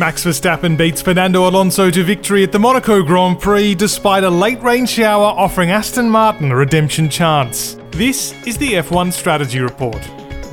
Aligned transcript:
Max 0.00 0.24
Verstappen 0.24 0.78
beats 0.78 1.02
Fernando 1.02 1.46
Alonso 1.46 1.90
to 1.90 2.02
victory 2.02 2.42
at 2.42 2.52
the 2.52 2.58
Monaco 2.58 3.02
Grand 3.02 3.38
Prix 3.38 3.74
despite 3.74 4.24
a 4.24 4.30
late 4.30 4.58
rain 4.62 4.86
shower 4.86 5.26
offering 5.26 5.70
Aston 5.70 6.08
Martin 6.08 6.50
a 6.50 6.56
redemption 6.56 7.10
chance. 7.10 7.76
This 7.90 8.32
is 8.46 8.56
the 8.56 8.72
F1 8.72 9.12
Strategy 9.12 9.60
Report. 9.60 10.00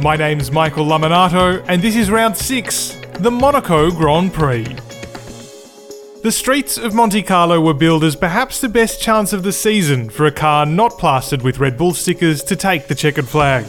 My 0.02 0.18
name's 0.18 0.52
Michael 0.52 0.86
Lamonato, 0.86 1.64
and 1.70 1.82
this 1.82 1.96
is 1.96 2.12
round 2.12 2.36
six, 2.36 3.00
the 3.20 3.32
Monaco 3.32 3.90
Grand 3.90 4.34
Prix. 4.34 4.66
The 6.24 6.32
streets 6.34 6.78
of 6.78 6.94
Monte 6.94 7.24
Carlo 7.24 7.62
were 7.62 7.74
billed 7.74 8.04
as 8.04 8.18
perhaps 8.18 8.60
the 8.60 8.68
best 8.68 9.02
chance 9.02 9.32
of 9.32 9.44
the 9.44 9.54
season 9.54 10.10
for 10.10 10.26
a 10.26 10.32
car 10.32 10.66
not 10.66 10.98
plastered 10.98 11.42
with 11.42 11.60
Red 11.60 11.78
Bull 11.78 11.94
stickers 11.94 12.44
to 12.44 12.58
take 12.58 12.88
the 12.88 12.96
checkered 12.96 13.30
flag. 13.30 13.66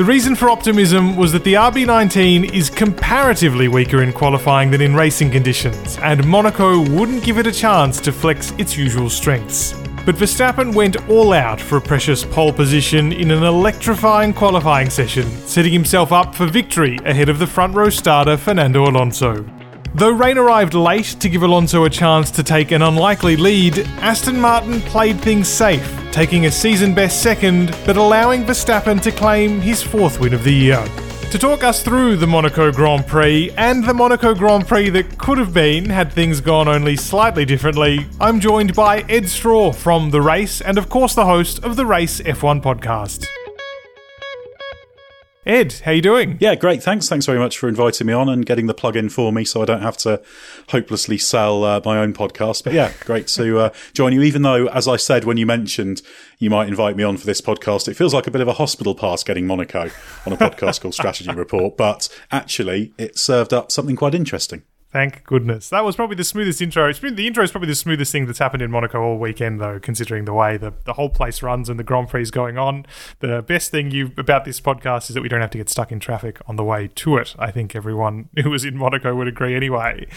The 0.00 0.06
reason 0.06 0.34
for 0.34 0.48
optimism 0.48 1.14
was 1.14 1.30
that 1.32 1.44
the 1.44 1.52
RB19 1.52 2.54
is 2.54 2.70
comparatively 2.70 3.68
weaker 3.68 4.02
in 4.02 4.14
qualifying 4.14 4.70
than 4.70 4.80
in 4.80 4.94
racing 4.94 5.30
conditions, 5.30 5.98
and 5.98 6.26
Monaco 6.26 6.80
wouldn't 6.88 7.22
give 7.22 7.36
it 7.36 7.46
a 7.46 7.52
chance 7.52 8.00
to 8.00 8.10
flex 8.10 8.52
its 8.52 8.78
usual 8.78 9.10
strengths. 9.10 9.74
But 10.06 10.14
Verstappen 10.14 10.74
went 10.74 11.06
all 11.10 11.34
out 11.34 11.60
for 11.60 11.76
a 11.76 11.82
precious 11.82 12.24
pole 12.24 12.50
position 12.50 13.12
in 13.12 13.30
an 13.30 13.42
electrifying 13.42 14.32
qualifying 14.32 14.88
session, 14.88 15.30
setting 15.46 15.74
himself 15.74 16.12
up 16.12 16.34
for 16.34 16.46
victory 16.46 16.98
ahead 17.04 17.28
of 17.28 17.38
the 17.38 17.46
front 17.46 17.74
row 17.74 17.90
starter 17.90 18.38
Fernando 18.38 18.84
Alonso. 18.84 19.44
Though 19.92 20.10
rain 20.10 20.38
arrived 20.38 20.74
late 20.74 21.16
to 21.18 21.28
give 21.28 21.42
Alonso 21.42 21.84
a 21.84 21.90
chance 21.90 22.30
to 22.32 22.44
take 22.44 22.70
an 22.70 22.80
unlikely 22.80 23.36
lead, 23.36 23.78
Aston 23.98 24.38
Martin 24.38 24.80
played 24.82 25.20
things 25.20 25.48
safe, 25.48 25.84
taking 26.12 26.46
a 26.46 26.50
season 26.50 26.94
best 26.94 27.22
second, 27.22 27.76
but 27.84 27.96
allowing 27.96 28.44
Verstappen 28.44 29.02
to 29.02 29.10
claim 29.10 29.60
his 29.60 29.82
fourth 29.82 30.20
win 30.20 30.32
of 30.32 30.44
the 30.44 30.52
year. 30.54 30.84
To 31.32 31.38
talk 31.38 31.64
us 31.64 31.82
through 31.82 32.16
the 32.16 32.26
Monaco 32.26 32.70
Grand 32.72 33.06
Prix 33.06 33.50
and 33.56 33.84
the 33.84 33.94
Monaco 33.94 34.32
Grand 34.34 34.66
Prix 34.66 34.90
that 34.90 35.18
could 35.18 35.38
have 35.38 35.52
been 35.52 35.86
had 35.90 36.12
things 36.12 36.40
gone 36.40 36.68
only 36.68 36.96
slightly 36.96 37.44
differently, 37.44 38.06
I'm 38.20 38.38
joined 38.38 38.74
by 38.74 39.00
Edd 39.08 39.28
Straw 39.28 39.72
from 39.72 40.10
The 40.10 40.20
Race 40.20 40.60
and, 40.60 40.78
of 40.78 40.88
course, 40.88 41.14
the 41.14 41.26
host 41.26 41.62
of 41.64 41.76
the 41.76 41.86
Race 41.86 42.20
F1 42.20 42.62
podcast. 42.62 43.26
Edd, 45.46 45.72
how 45.86 45.90
you 45.90 46.02
doing? 46.02 46.36
Yeah, 46.38 46.54
great. 46.54 46.82
Thanks. 46.82 47.08
Thanks 47.08 47.24
very 47.24 47.38
much 47.38 47.56
for 47.56 47.66
inviting 47.66 48.06
me 48.06 48.12
on 48.12 48.28
and 48.28 48.44
getting 48.44 48.66
the 48.66 48.74
plug 48.74 48.94
in 48.94 49.08
for 49.08 49.32
me, 49.32 49.46
so 49.46 49.62
I 49.62 49.64
don't 49.64 49.80
have 49.80 49.96
to 49.98 50.20
hopelessly 50.68 51.16
sell 51.16 51.64
uh, 51.64 51.80
my 51.82 51.96
own 51.96 52.12
podcast. 52.12 52.64
But 52.64 52.74
yeah, 52.74 52.92
great 53.00 53.26
to 53.28 53.58
uh, 53.58 53.70
join 53.94 54.12
you. 54.12 54.20
Even 54.20 54.42
though, 54.42 54.66
as 54.66 54.86
I 54.86 54.96
said 54.96 55.24
when 55.24 55.38
you 55.38 55.46
mentioned 55.46 56.02
you 56.38 56.50
might 56.50 56.68
invite 56.68 56.94
me 56.94 57.04
on 57.04 57.16
for 57.16 57.24
this 57.24 57.40
podcast, 57.40 57.88
it 57.88 57.94
feels 57.94 58.12
like 58.12 58.26
a 58.26 58.30
bit 58.30 58.42
of 58.42 58.48
a 58.48 58.52
hospital 58.52 58.94
pass 58.94 59.24
getting 59.24 59.46
Monaco 59.46 59.90
on 60.26 60.32
a 60.34 60.36
podcast 60.36 60.82
called 60.82 60.94
Strategy 60.94 61.32
Report. 61.32 61.76
But 61.80 62.08
actually, 62.30 62.92
it 62.98 63.16
served 63.18 63.54
up 63.54 63.72
something 63.72 63.96
quite 63.96 64.14
interesting. 64.14 64.62
Thank 64.92 65.22
goodness. 65.22 65.68
That 65.68 65.84
was 65.84 65.94
probably 65.94 66.16
the 66.16 66.24
smoothest 66.24 66.60
intro. 66.60 66.92
The 66.92 67.26
intro 67.26 67.44
is 67.44 67.52
probably 67.52 67.68
the 67.68 67.76
smoothest 67.76 68.10
thing 68.10 68.26
that's 68.26 68.40
happened 68.40 68.60
in 68.60 68.72
Monaco 68.72 69.00
all 69.00 69.18
weekend, 69.18 69.60
though, 69.60 69.78
considering 69.78 70.24
the 70.24 70.34
way 70.34 70.56
the, 70.56 70.72
the 70.84 70.94
whole 70.94 71.08
place 71.10 71.42
runs 71.42 71.68
and 71.68 71.78
the 71.78 71.84
Grand 71.84 72.08
Prix 72.08 72.22
is 72.22 72.32
going 72.32 72.58
on. 72.58 72.86
The 73.20 73.40
best 73.42 73.70
thing 73.70 73.92
you 73.92 74.10
about 74.16 74.44
this 74.44 74.60
podcast 74.60 75.08
is 75.08 75.14
that 75.14 75.22
we 75.22 75.28
don't 75.28 75.40
have 75.40 75.50
to 75.50 75.58
get 75.58 75.68
stuck 75.68 75.92
in 75.92 76.00
traffic 76.00 76.40
on 76.48 76.56
the 76.56 76.64
way 76.64 76.88
to 76.96 77.18
it. 77.18 77.36
I 77.38 77.52
think 77.52 77.76
everyone 77.76 78.30
who 78.42 78.50
was 78.50 78.64
in 78.64 78.76
Monaco 78.76 79.14
would 79.14 79.28
agree 79.28 79.54
anyway. 79.54 80.08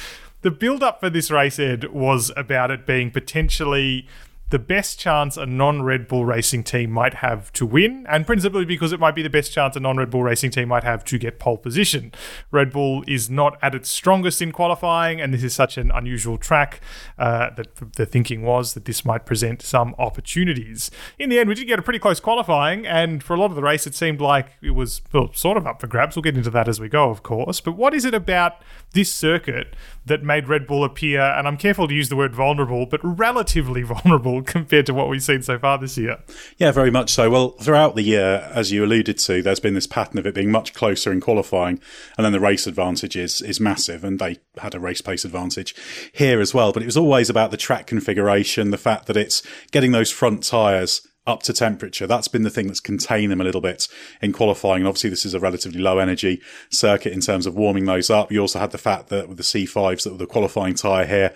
The 0.42 0.50
build 0.50 0.82
up 0.82 1.00
for 1.00 1.10
this 1.10 1.30
race, 1.30 1.60
Edd, 1.60 1.86
was 1.94 2.32
about 2.36 2.72
it 2.72 2.88
being 2.88 3.12
potentially 3.12 4.08
the 4.54 4.60
best 4.60 5.00
chance 5.00 5.36
a 5.36 5.48
non 5.48 5.82
Red 5.82 6.08
Bull 6.08 6.26
racing 6.26 6.64
team 6.64 6.92
might 6.92 7.16
have 7.16 7.52
to 7.54 7.66
win, 7.66 8.06
and 8.08 8.24
principally 8.24 8.66
because 8.66 8.92
it 8.92 9.00
might 9.00 9.16
be 9.16 9.24
the 9.24 9.30
best 9.30 9.52
chance 9.52 9.76
a 9.76 9.80
non 9.80 9.98
Red 9.98 10.12
Bull 10.12 10.22
racing 10.22 10.52
team 10.52 10.68
might 10.68 10.84
have 10.84 11.04
to 11.06 11.18
get 11.18 11.40
pole 11.40 11.58
position. 11.58 12.12
Red 12.52 12.72
Bull 12.72 13.04
is 13.08 13.32
not 13.32 13.58
at 13.64 13.74
its 13.74 13.90
strongest 13.90 14.44
in 14.44 14.52
qualifying, 14.52 15.20
and 15.20 15.34
this 15.34 15.44
is 15.44 15.56
such 15.56 15.76
an 15.80 15.90
unusual 15.90 16.38
track 16.38 16.82
uh, 17.18 17.50
that 17.56 17.96
the 17.96 18.06
thinking 18.06 18.44
was 18.44 18.76
that 18.76 18.86
this 18.86 19.04
might 19.04 19.26
present 19.26 19.64
some 19.64 19.96
opportunities. 19.98 20.92
In 21.18 21.30
the 21.30 21.40
end, 21.40 21.50
we 21.50 21.56
did 21.56 21.66
get 21.66 21.80
a 21.80 21.82
pretty 21.82 21.98
close 21.98 22.20
qualifying, 22.20 22.86
and 22.86 23.24
for 23.24 23.34
a 23.34 23.40
lot 23.40 23.50
of 23.50 23.56
the 23.56 23.64
race, 23.64 23.88
it 23.88 23.96
seemed 23.96 24.22
like 24.22 24.50
it 24.62 24.76
was 24.76 25.02
well, 25.12 25.34
sort 25.34 25.58
of 25.58 25.66
up 25.66 25.82
for 25.82 25.88
grabs. 25.88 26.16
We'll 26.16 26.22
get 26.22 26.38
into 26.38 26.52
that 26.52 26.68
as 26.68 26.80
we 26.80 26.90
go, 26.90 27.10
of 27.10 27.24
course. 27.24 27.60
But 27.60 27.72
what 27.72 27.96
is 27.96 28.06
it 28.06 28.14
about 28.14 28.62
this 28.94 29.12
circuit 29.12 29.76
that 30.06 30.22
made 30.22 30.48
Red 30.48 30.68
Bull 30.68 30.84
appear, 30.84 31.22
and 31.22 31.48
I'm 31.48 31.58
careful 31.58 31.88
to 31.88 31.94
use 31.94 32.10
the 32.10 32.16
word 32.16 32.36
vulnerable, 32.36 32.86
but 32.86 33.00
relatively 33.04 33.82
vulnerable 33.94 34.43
compared 34.48 34.86
to 34.86 34.94
what 34.94 35.10
we've 35.10 35.24
seen 35.24 35.42
so 35.42 35.58
far 35.58 35.78
this 35.78 35.98
year. 35.98 36.20
Yeah, 36.58 36.72
very 36.72 36.92
much 36.92 37.12
so. 37.12 37.30
Well, 37.30 37.50
throughout 37.52 37.96
the 37.96 38.04
year, 38.04 38.50
as 38.54 38.72
you 38.72 38.84
alluded 38.84 39.18
to, 39.20 39.42
there's 39.42 39.60
been 39.60 39.74
this 39.74 39.88
pattern 39.88 40.20
of 40.20 40.26
it 40.26 40.36
being 40.36 40.52
much 40.52 40.74
closer 40.74 41.12
in 41.12 41.22
qualifying, 41.22 41.80
and 42.18 42.26
then 42.26 42.34
the 42.34 42.40
race 42.40 42.68
advantage 42.68 43.16
is, 43.16 43.42
is 43.42 43.60
massive, 43.60 44.04
and 44.04 44.20
they 44.20 44.40
had 44.58 44.76
a 44.76 44.80
race 44.80 45.02
pace 45.02 45.26
advantage 45.26 45.76
here 46.14 46.40
as 46.42 46.54
well. 46.54 46.72
But 46.72 46.84
it 46.84 46.88
was 46.88 46.98
always 46.98 47.30
about 47.30 47.52
the 47.52 47.58
track 47.58 47.88
configuration, 47.88 48.72
the 48.72 48.78
fact 48.78 49.08
that 49.08 49.18
it's 49.18 49.44
getting 49.72 49.92
those 49.92 50.12
front 50.12 50.44
tyres 50.44 51.08
up 51.26 51.42
to 51.44 51.54
temperature. 51.54 52.06
That's 52.06 52.28
been 52.28 52.44
the 52.44 52.50
thing 52.50 52.68
that's 52.68 52.80
contained 52.80 53.32
them 53.32 53.42
a 53.42 53.44
little 53.44 53.62
bit 53.62 53.88
in 54.22 54.34
qualifying. 54.34 54.82
And 54.82 54.88
obviously, 54.88 55.10
this 55.10 55.26
is 55.26 55.34
a 55.34 55.40
relatively 55.40 55.80
low 55.80 56.00
energy 56.00 56.42
circuit 56.70 57.14
in 57.14 57.22
terms 57.22 57.46
of 57.46 57.56
warming 57.56 57.86
those 57.86 58.10
up. 58.10 58.32
You 58.32 58.42
also 58.42 58.60
had 58.60 58.72
the 58.72 58.78
fact 58.78 59.10
that 59.10 59.30
with 59.30 59.38
the 59.38 59.44
C5s 59.44 60.04
that 60.04 60.12
were 60.12 60.18
the 60.18 60.26
qualifying 60.26 60.76
tyre 60.76 61.06
here, 61.06 61.34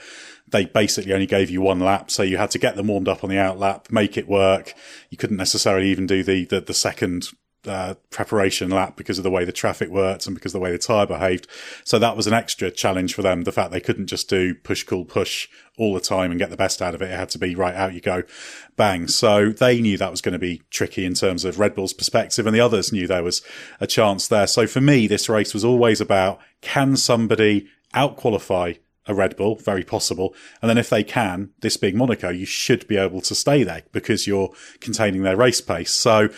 they 0.49 0.65
basically 0.65 1.13
only 1.13 1.25
gave 1.25 1.49
you 1.49 1.61
one 1.61 1.79
lap. 1.79 2.09
So 2.09 2.23
you 2.23 2.37
had 2.37 2.51
to 2.51 2.59
get 2.59 2.75
them 2.75 2.87
warmed 2.87 3.07
up 3.07 3.23
on 3.23 3.29
the 3.29 3.37
out 3.37 3.59
lap, 3.59 3.87
make 3.91 4.17
it 4.17 4.27
work. 4.27 4.73
You 5.09 5.17
couldn't 5.17 5.37
necessarily 5.37 5.89
even 5.89 6.07
do 6.07 6.23
the, 6.23 6.45
the, 6.45 6.61
the 6.61 6.73
second 6.73 7.29
uh, 7.65 7.95
preparation 8.11 8.69
lap 8.69 8.95
because 8.95 9.17
of 9.17 9.23
the 9.23 9.31
way 9.31 9.43
the 9.43 9.51
traffic 9.51 9.89
worked 9.89 10.25
and 10.25 10.35
because 10.35 10.53
of 10.53 10.59
the 10.59 10.63
way 10.63 10.71
the 10.71 10.77
tyre 10.77 11.05
behaved. 11.05 11.47
So 11.83 11.99
that 11.99 12.15
was 12.15 12.27
an 12.27 12.33
extra 12.33 12.71
challenge 12.71 13.13
for 13.13 13.21
them. 13.21 13.43
The 13.43 13.51
fact 13.51 13.71
they 13.71 13.81
couldn't 13.81 14.07
just 14.07 14.29
do 14.29 14.55
push, 14.55 14.83
cool, 14.83 15.03
push 15.03 15.49
all 15.77 15.93
the 15.93 15.99
time 15.99 16.31
and 16.31 16.39
get 16.39 16.49
the 16.49 16.57
best 16.57 16.81
out 16.81 16.95
of 16.95 17.01
it. 17.01 17.11
It 17.11 17.19
had 17.19 17.29
to 17.31 17.39
be 17.39 17.55
right 17.55 17.75
out 17.75 17.93
you 17.93 17.99
go, 17.99 18.23
bang. 18.77 19.07
So 19.07 19.49
they 19.49 19.81
knew 19.81 19.97
that 19.97 20.11
was 20.11 20.21
going 20.21 20.33
to 20.33 20.39
be 20.39 20.61
tricky 20.69 21.05
in 21.05 21.13
terms 21.13 21.43
of 21.43 21.59
Red 21.59 21.75
Bull's 21.75 21.93
perspective 21.93 22.45
and 22.45 22.55
the 22.55 22.61
others 22.61 22.93
knew 22.93 23.05
there 23.05 23.23
was 23.23 23.41
a 23.81 23.87
chance 23.87 24.27
there. 24.27 24.47
So 24.47 24.65
for 24.65 24.79
me, 24.79 25.07
this 25.07 25.27
race 25.27 25.53
was 25.53 25.65
always 25.65 25.99
about 25.99 26.39
can 26.61 26.95
somebody 26.95 27.67
out 27.93 28.15
qualify 28.15 28.73
a 29.07 29.13
Red 29.13 29.35
Bull, 29.35 29.55
very 29.55 29.83
possible. 29.83 30.35
And 30.61 30.69
then 30.69 30.77
if 30.77 30.89
they 30.89 31.03
can, 31.03 31.51
this 31.61 31.77
being 31.77 31.97
Monaco, 31.97 32.29
you 32.29 32.45
should 32.45 32.87
be 32.87 32.97
able 32.97 33.21
to 33.21 33.35
stay 33.35 33.63
there 33.63 33.83
because 33.91 34.27
you're 34.27 34.53
containing 34.79 35.23
their 35.23 35.37
race 35.37 35.61
pace. 35.61 35.91
So 35.91 36.29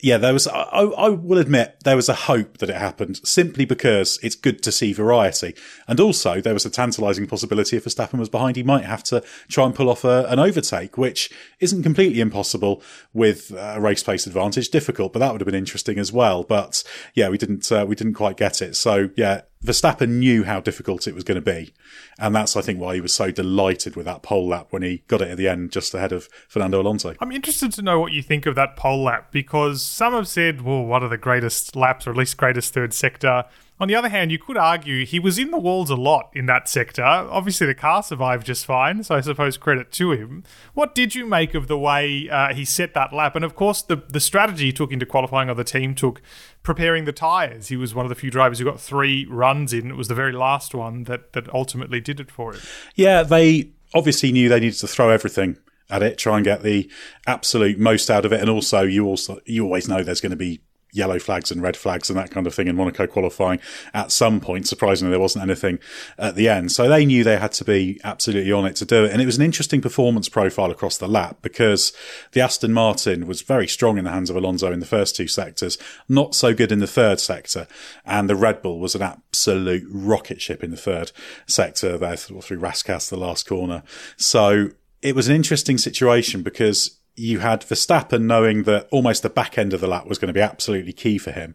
yeah, 0.00 0.18
there 0.18 0.32
was, 0.32 0.46
I, 0.46 0.62
I, 0.62 1.08
will 1.08 1.38
admit 1.38 1.78
there 1.84 1.96
was 1.96 2.08
a 2.08 2.14
hope 2.14 2.58
that 2.58 2.70
it 2.70 2.76
happened 2.76 3.20
simply 3.26 3.64
because 3.64 4.18
it's 4.22 4.34
good 4.34 4.62
to 4.62 4.72
see 4.72 4.92
variety. 4.92 5.54
And 5.88 6.00
also 6.00 6.40
there 6.40 6.54
was 6.54 6.64
a 6.64 6.70
tantalizing 6.70 7.26
possibility 7.26 7.76
if 7.76 7.84
Verstappen 7.84 8.18
was 8.18 8.28
behind, 8.28 8.56
he 8.56 8.62
might 8.62 8.84
have 8.84 9.02
to 9.04 9.22
try 9.48 9.66
and 9.66 9.74
pull 9.74 9.90
off 9.90 10.04
a, 10.04 10.26
an 10.28 10.38
overtake, 10.38 10.96
which 10.96 11.30
isn't 11.60 11.82
completely 11.82 12.20
impossible 12.20 12.82
with 13.12 13.50
a 13.52 13.80
race 13.80 14.02
pace 14.02 14.26
advantage. 14.26 14.70
Difficult, 14.70 15.12
but 15.12 15.18
that 15.18 15.32
would 15.32 15.40
have 15.40 15.46
been 15.46 15.54
interesting 15.54 15.98
as 15.98 16.12
well. 16.12 16.42
But 16.42 16.84
yeah, 17.14 17.28
we 17.28 17.38
didn't, 17.38 17.70
uh, 17.70 17.84
we 17.86 17.94
didn't 17.94 18.14
quite 18.14 18.36
get 18.36 18.62
it. 18.62 18.76
So 18.76 19.10
yeah, 19.16 19.42
Verstappen 19.64 20.18
knew 20.18 20.44
how 20.44 20.60
difficult 20.60 21.06
it 21.06 21.14
was 21.14 21.24
going 21.24 21.36
to 21.36 21.40
be. 21.40 21.72
And 22.18 22.34
that's, 22.34 22.56
I 22.56 22.62
think, 22.62 22.80
why 22.80 22.94
he 22.94 23.00
was 23.00 23.14
so 23.14 23.30
delighted 23.30 23.94
with 23.94 24.06
that 24.06 24.22
pole 24.22 24.48
lap 24.48 24.68
when 24.70 24.82
he 24.82 25.04
got 25.06 25.22
it 25.22 25.28
at 25.28 25.36
the 25.36 25.48
end, 25.48 25.70
just 25.70 25.94
ahead 25.94 26.12
of 26.12 26.28
Fernando 26.48 26.80
Alonso. 26.80 27.14
I'm 27.20 27.32
interested 27.32 27.72
to 27.74 27.82
know 27.82 28.00
what 28.00 28.12
you 28.12 28.22
think 28.22 28.46
of 28.46 28.54
that 28.56 28.76
pole 28.76 29.04
lap 29.04 29.30
because 29.30 29.82
some 29.82 30.14
have 30.14 30.28
said, 30.28 30.62
well, 30.62 30.84
what 30.84 31.02
are 31.02 31.08
the 31.08 31.16
greatest 31.16 31.76
laps, 31.76 32.06
or 32.06 32.10
at 32.10 32.16
least 32.16 32.36
greatest 32.36 32.74
third 32.74 32.92
sector? 32.92 33.44
On 33.82 33.88
the 33.88 33.96
other 33.96 34.10
hand, 34.10 34.30
you 34.30 34.38
could 34.38 34.56
argue 34.56 35.04
he 35.04 35.18
was 35.18 35.40
in 35.40 35.50
the 35.50 35.58
walls 35.58 35.90
a 35.90 35.96
lot 35.96 36.30
in 36.34 36.46
that 36.46 36.68
sector. 36.68 37.02
Obviously, 37.02 37.66
the 37.66 37.74
car 37.74 38.00
survived 38.04 38.46
just 38.46 38.64
fine, 38.64 39.02
so 39.02 39.16
I 39.16 39.20
suppose 39.22 39.56
credit 39.56 39.90
to 39.90 40.12
him. 40.12 40.44
What 40.72 40.94
did 40.94 41.16
you 41.16 41.26
make 41.26 41.52
of 41.52 41.66
the 41.66 41.76
way 41.76 42.28
uh, 42.30 42.54
he 42.54 42.64
set 42.64 42.94
that 42.94 43.12
lap? 43.12 43.34
And 43.34 43.44
of 43.44 43.56
course, 43.56 43.82
the, 43.82 43.96
the 43.96 44.20
strategy 44.20 44.66
he 44.66 44.72
took 44.72 44.92
into 44.92 45.04
qualifying 45.04 45.48
of 45.48 45.56
the 45.56 45.64
team 45.64 45.96
took 45.96 46.22
preparing 46.62 47.06
the 47.06 47.12
tyres. 47.12 47.66
He 47.70 47.76
was 47.76 47.92
one 47.92 48.06
of 48.06 48.08
the 48.08 48.14
few 48.14 48.30
drivers 48.30 48.60
who 48.60 48.64
got 48.66 48.80
three 48.80 49.26
runs 49.26 49.72
in. 49.72 49.90
It 49.90 49.96
was 49.96 50.06
the 50.06 50.14
very 50.14 50.30
last 50.30 50.76
one 50.76 51.02
that, 51.04 51.32
that 51.32 51.52
ultimately 51.52 52.00
did 52.00 52.20
it 52.20 52.30
for 52.30 52.54
him. 52.54 52.60
Yeah, 52.94 53.24
they 53.24 53.72
obviously 53.96 54.30
knew 54.30 54.48
they 54.48 54.60
needed 54.60 54.78
to 54.78 54.86
throw 54.86 55.10
everything 55.10 55.56
at 55.90 56.04
it, 56.04 56.18
try 56.18 56.36
and 56.36 56.44
get 56.44 56.62
the 56.62 56.88
absolute 57.26 57.80
most 57.80 58.10
out 58.10 58.24
of 58.24 58.32
it. 58.32 58.40
And 58.40 58.48
also, 58.48 58.82
you 58.82 59.06
also 59.06 59.40
you 59.44 59.64
always 59.64 59.88
know 59.88 60.04
there's 60.04 60.20
going 60.20 60.30
to 60.30 60.36
be 60.36 60.60
yellow 60.92 61.18
flags 61.18 61.50
and 61.50 61.62
red 61.62 61.76
flags 61.76 62.10
and 62.10 62.18
that 62.18 62.30
kind 62.30 62.46
of 62.46 62.54
thing 62.54 62.68
in 62.68 62.76
Monaco 62.76 63.06
qualifying 63.06 63.58
at 63.94 64.12
some 64.12 64.40
point. 64.40 64.68
Surprisingly, 64.68 65.10
there 65.10 65.18
wasn't 65.18 65.42
anything 65.42 65.78
at 66.18 66.34
the 66.36 66.48
end. 66.48 66.70
So 66.70 66.88
they 66.88 67.06
knew 67.06 67.24
they 67.24 67.38
had 67.38 67.52
to 67.52 67.64
be 67.64 67.98
absolutely 68.04 68.52
on 68.52 68.66
it 68.66 68.76
to 68.76 68.84
do 68.84 69.04
it. 69.04 69.10
And 69.10 69.22
it 69.22 69.26
was 69.26 69.36
an 69.36 69.44
interesting 69.44 69.80
performance 69.80 70.28
profile 70.28 70.70
across 70.70 70.98
the 70.98 71.08
lap 71.08 71.38
because 71.40 71.92
the 72.32 72.42
Aston 72.42 72.72
Martin 72.72 73.26
was 73.26 73.40
very 73.42 73.66
strong 73.66 73.96
in 73.96 74.04
the 74.04 74.10
hands 74.10 74.28
of 74.28 74.36
Alonso 74.36 74.70
in 74.70 74.80
the 74.80 74.86
first 74.86 75.16
two 75.16 75.28
sectors, 75.28 75.78
not 76.08 76.34
so 76.34 76.54
good 76.54 76.70
in 76.70 76.78
the 76.78 76.86
third 76.86 77.18
sector. 77.18 77.66
And 78.04 78.28
the 78.28 78.36
Red 78.36 78.62
Bull 78.62 78.78
was 78.78 78.94
an 78.94 79.02
absolute 79.02 79.84
rocket 79.90 80.42
ship 80.42 80.62
in 80.62 80.70
the 80.70 80.76
third 80.76 81.10
sector 81.46 81.96
there 81.96 82.16
through 82.16 82.58
Rascasse, 82.58 83.08
the 83.08 83.16
last 83.16 83.46
corner. 83.46 83.82
So 84.18 84.70
it 85.00 85.14
was 85.14 85.28
an 85.28 85.34
interesting 85.34 85.78
situation 85.78 86.42
because 86.42 86.98
you 87.14 87.40
had 87.40 87.62
Verstappen 87.62 88.22
knowing 88.22 88.62
that 88.64 88.88
almost 88.90 89.22
the 89.22 89.30
back 89.30 89.58
end 89.58 89.72
of 89.72 89.80
the 89.80 89.86
lap 89.86 90.06
was 90.06 90.18
going 90.18 90.28
to 90.28 90.32
be 90.32 90.40
absolutely 90.40 90.92
key 90.92 91.18
for 91.18 91.30
him. 91.32 91.54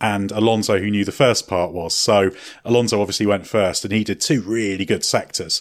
and 0.00 0.30
Alonso, 0.30 0.78
who 0.78 0.90
knew 0.90 1.04
the 1.04 1.12
first 1.12 1.48
part 1.48 1.72
was. 1.72 1.94
So 1.94 2.30
Alonso 2.64 3.00
obviously 3.00 3.26
went 3.26 3.46
first 3.46 3.84
and 3.84 3.92
he 3.92 4.04
did 4.04 4.20
two 4.20 4.42
really 4.42 4.84
good 4.84 5.04
sectors. 5.04 5.60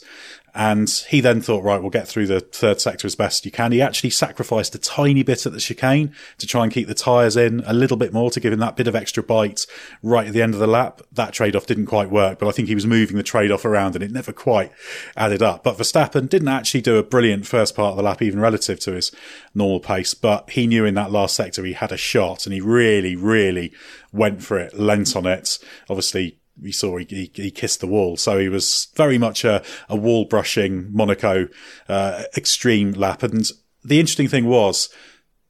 And 0.57 0.89
he 1.09 1.21
then 1.21 1.39
thought, 1.39 1.63
right, 1.63 1.79
we'll 1.79 1.91
get 1.91 2.07
through 2.07 2.25
the 2.25 2.39
third 2.39 2.81
sector 2.81 3.05
as 3.05 3.15
best 3.15 3.45
you 3.45 3.51
can. 3.51 3.71
He 3.71 3.79
actually 3.79 4.09
sacrificed 4.09 4.73
a 4.73 4.79
tiny 4.79 5.21
bit 5.21 5.45
at 5.45 5.53
the 5.53 5.59
chicane 5.59 6.15
to 6.39 6.47
try 6.47 6.63
and 6.63 6.73
keep 6.73 6.87
the 6.87 6.95
tyres 6.95 7.37
in 7.37 7.61
a 7.67 7.73
little 7.73 7.95
bit 7.95 8.11
more 8.11 8.31
to 8.31 8.39
give 8.39 8.51
him 8.51 8.57
that 8.59 8.75
bit 8.75 8.87
of 8.87 8.95
extra 8.95 9.21
bite 9.21 9.67
right 10.01 10.25
at 10.25 10.33
the 10.33 10.41
end 10.41 10.55
of 10.55 10.59
the 10.59 10.65
lap. 10.65 11.03
That 11.11 11.31
trade 11.31 11.55
off 11.55 11.67
didn't 11.67 11.85
quite 11.85 12.09
work, 12.09 12.39
but 12.39 12.47
I 12.47 12.51
think 12.51 12.69
he 12.69 12.73
was 12.73 12.87
moving 12.87 13.17
the 13.17 13.23
trade 13.23 13.51
off 13.51 13.65
around 13.65 13.93
and 13.93 14.03
it 14.03 14.09
never 14.09 14.33
quite 14.33 14.71
added 15.15 15.43
up. 15.43 15.63
But 15.63 15.77
Verstappen 15.77 16.27
didn't 16.27 16.47
actually 16.47 16.81
do 16.81 16.97
a 16.97 17.03
brilliant 17.03 17.45
first 17.45 17.75
part 17.75 17.91
of 17.91 17.97
the 17.97 18.03
lap, 18.03 18.23
even 18.23 18.39
relative 18.39 18.79
to 18.79 18.93
his 18.93 19.11
normal 19.53 19.79
pace, 19.79 20.15
but 20.15 20.49
he 20.49 20.65
knew 20.65 20.85
in 20.85 20.95
that 20.95 21.11
last 21.11 21.35
sector 21.35 21.63
he 21.65 21.73
had 21.73 21.91
a 21.91 21.97
shot 21.97 22.47
and 22.47 22.53
he 22.53 22.61
really, 22.61 23.15
really 23.15 23.71
went 24.11 24.41
for 24.41 24.57
it, 24.57 24.73
lent 24.73 25.15
on 25.15 25.27
it. 25.27 25.59
Obviously, 25.87 26.39
we 26.61 26.71
saw 26.71 26.97
he, 26.97 27.05
he, 27.05 27.31
he, 27.33 27.51
kissed 27.51 27.79
the 27.79 27.87
wall. 27.87 28.17
So 28.17 28.39
he 28.39 28.49
was 28.49 28.87
very 28.95 29.17
much 29.17 29.43
a, 29.43 29.63
a 29.89 29.95
wall 29.95 30.25
brushing 30.25 30.89
Monaco 30.91 31.47
uh, 31.87 32.23
extreme 32.35 32.93
lap. 32.93 33.23
And 33.23 33.49
the 33.83 33.99
interesting 33.99 34.27
thing 34.27 34.45
was 34.45 34.89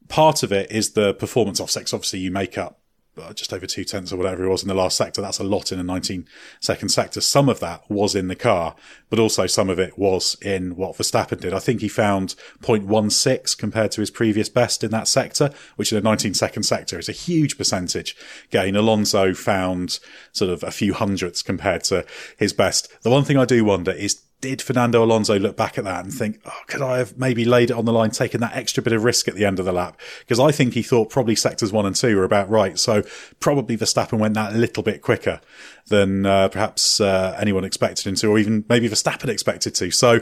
part 0.08 0.42
of 0.42 0.52
it 0.52 0.70
is 0.70 0.92
the 0.92 1.14
performance 1.14 1.60
offsets. 1.60 1.92
Obviously, 1.92 2.20
you 2.20 2.30
make 2.30 2.58
up 2.58 2.80
Uh, 3.18 3.32
just 3.32 3.52
over 3.52 3.66
two 3.66 3.84
tenths 3.84 4.12
or 4.12 4.16
whatever 4.16 4.44
it 4.44 4.48
was 4.48 4.62
in 4.62 4.68
the 4.68 4.74
last 4.74 4.96
sector. 4.96 5.20
That's 5.20 5.38
a 5.38 5.44
lot 5.44 5.72
in 5.72 5.80
a 5.80 5.82
19 5.82 6.26
second 6.60 6.90
sector. 6.90 7.20
Some 7.20 7.48
of 7.48 7.58
that 7.60 7.82
was 7.90 8.14
in 8.14 8.28
the 8.28 8.36
car, 8.36 8.76
but 9.10 9.18
also 9.18 9.46
some 9.46 9.68
of 9.68 9.78
it 9.78 9.98
was 9.98 10.36
in 10.40 10.76
what 10.76 10.96
Verstappen 10.96 11.40
did. 11.40 11.52
I 11.52 11.58
think 11.58 11.80
he 11.80 11.88
found 11.88 12.34
0.16 12.62 13.58
compared 13.58 13.90
to 13.92 14.00
his 14.00 14.10
previous 14.10 14.48
best 14.48 14.84
in 14.84 14.90
that 14.92 15.08
sector, 15.08 15.50
which 15.76 15.92
in 15.92 15.98
a 15.98 16.02
19 16.02 16.34
second 16.34 16.62
sector 16.62 16.98
is 16.98 17.08
a 17.08 17.12
huge 17.12 17.58
percentage 17.58 18.16
gain. 18.50 18.76
Alonso 18.76 19.34
found 19.34 19.98
sort 20.32 20.50
of 20.50 20.62
a 20.62 20.70
few 20.70 20.94
hundredths 20.94 21.42
compared 21.42 21.84
to 21.84 22.06
his 22.38 22.52
best. 22.52 22.88
The 23.02 23.10
one 23.10 23.24
thing 23.24 23.36
I 23.36 23.44
do 23.44 23.64
wonder 23.64 23.92
is 23.92 24.22
did 24.40 24.62
Fernando 24.62 25.02
Alonso 25.02 25.38
look 25.38 25.56
back 25.56 25.78
at 25.78 25.84
that 25.84 26.04
and 26.04 26.14
think, 26.14 26.40
oh, 26.46 26.60
could 26.68 26.80
I 26.80 26.98
have 26.98 27.18
maybe 27.18 27.44
laid 27.44 27.70
it 27.70 27.76
on 27.76 27.84
the 27.84 27.92
line, 27.92 28.10
taken 28.10 28.40
that 28.40 28.54
extra 28.54 28.82
bit 28.82 28.92
of 28.92 29.02
risk 29.02 29.26
at 29.26 29.34
the 29.34 29.44
end 29.44 29.58
of 29.58 29.64
the 29.64 29.72
lap? 29.72 30.00
Because 30.20 30.38
I 30.38 30.52
think 30.52 30.74
he 30.74 30.82
thought 30.82 31.10
probably 31.10 31.34
sectors 31.34 31.72
one 31.72 31.86
and 31.86 31.96
two 31.96 32.16
were 32.16 32.24
about 32.24 32.48
right. 32.48 32.78
So 32.78 33.02
probably 33.40 33.76
Verstappen 33.76 34.18
went 34.18 34.34
that 34.34 34.54
little 34.54 34.82
bit 34.82 35.02
quicker 35.02 35.40
than 35.86 36.24
uh, 36.24 36.48
perhaps 36.48 37.00
uh, 37.00 37.36
anyone 37.40 37.64
expected 37.64 38.06
him 38.06 38.14
to, 38.16 38.28
or 38.28 38.38
even 38.38 38.64
maybe 38.68 38.88
Verstappen 38.88 39.28
expected 39.28 39.74
to. 39.76 39.90
So 39.90 40.20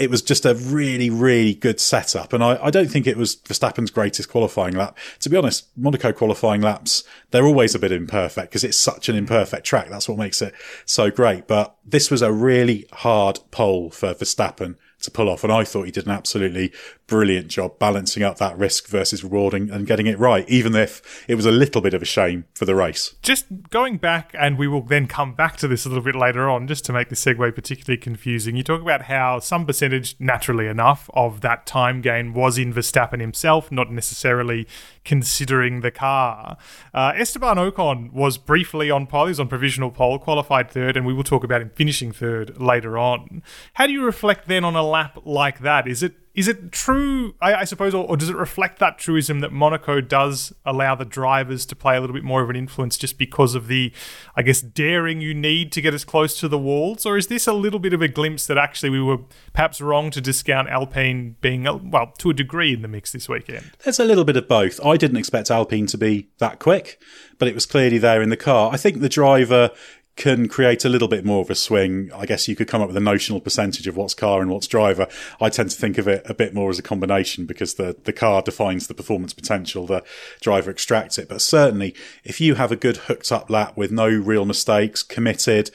it 0.00 0.08
was 0.08 0.22
just 0.22 0.46
a 0.46 0.54
really, 0.54 1.10
really 1.10 1.52
good 1.52 1.78
setup. 1.78 2.32
And 2.32 2.42
I, 2.42 2.58
I, 2.64 2.70
don't 2.70 2.90
think 2.90 3.06
it 3.06 3.18
was 3.18 3.36
Verstappen's 3.36 3.90
greatest 3.90 4.30
qualifying 4.30 4.74
lap. 4.74 4.96
To 5.18 5.28
be 5.28 5.36
honest, 5.36 5.68
Monaco 5.76 6.10
qualifying 6.10 6.62
laps, 6.62 7.04
they're 7.30 7.44
always 7.44 7.74
a 7.74 7.78
bit 7.78 7.92
imperfect 7.92 8.50
because 8.50 8.64
it's 8.64 8.80
such 8.80 9.10
an 9.10 9.14
imperfect 9.14 9.66
track. 9.66 9.90
That's 9.90 10.08
what 10.08 10.16
makes 10.16 10.40
it 10.40 10.54
so 10.86 11.10
great. 11.10 11.46
But 11.46 11.76
this 11.84 12.10
was 12.10 12.22
a 12.22 12.32
really 12.32 12.86
hard 12.94 13.40
pole 13.50 13.90
for 13.90 14.14
Verstappen 14.14 14.76
to 15.02 15.10
pull 15.10 15.28
off. 15.28 15.44
And 15.44 15.52
I 15.52 15.64
thought 15.64 15.84
he 15.84 15.92
did 15.92 16.06
an 16.06 16.12
absolutely 16.12 16.72
brilliant 17.10 17.48
job 17.48 17.76
balancing 17.80 18.22
up 18.22 18.38
that 18.38 18.56
risk 18.56 18.86
versus 18.86 19.24
rewarding 19.24 19.68
and 19.68 19.84
getting 19.84 20.06
it 20.06 20.16
right, 20.16 20.48
even 20.48 20.76
if 20.76 21.24
it 21.28 21.34
was 21.34 21.44
a 21.44 21.50
little 21.50 21.82
bit 21.82 21.92
of 21.92 22.00
a 22.00 22.04
shame 22.04 22.44
for 22.54 22.64
the 22.64 22.74
race. 22.76 23.16
Just 23.20 23.46
going 23.68 23.98
back, 23.98 24.30
and 24.38 24.56
we 24.56 24.68
will 24.68 24.82
then 24.82 25.08
come 25.08 25.34
back 25.34 25.56
to 25.56 25.66
this 25.66 25.84
a 25.84 25.88
little 25.88 26.04
bit 26.04 26.14
later 26.14 26.48
on, 26.48 26.68
just 26.68 26.84
to 26.84 26.92
make 26.92 27.08
the 27.08 27.16
segue 27.16 27.52
particularly 27.52 27.98
confusing. 27.98 28.54
You 28.54 28.62
talk 28.62 28.80
about 28.80 29.02
how 29.02 29.40
some 29.40 29.66
percentage, 29.66 30.14
naturally 30.20 30.68
enough, 30.68 31.10
of 31.12 31.40
that 31.40 31.66
time 31.66 32.00
gain 32.00 32.32
was 32.32 32.56
in 32.58 32.72
Verstappen 32.72 33.20
himself, 33.20 33.72
not 33.72 33.90
necessarily 33.90 34.68
considering 35.04 35.80
the 35.80 35.90
car. 35.90 36.56
Uh, 36.94 37.12
Esteban 37.16 37.56
Ocon 37.56 38.12
was 38.12 38.38
briefly 38.38 38.88
on 38.88 39.08
pole, 39.08 39.26
he 39.26 39.30
was 39.30 39.40
on 39.40 39.48
provisional 39.48 39.90
pole, 39.90 40.20
qualified 40.20 40.70
third, 40.70 40.96
and 40.96 41.04
we 41.04 41.12
will 41.12 41.24
talk 41.24 41.42
about 41.42 41.60
him 41.60 41.70
finishing 41.70 42.12
third 42.12 42.60
later 42.60 42.96
on. 42.96 43.42
How 43.74 43.88
do 43.88 43.92
you 43.92 44.04
reflect 44.04 44.46
then 44.46 44.64
on 44.64 44.76
a 44.76 44.84
lap 44.84 45.18
like 45.24 45.58
that? 45.58 45.88
Is 45.88 46.04
it 46.04 46.14
is 46.40 46.48
it 46.48 46.72
true, 46.72 47.34
I, 47.42 47.54
I 47.54 47.64
suppose, 47.64 47.94
or, 47.94 48.06
or, 48.08 48.16
does 48.16 48.30
it 48.30 48.36
reflect 48.36 48.78
that 48.78 48.96
truism 48.96 49.40
that 49.40 49.52
Monaco 49.52 50.00
does 50.00 50.54
allow 50.64 50.94
the 50.94 51.04
drivers 51.04 51.66
to 51.66 51.76
play 51.76 51.98
a 51.98 52.00
little 52.00 52.14
bit 52.14 52.24
more 52.24 52.42
of 52.42 52.48
an 52.48 52.56
influence 52.56 52.96
just 52.96 53.18
because 53.18 53.54
of 53.54 53.66
the, 53.66 53.92
I 54.34 54.40
guess, 54.40 54.62
daring 54.62 55.20
you 55.20 55.34
need 55.34 55.70
to 55.72 55.82
get 55.82 55.92
as 55.92 56.02
close 56.02 56.40
to 56.40 56.48
the 56.48 56.56
walls? 56.56 57.04
Or 57.04 57.18
is 57.18 57.26
this 57.26 57.46
a 57.46 57.52
little 57.52 57.78
bit 57.78 57.92
of 57.92 58.00
a 58.00 58.08
glimpse 58.08 58.46
that 58.46 58.56
actually 58.56 58.88
we 58.88 59.02
were 59.02 59.18
perhaps 59.52 59.82
wrong 59.82 60.10
to 60.12 60.20
discount 60.22 60.70
Alpine 60.70 61.36
being, 61.42 61.66
uh, 61.66 61.76
well, 61.76 62.14
to 62.16 62.30
a 62.30 62.34
degree 62.34 62.72
in 62.72 62.80
the 62.80 62.88
mix 62.88 63.12
this 63.12 63.28
weekend? 63.28 63.72
There's 63.84 64.00
a 64.00 64.04
little 64.06 64.24
bit 64.24 64.38
of 64.38 64.48
both. 64.48 64.82
I 64.82 64.96
didn't 64.96 65.18
expect 65.18 65.50
Alpine 65.50 65.84
to 65.88 65.98
be 65.98 66.30
that 66.38 66.58
quick, 66.58 66.98
but 67.38 67.48
it 67.48 67.54
was 67.54 67.66
clearly 67.66 67.98
there 67.98 68.22
in 68.22 68.30
the 68.30 68.36
car. 68.38 68.72
I 68.72 68.78
think 68.78 69.00
the 69.00 69.10
driver 69.10 69.72
can 70.20 70.48
create 70.48 70.84
a 70.84 70.88
little 70.90 71.08
bit 71.08 71.24
more 71.24 71.40
of 71.40 71.48
a 71.48 71.54
swing. 71.54 72.10
I 72.14 72.26
guess 72.26 72.46
you 72.46 72.54
could 72.54 72.68
come 72.68 72.82
up 72.82 72.88
with 72.88 72.96
a 72.98 73.00
notional 73.00 73.40
percentage 73.40 73.86
of 73.86 73.96
what's 73.96 74.12
car 74.12 74.42
and 74.42 74.50
what's 74.50 74.66
driver. 74.66 75.08
I 75.40 75.48
tend 75.48 75.70
to 75.70 75.76
think 75.78 75.96
of 75.96 76.06
it 76.06 76.22
a 76.26 76.34
bit 76.34 76.52
more 76.52 76.68
as 76.68 76.78
a 76.78 76.82
combination 76.82 77.46
because 77.46 77.76
the, 77.76 77.96
the 78.04 78.12
car 78.12 78.42
defines 78.42 78.86
the 78.86 78.92
performance 78.92 79.32
potential, 79.32 79.86
the 79.86 80.04
driver 80.42 80.70
extracts 80.70 81.16
it. 81.16 81.26
But 81.26 81.40
certainly, 81.40 81.94
if 82.22 82.38
you 82.38 82.56
have 82.56 82.70
a 82.70 82.76
good 82.76 82.98
hooked 82.98 83.32
up 83.32 83.48
lap 83.48 83.78
with 83.78 83.90
no 83.90 84.08
real 84.08 84.44
mistakes, 84.44 85.02
committed, 85.02 85.70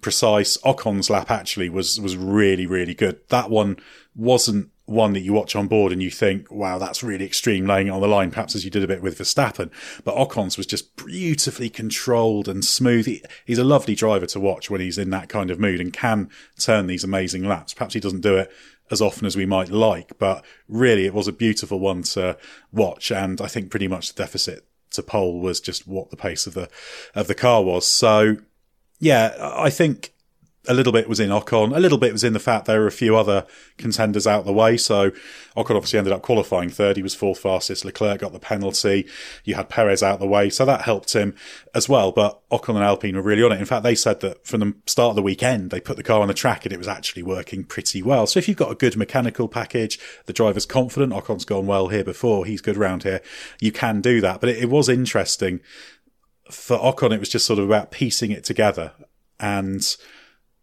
precise, 0.00 0.56
Ocon's 0.64 1.10
lap 1.10 1.30
actually 1.30 1.68
was, 1.68 2.00
was 2.00 2.16
really, 2.16 2.66
really 2.66 2.94
good. 2.94 3.20
That 3.28 3.50
one 3.50 3.76
wasn't 4.16 4.70
one 4.90 5.12
that 5.12 5.20
you 5.20 5.32
watch 5.32 5.54
on 5.54 5.68
board 5.68 5.92
and 5.92 6.02
you 6.02 6.10
think, 6.10 6.50
wow, 6.50 6.76
that's 6.76 7.02
really 7.02 7.24
extreme 7.24 7.64
laying 7.64 7.86
it 7.86 7.90
on 7.90 8.00
the 8.00 8.08
line, 8.08 8.30
perhaps 8.30 8.56
as 8.56 8.64
you 8.64 8.70
did 8.70 8.82
a 8.82 8.88
bit 8.88 9.02
with 9.02 9.18
Verstappen. 9.18 9.70
But 10.04 10.16
Ocon's 10.16 10.56
was 10.56 10.66
just 10.66 10.96
beautifully 10.96 11.70
controlled 11.70 12.48
and 12.48 12.64
smooth. 12.64 13.06
He, 13.06 13.22
he's 13.44 13.58
a 13.58 13.64
lovely 13.64 13.94
driver 13.94 14.26
to 14.26 14.40
watch 14.40 14.68
when 14.68 14.80
he's 14.80 14.98
in 14.98 15.10
that 15.10 15.28
kind 15.28 15.50
of 15.50 15.60
mood 15.60 15.80
and 15.80 15.92
can 15.92 16.28
turn 16.58 16.88
these 16.88 17.04
amazing 17.04 17.44
laps. 17.44 17.72
Perhaps 17.72 17.94
he 17.94 18.00
doesn't 18.00 18.20
do 18.20 18.36
it 18.36 18.50
as 18.90 19.00
often 19.00 19.26
as 19.26 19.36
we 19.36 19.46
might 19.46 19.70
like, 19.70 20.18
but 20.18 20.44
really 20.68 21.06
it 21.06 21.14
was 21.14 21.28
a 21.28 21.32
beautiful 21.32 21.78
one 21.78 22.02
to 22.02 22.36
watch. 22.72 23.12
And 23.12 23.40
I 23.40 23.46
think 23.46 23.70
pretty 23.70 23.86
much 23.86 24.12
the 24.12 24.20
deficit 24.20 24.66
to 24.90 25.04
pole 25.04 25.40
was 25.40 25.60
just 25.60 25.86
what 25.86 26.10
the 26.10 26.16
pace 26.16 26.48
of 26.48 26.54
the, 26.54 26.68
of 27.14 27.28
the 27.28 27.34
car 27.36 27.62
was. 27.62 27.86
So 27.86 28.38
yeah, 28.98 29.36
I 29.38 29.70
think 29.70 30.12
a 30.70 30.74
little 30.74 30.92
bit 30.92 31.08
was 31.08 31.18
in 31.18 31.30
Ocon, 31.30 31.76
a 31.76 31.80
little 31.80 31.98
bit 31.98 32.12
was 32.12 32.22
in 32.22 32.32
the 32.32 32.38
fact 32.38 32.66
there 32.66 32.78
were 32.78 32.86
a 32.86 32.92
few 32.92 33.16
other 33.16 33.44
contenders 33.76 34.24
out 34.24 34.44
the 34.44 34.52
way. 34.52 34.76
So 34.76 35.10
Ocon 35.56 35.74
obviously 35.74 35.98
ended 35.98 36.12
up 36.12 36.22
qualifying 36.22 36.70
third. 36.70 36.96
He 36.96 37.02
was 37.02 37.12
fourth 37.12 37.40
fastest. 37.40 37.84
Leclerc 37.84 38.20
got 38.20 38.32
the 38.32 38.38
penalty. 38.38 39.08
You 39.44 39.56
had 39.56 39.68
Perez 39.68 40.00
out 40.00 40.20
the 40.20 40.28
way. 40.28 40.48
So 40.48 40.64
that 40.64 40.82
helped 40.82 41.12
him 41.12 41.34
as 41.74 41.88
well. 41.88 42.12
But 42.12 42.40
Ocon 42.50 42.76
and 42.76 42.84
Alpine 42.84 43.16
were 43.16 43.22
really 43.22 43.42
on 43.42 43.50
it. 43.50 43.58
In 43.58 43.66
fact, 43.66 43.82
they 43.82 43.96
said 43.96 44.20
that 44.20 44.46
from 44.46 44.60
the 44.60 44.74
start 44.86 45.10
of 45.10 45.16
the 45.16 45.22
weekend, 45.22 45.70
they 45.70 45.80
put 45.80 45.96
the 45.96 46.04
car 46.04 46.20
on 46.20 46.28
the 46.28 46.34
track 46.34 46.64
and 46.64 46.72
it 46.72 46.78
was 46.78 46.88
actually 46.88 47.24
working 47.24 47.64
pretty 47.64 48.00
well. 48.00 48.28
So 48.28 48.38
if 48.38 48.46
you've 48.46 48.56
got 48.56 48.70
a 48.70 48.76
good 48.76 48.96
mechanical 48.96 49.48
package, 49.48 49.98
the 50.26 50.32
driver's 50.32 50.66
confident, 50.66 51.12
Ocon's 51.12 51.44
gone 51.44 51.66
well 51.66 51.88
here 51.88 52.04
before, 52.04 52.46
he's 52.46 52.60
good 52.60 52.76
round 52.76 53.02
here, 53.02 53.20
you 53.60 53.72
can 53.72 54.00
do 54.00 54.20
that. 54.20 54.38
But 54.38 54.50
it, 54.50 54.58
it 54.58 54.70
was 54.70 54.88
interesting 54.88 55.62
for 56.48 56.78
Ocon. 56.78 57.12
It 57.12 57.18
was 57.18 57.28
just 57.28 57.46
sort 57.46 57.58
of 57.58 57.64
about 57.64 57.90
piecing 57.90 58.30
it 58.30 58.44
together 58.44 58.92
and 59.40 59.96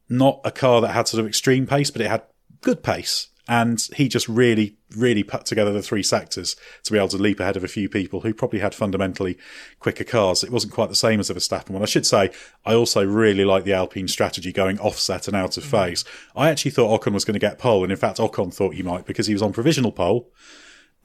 not 0.09 0.41
a 0.43 0.51
car 0.51 0.81
that 0.81 0.89
had 0.89 1.07
sort 1.07 1.21
of 1.21 1.27
extreme 1.27 1.67
pace, 1.67 1.91
but 1.91 2.01
it 2.01 2.09
had 2.09 2.23
good 2.61 2.83
pace. 2.83 3.27
And 3.49 3.81
he 3.95 4.09
just 4.09 4.27
really, 4.27 4.75
really 4.97 5.23
put 5.23 5.45
together 5.45 5.71
the 5.71 5.81
three 5.81 6.03
sectors 6.03 6.57
to 6.83 6.91
be 6.91 6.97
able 6.97 7.07
to 7.09 7.17
leap 7.17 7.39
ahead 7.39 7.55
of 7.55 7.63
a 7.63 7.69
few 7.69 7.87
people 7.87 8.21
who 8.21 8.33
probably 8.33 8.59
had 8.59 8.75
fundamentally 8.75 9.37
quicker 9.79 10.03
cars. 10.03 10.43
It 10.43 10.51
wasn't 10.51 10.73
quite 10.73 10.89
the 10.89 10.95
same 10.95 11.21
as 11.21 11.29
the 11.29 11.33
Verstappen 11.33 11.69
one. 11.69 11.81
I 11.81 11.85
should 11.85 12.05
say, 12.05 12.29
I 12.65 12.73
also 12.73 13.05
really 13.05 13.45
like 13.45 13.63
the 13.63 13.71
Alpine 13.71 14.09
strategy 14.09 14.51
going 14.51 14.79
offset 14.79 15.29
and 15.29 15.37
out 15.37 15.55
of 15.55 15.63
mm-hmm. 15.63 15.71
phase. 15.71 16.03
I 16.35 16.49
actually 16.49 16.71
thought 16.71 17.01
Ocon 17.01 17.13
was 17.13 17.23
going 17.23 17.35
to 17.35 17.39
get 17.39 17.57
pole. 17.57 17.83
And 17.83 17.91
in 17.91 17.97
fact, 17.97 18.17
Ocon 18.17 18.53
thought 18.53 18.75
he 18.75 18.83
might 18.83 19.05
because 19.05 19.27
he 19.27 19.33
was 19.33 19.41
on 19.41 19.53
provisional 19.53 19.93
pole. 19.93 20.29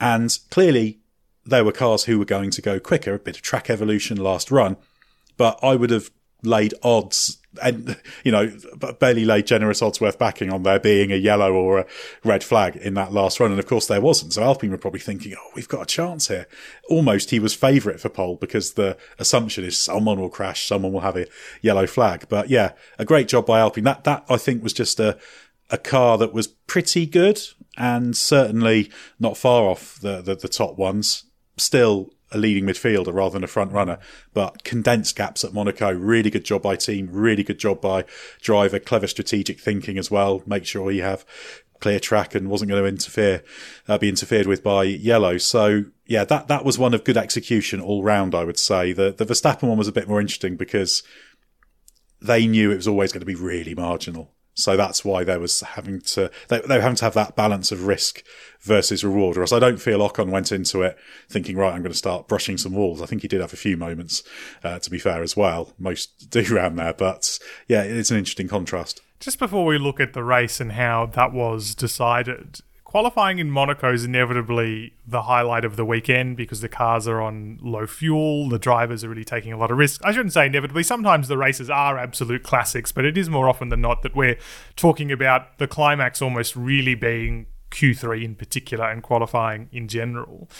And 0.01 0.37
clearly 0.51 0.99
there 1.47 1.65
were 1.65 1.71
cars 1.71 2.05
who 2.05 2.19
were 2.19 2.25
going 2.25 2.51
to 2.51 2.63
go 2.63 2.81
quicker, 2.81 3.15
a 3.15 3.21
bit 3.21 3.37
of 3.37 3.43
track 3.43 3.71
evolution 3.71 4.17
last 4.17 4.51
run. 4.51 4.77
But 5.37 5.61
I 5.63 5.77
would 5.77 5.91
have 5.91 6.11
laid 6.43 6.75
odds 6.83 7.39
and 7.63 7.97
you 8.25 8.33
know 8.33 8.51
barely 8.99 9.25
laid 9.25 9.47
generous 9.47 9.83
odds 9.83 10.01
worth 10.01 10.19
backing 10.19 10.53
on 10.53 10.63
there 10.63 10.79
being 10.79 11.13
a 11.13 11.17
yellow 11.17 11.53
or 11.53 11.81
a 11.81 11.87
red 12.25 12.43
flag 12.43 12.77
in 12.77 12.95
that 12.95 13.13
last 13.13 13.41
run 13.41 13.51
and 13.51 13.61
of 13.61 13.67
course 13.67 13.87
there 13.87 14.01
wasn't. 14.01 14.33
So 14.33 14.43
alpine 14.43 14.71
were 14.71 14.79
probably 14.79 15.01
thinking 15.01 15.35
oh 15.39 15.51
we've 15.55 15.69
got 15.69 15.83
a 15.83 15.87
chance 15.87 16.29
here. 16.29 16.47
Almost 16.89 17.31
he 17.31 17.39
was 17.39 17.55
favourite 17.55 18.01
for 18.01 18.09
pole 18.09 18.37
because 18.37 18.75
the 18.75 18.97
assumption 19.19 19.65
is 19.65 19.77
someone 19.77 20.21
will 20.21 20.31
crash 20.31 20.67
someone 20.67 20.93
will 20.93 21.01
have 21.01 21.17
a 21.17 21.27
yellow 21.61 21.87
flag. 21.87 22.27
But 22.29 22.49
yeah 22.49 22.73
a 22.99 23.05
great 23.05 23.29
job 23.29 23.47
by 23.47 23.61
alpine. 23.61 23.85
That 23.85 24.05
that 24.05 24.25
i 24.29 24.37
think 24.37 24.63
was 24.63 24.73
just 24.73 25.01
a 25.01 25.19
a 25.71 25.79
car 25.79 26.19
that 26.19 26.35
was 26.35 26.47
pretty 26.47 27.07
good 27.07 27.41
and 27.77 28.17
certainly 28.17 28.91
not 29.19 29.37
far 29.37 29.65
off 29.65 29.99
the, 30.01 30.21
the, 30.21 30.35
the 30.35 30.49
top 30.49 30.77
ones. 30.77 31.25
Still 31.57 32.13
a 32.33 32.39
leading 32.39 32.65
midfielder 32.65 33.13
rather 33.13 33.35
than 33.35 33.45
a 33.45 33.49
front 33.49 33.73
runner. 33.73 33.99
But 34.35 34.65
condensed 34.65 35.17
gaps 35.17 35.45
at 35.45 35.53
Monaco, 35.53 35.93
really 35.93 36.31
good 36.31 36.45
job 36.45 36.63
by 36.63 36.77
team, 36.77 37.09
really 37.13 37.43
good 37.43 37.59
job 37.59 37.81
by 37.81 38.05
driver, 38.41 38.79
clever 38.79 39.07
strategic 39.07 39.61
thinking 39.61 39.99
as 39.99 40.11
well. 40.11 40.43
Make 40.47 40.67
sure 40.67 40.91
you 40.91 41.03
have 41.03 41.25
clear 41.81 42.01
track 42.01 42.35
and 42.35 42.49
wasn't 42.49 42.71
going 42.71 42.83
to 42.83 42.89
interfere, 42.89 43.43
uh, 43.89 43.99
be 43.99 44.09
interfered 44.09 44.47
with 44.47 44.63
by 44.63 44.85
yellow. 44.85 45.37
So 45.37 45.85
yeah, 46.07 46.25
that, 46.25 46.49
that 46.49 46.65
was 46.65 46.79
one 46.79 46.95
of 46.95 47.05
good 47.05 47.17
execution 47.17 47.81
all 47.81 48.03
round, 48.03 48.35
I 48.35 48.45
would 48.45 48.59
say. 48.59 48.93
The, 48.93 49.13
the 49.13 49.27
Verstappen 49.27 49.69
one 49.69 49.79
was 49.79 49.89
a 49.89 49.93
bit 49.93 50.09
more 50.09 50.21
interesting 50.21 50.57
because 50.57 51.03
they 52.21 52.47
knew 52.47 52.71
it 52.71 52.77
was 52.77 52.89
always 52.89 53.13
going 53.13 53.21
to 53.21 53.27
be 53.27 53.35
really 53.35 53.75
marginal. 53.75 54.33
So 54.55 54.77
that's 54.77 55.05
why 55.05 55.25
there 55.25 55.41
was 55.41 55.61
having 55.61 56.01
to 56.01 56.31
they, 56.49 56.61
they 56.61 56.77
were 56.77 56.83
having 56.83 56.97
to 56.97 57.05
have 57.07 57.15
that 57.15 57.37
balance 57.37 57.73
of 57.73 57.87
risk 57.87 58.23
versus 58.61 59.03
reward. 59.03 59.37
Or 59.37 59.43
else 59.43 59.53
I 59.53 59.59
don't 59.59 59.81
feel 59.81 60.01
Ocon 60.01 60.31
went 60.31 60.53
into 60.53 60.83
it 60.83 60.99
thinking, 61.29 61.57
right, 61.57 61.75
I'm 61.75 61.83
going 61.83 61.93
to 61.93 61.99
start 61.99 62.29
brushing 62.29 62.59
some 62.59 62.73
walls. 62.73 63.01
I 63.01 63.07
think 63.07 63.23
he 63.23 63.29
did 63.29 63.41
have 63.41 63.53
a 63.53 63.57
few 63.57 63.77
moments, 63.77 64.23
uh, 64.63 64.79
to 64.79 64.91
be 64.91 64.99
fair 64.99 65.23
as 65.23 65.37
well. 65.37 65.73
Most 65.79 66.31
do 66.31 66.45
around 66.55 66.77
there, 66.77 66.93
but 66.93 67.39
yeah, 67.69 67.83
it's 67.83 68.11
an 68.11 68.19
interesting 68.19 68.49
contrast. 68.49 69.01
Just 69.21 69.39
before 69.39 69.65
we 69.65 69.79
look 69.79 70.01
at 70.01 70.15
the 70.15 70.25
race 70.25 70.61
and 70.61 70.73
how 70.73 71.07
that 71.07 71.33
was 71.33 71.75
decided, 71.75 72.59
qualifying 72.93 73.39
in 73.39 73.51
Monaco 73.51 73.91
is 73.91 74.05
inevitably 74.05 74.93
the 75.07 75.23
highlight 75.23 75.65
of 75.65 75.77
the 75.77 75.85
weekend 75.85 76.37
because 76.37 76.61
the 76.61 76.69
cars 76.69 77.09
are 77.09 77.23
on 77.23 77.59
low 77.63 77.87
fuel, 77.87 78.51
the 78.51 78.59
drivers 78.59 79.03
are 79.03 79.09
really 79.09 79.25
taking 79.25 79.51
a 79.51 79.57
lot 79.57 79.71
of 79.71 79.79
risks. 79.79 80.05
I 80.05 80.13
shouldn't 80.13 80.35
say 80.35 80.45
inevitably, 80.45 80.83
sometimes 80.83 81.27
the 81.27 81.39
races 81.39 81.71
are 81.71 81.97
absolute 81.97 82.43
classics, 82.43 82.93
but 82.93 83.07
it 83.07 83.17
is 83.17 83.31
more 83.31 83.49
often 83.49 83.71
than 83.71 83.81
not 83.81 84.03
that 84.03 84.15
we're 84.15 84.37
talking 84.77 85.11
about 85.11 85.57
the 85.57 85.67
climax 85.67 86.21
almost 86.21 86.55
really 86.55 86.95
being 86.95 87.47
Q3 87.71 88.25
in 88.25 88.35
particular 88.35 88.85
and 88.85 89.03
qualifying 89.03 89.71
in 89.73 89.89
general 89.89 90.51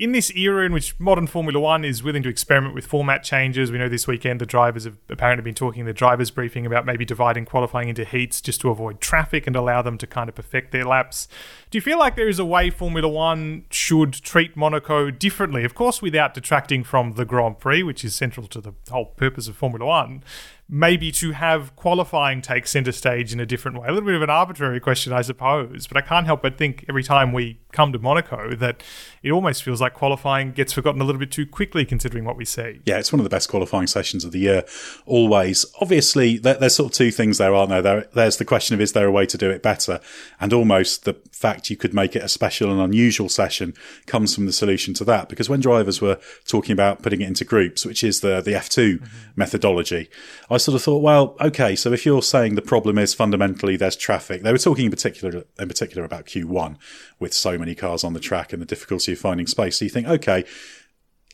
in 0.00 0.12
this 0.12 0.34
era 0.34 0.64
in 0.64 0.72
which 0.72 0.98
modern 0.98 1.26
Formula 1.26 1.60
One 1.60 1.84
is 1.84 2.02
willing 2.02 2.22
to 2.22 2.30
experiment 2.30 2.74
with 2.74 2.86
format 2.86 3.22
changes, 3.22 3.70
we 3.70 3.76
know 3.76 3.88
this 3.88 4.06
weekend 4.06 4.40
the 4.40 4.46
drivers 4.46 4.84
have 4.84 4.96
apparently 5.10 5.44
been 5.44 5.54
talking 5.54 5.80
in 5.80 5.86
the 5.86 5.92
drivers' 5.92 6.30
briefing 6.30 6.64
about 6.64 6.86
maybe 6.86 7.04
dividing 7.04 7.44
qualifying 7.44 7.90
into 7.90 8.06
heats 8.06 8.40
just 8.40 8.62
to 8.62 8.70
avoid 8.70 9.02
traffic 9.02 9.46
and 9.46 9.54
allow 9.54 9.82
them 9.82 9.98
to 9.98 10.06
kind 10.06 10.30
of 10.30 10.34
perfect 10.34 10.72
their 10.72 10.86
laps. 10.86 11.28
Do 11.70 11.78
you 11.78 11.82
feel 11.82 12.00
like 12.00 12.16
there 12.16 12.28
is 12.28 12.40
a 12.40 12.44
way 12.44 12.68
Formula 12.68 13.08
One 13.08 13.64
should 13.70 14.12
treat 14.12 14.56
Monaco 14.56 15.08
differently? 15.12 15.62
Of 15.62 15.72
course, 15.72 16.02
without 16.02 16.34
detracting 16.34 16.82
from 16.82 17.12
the 17.12 17.24
Grand 17.24 17.60
Prix, 17.60 17.84
which 17.84 18.04
is 18.04 18.12
central 18.12 18.48
to 18.48 18.60
the 18.60 18.74
whole 18.90 19.04
purpose 19.04 19.46
of 19.46 19.56
Formula 19.56 19.86
One 19.86 20.24
maybe 20.70 21.10
to 21.10 21.32
have 21.32 21.74
qualifying 21.74 22.40
take 22.40 22.66
center 22.66 22.92
stage 22.92 23.32
in 23.32 23.40
a 23.40 23.46
different 23.46 23.78
way. 23.78 23.88
A 23.88 23.92
little 23.92 24.06
bit 24.06 24.14
of 24.14 24.22
an 24.22 24.30
arbitrary 24.30 24.78
question, 24.78 25.12
I 25.12 25.22
suppose, 25.22 25.88
but 25.88 25.96
I 25.96 26.00
can't 26.00 26.26
help 26.26 26.42
but 26.42 26.56
think 26.56 26.84
every 26.88 27.02
time 27.02 27.32
we 27.32 27.58
come 27.72 27.92
to 27.92 27.98
Monaco 27.98 28.54
that 28.56 28.82
it 29.22 29.32
almost 29.32 29.64
feels 29.64 29.80
like 29.80 29.94
qualifying 29.94 30.52
gets 30.52 30.72
forgotten 30.72 31.00
a 31.00 31.04
little 31.04 31.18
bit 31.18 31.32
too 31.32 31.44
quickly 31.44 31.84
considering 31.84 32.24
what 32.24 32.36
we 32.36 32.44
see. 32.44 32.80
Yeah, 32.86 32.98
it's 32.98 33.12
one 33.12 33.18
of 33.18 33.24
the 33.24 33.30
best 33.30 33.48
qualifying 33.48 33.88
sessions 33.88 34.24
of 34.24 34.30
the 34.30 34.38
year, 34.38 34.64
always. 35.06 35.66
Obviously, 35.80 36.38
there's 36.38 36.76
sort 36.76 36.92
of 36.92 36.96
two 36.96 37.10
things 37.10 37.38
there, 37.38 37.52
aren't 37.52 37.70
there? 37.70 38.06
There's 38.12 38.36
the 38.36 38.44
question 38.44 38.74
of 38.74 38.80
is 38.80 38.92
there 38.92 39.06
a 39.06 39.12
way 39.12 39.26
to 39.26 39.36
do 39.36 39.50
it 39.50 39.62
better? 39.62 40.00
And 40.38 40.52
almost 40.52 41.04
the 41.04 41.14
fact 41.32 41.59
you 41.68 41.76
could 41.76 41.92
make 41.92 42.16
it 42.16 42.22
a 42.22 42.28
special 42.28 42.70
and 42.70 42.80
unusual 42.80 43.28
session 43.28 43.74
comes 44.06 44.34
from 44.34 44.46
the 44.46 44.52
solution 44.52 44.94
to 44.94 45.04
that. 45.04 45.28
Because 45.28 45.48
when 45.48 45.60
drivers 45.60 46.00
were 46.00 46.18
talking 46.46 46.72
about 46.72 47.02
putting 47.02 47.20
it 47.20 47.26
into 47.26 47.44
groups, 47.44 47.84
which 47.84 48.04
is 48.04 48.20
the, 48.20 48.40
the 48.40 48.52
F2 48.52 48.98
mm-hmm. 48.98 49.06
methodology, 49.36 50.08
I 50.48 50.56
sort 50.56 50.76
of 50.76 50.82
thought, 50.82 51.02
well, 51.02 51.36
okay, 51.40 51.74
so 51.74 51.92
if 51.92 52.06
you're 52.06 52.22
saying 52.22 52.54
the 52.54 52.62
problem 52.62 52.96
is 52.96 53.12
fundamentally 53.12 53.76
there's 53.76 53.96
traffic, 53.96 54.42
they 54.42 54.52
were 54.52 54.58
talking 54.58 54.86
in 54.86 54.90
particular 54.90 55.44
in 55.58 55.68
particular 55.68 56.04
about 56.04 56.26
Q1 56.26 56.76
with 57.18 57.34
so 57.34 57.58
many 57.58 57.74
cars 57.74 58.04
on 58.04 58.12
the 58.12 58.20
track 58.20 58.52
and 58.52 58.62
the 58.62 58.66
difficulty 58.66 59.12
of 59.12 59.18
finding 59.18 59.46
space. 59.46 59.78
So 59.78 59.84
you 59.84 59.90
think, 59.90 60.06
okay, 60.06 60.44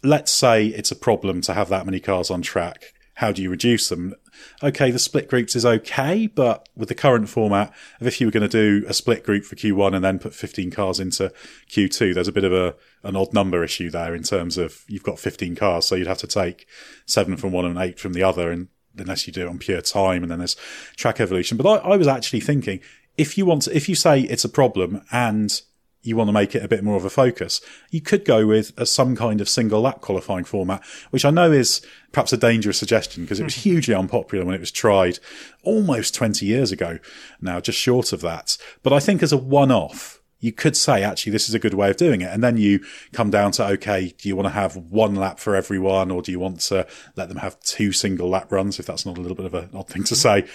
let's 0.02 0.32
say 0.32 0.66
it's 0.66 0.90
a 0.90 0.96
problem 0.96 1.40
to 1.42 1.54
have 1.54 1.68
that 1.68 1.86
many 1.86 2.00
cars 2.00 2.30
on 2.30 2.42
track. 2.42 2.92
How 3.16 3.32
do 3.32 3.42
you 3.42 3.48
reduce 3.48 3.88
them? 3.88 4.14
Okay, 4.62 4.90
the 4.90 4.98
split 4.98 5.28
groups 5.28 5.56
is 5.56 5.64
okay, 5.64 6.26
but 6.26 6.68
with 6.76 6.88
the 6.88 6.94
current 6.94 7.30
format 7.30 7.72
of 7.98 8.06
if 8.06 8.20
you 8.20 8.26
were 8.26 8.30
going 8.30 8.48
to 8.48 8.80
do 8.80 8.86
a 8.86 8.92
split 8.92 9.24
group 9.24 9.44
for 9.44 9.56
Q1 9.56 9.94
and 9.94 10.04
then 10.04 10.18
put 10.18 10.34
15 10.34 10.70
cars 10.70 11.00
into 11.00 11.32
Q2, 11.70 12.14
there's 12.14 12.28
a 12.28 12.32
bit 12.32 12.44
of 12.44 12.52
a 12.52 12.74
an 13.04 13.16
odd 13.16 13.32
number 13.32 13.64
issue 13.64 13.88
there 13.88 14.14
in 14.14 14.22
terms 14.22 14.58
of 14.58 14.84
you've 14.86 15.02
got 15.02 15.18
15 15.18 15.56
cars, 15.56 15.86
so 15.86 15.94
you'd 15.94 16.06
have 16.06 16.18
to 16.18 16.26
take 16.26 16.66
seven 17.06 17.38
from 17.38 17.52
one 17.52 17.64
and 17.64 17.78
eight 17.78 17.98
from 17.98 18.12
the 18.12 18.22
other, 18.22 18.50
and 18.50 18.68
unless 18.98 19.26
you 19.26 19.32
do 19.32 19.46
it 19.46 19.48
on 19.48 19.58
pure 19.58 19.80
time, 19.80 20.22
and 20.22 20.30
then 20.30 20.38
there's 20.38 20.56
track 20.96 21.18
evolution. 21.18 21.56
But 21.56 21.84
I, 21.84 21.92
I 21.92 21.96
was 21.96 22.08
actually 22.08 22.40
thinking 22.40 22.80
if 23.16 23.38
you 23.38 23.46
want 23.46 23.62
to, 23.62 23.74
if 23.74 23.88
you 23.88 23.94
say 23.94 24.20
it's 24.20 24.44
a 24.44 24.48
problem 24.50 25.02
and 25.10 25.58
you 26.06 26.16
want 26.16 26.28
to 26.28 26.32
make 26.32 26.54
it 26.54 26.64
a 26.64 26.68
bit 26.68 26.84
more 26.84 26.96
of 26.96 27.04
a 27.04 27.10
focus, 27.10 27.60
you 27.90 28.00
could 28.00 28.24
go 28.24 28.46
with 28.46 28.72
a, 28.76 28.86
some 28.86 29.16
kind 29.16 29.40
of 29.40 29.48
single 29.48 29.80
lap 29.80 30.00
qualifying 30.00 30.44
format, 30.44 30.84
which 31.10 31.24
I 31.24 31.30
know 31.30 31.52
is 31.52 31.84
perhaps 32.12 32.32
a 32.32 32.36
dangerous 32.36 32.78
suggestion 32.78 33.24
because 33.24 33.40
it 33.40 33.44
was 33.44 33.54
hmm. 33.54 33.70
hugely 33.70 33.94
unpopular 33.94 34.44
when 34.44 34.54
it 34.54 34.60
was 34.60 34.70
tried 34.70 35.18
almost 35.62 36.14
20 36.14 36.46
years 36.46 36.72
ago 36.72 36.98
now, 37.40 37.60
just 37.60 37.78
short 37.78 38.12
of 38.12 38.20
that. 38.22 38.56
But 38.82 38.92
I 38.92 39.00
think 39.00 39.22
as 39.22 39.32
a 39.32 39.36
one 39.36 39.70
off, 39.70 40.20
you 40.40 40.52
could 40.52 40.76
say 40.76 41.02
actually 41.02 41.32
this 41.32 41.48
is 41.48 41.54
a 41.54 41.58
good 41.58 41.74
way 41.74 41.90
of 41.90 41.96
doing 41.96 42.20
it. 42.20 42.32
And 42.32 42.42
then 42.42 42.56
you 42.56 42.80
come 43.12 43.30
down 43.30 43.52
to, 43.52 43.66
okay, 43.68 44.14
do 44.18 44.28
you 44.28 44.36
want 44.36 44.46
to 44.46 44.52
have 44.52 44.76
one 44.76 45.14
lap 45.14 45.38
for 45.38 45.56
everyone 45.56 46.10
or 46.10 46.22
do 46.22 46.30
you 46.30 46.38
want 46.38 46.60
to 46.60 46.86
let 47.16 47.28
them 47.28 47.38
have 47.38 47.58
two 47.60 47.92
single 47.92 48.28
lap 48.28 48.52
runs? 48.52 48.78
If 48.78 48.86
that's 48.86 49.06
not 49.06 49.18
a 49.18 49.20
little 49.20 49.36
bit 49.36 49.46
of 49.46 49.54
an 49.54 49.70
odd 49.74 49.88
thing 49.88 50.04
to 50.04 50.16
say. 50.16 50.46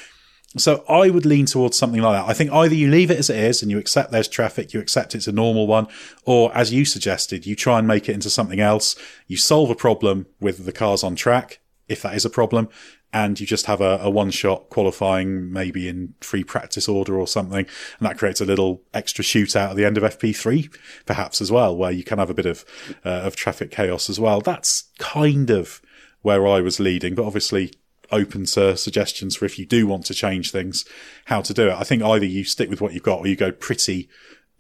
So 0.58 0.84
I 0.90 1.10
would 1.10 1.26
lean 1.26 1.46
towards 1.46 1.78
something 1.78 2.02
like 2.02 2.22
that. 2.22 2.30
I 2.30 2.34
think 2.34 2.52
either 2.52 2.76
you 2.76 2.90
leave 2.90 3.10
it 3.10 3.20
as 3.20 3.30
it 3.30 3.38
is 3.38 3.62
and 3.62 3.72
you 3.72 3.78
accept 3.78 4.12
there's 4.12 4.28
traffic, 4.28 4.74
you 4.74 4.82
accept 4.82 5.16
it's 5.16 5.28
a 5.28 5.32
normal 5.32 5.66
one, 5.66 5.88
or 6.26 6.56
as 6.56 6.74
you 6.74 6.84
suggested, 6.84 7.46
you 7.46 7.56
try 7.56 7.80
and 7.80 7.88
make 7.88 8.10
it 8.10 8.14
into 8.14 8.30
something 8.30 8.60
else. 8.60 8.96
You 9.28 9.38
solve 9.38 9.70
a 9.70 9.76
problem 9.76 10.26
with 10.42 10.66
the 10.66 10.74
cars 10.74 11.04
on 11.04 11.16
track, 11.16 11.60
if 11.88 12.02
that 12.02 12.16
is 12.16 12.26
a 12.26 12.30
problem, 12.30 12.68
and 13.14 13.40
you 13.40 13.46
just 13.46 13.66
have 13.66 13.80
a, 13.80 14.00
a 14.02 14.10
one 14.10 14.30
shot 14.30 14.70
qualifying, 14.70 15.52
maybe 15.54 15.88
in 15.88 16.16
free 16.20 16.44
practice 16.44 16.90
order 16.90 17.18
or 17.18 17.28
something. 17.28 17.66
And 18.00 18.08
that 18.08 18.18
creates 18.18 18.42
a 18.42 18.46
little 18.46 18.82
extra 18.94 19.24
shootout 19.24 19.72
at 19.72 19.76
the 19.78 19.86
end 19.86 19.98
of 19.98 20.04
FP3, 20.04 20.74
perhaps 21.06 21.40
as 21.42 21.50
well, 21.50 21.76
where 21.76 21.92
you 21.92 22.04
can 22.04 22.20
have 22.20 22.30
a 22.30 22.34
bit 22.34 22.46
of, 22.46 22.66
uh, 23.06 23.10
of 23.10 23.38
traffic 23.38 23.72
chaos 23.72 24.10
as 24.10 24.20
well. 24.20 24.42
That's 24.42 24.90
kind 24.98 25.50
of 25.50 25.82
where 26.22 26.46
I 26.46 26.60
was 26.60 26.80
leading, 26.80 27.16
but 27.16 27.26
obviously 27.26 27.74
open 28.12 28.46
to 28.46 28.76
suggestions 28.78 29.36
for 29.36 29.46
if 29.46 29.58
you 29.58 29.66
do 29.66 29.88
want 29.88 30.06
to 30.06 30.14
change 30.14 30.52
things, 30.52 30.86
how 31.26 31.42
to 31.42 31.54
do 31.54 31.70
it. 31.70 31.74
I 31.74 31.84
think 31.84 32.04
either 32.04 32.26
you 32.26 32.44
stick 32.44 32.70
with 32.70 32.82
what 32.82 32.94
you've 32.94 33.04
got 33.04 33.20
or 33.20 33.28
you 33.28 33.36
go 33.36 33.52
pretty 33.52 34.10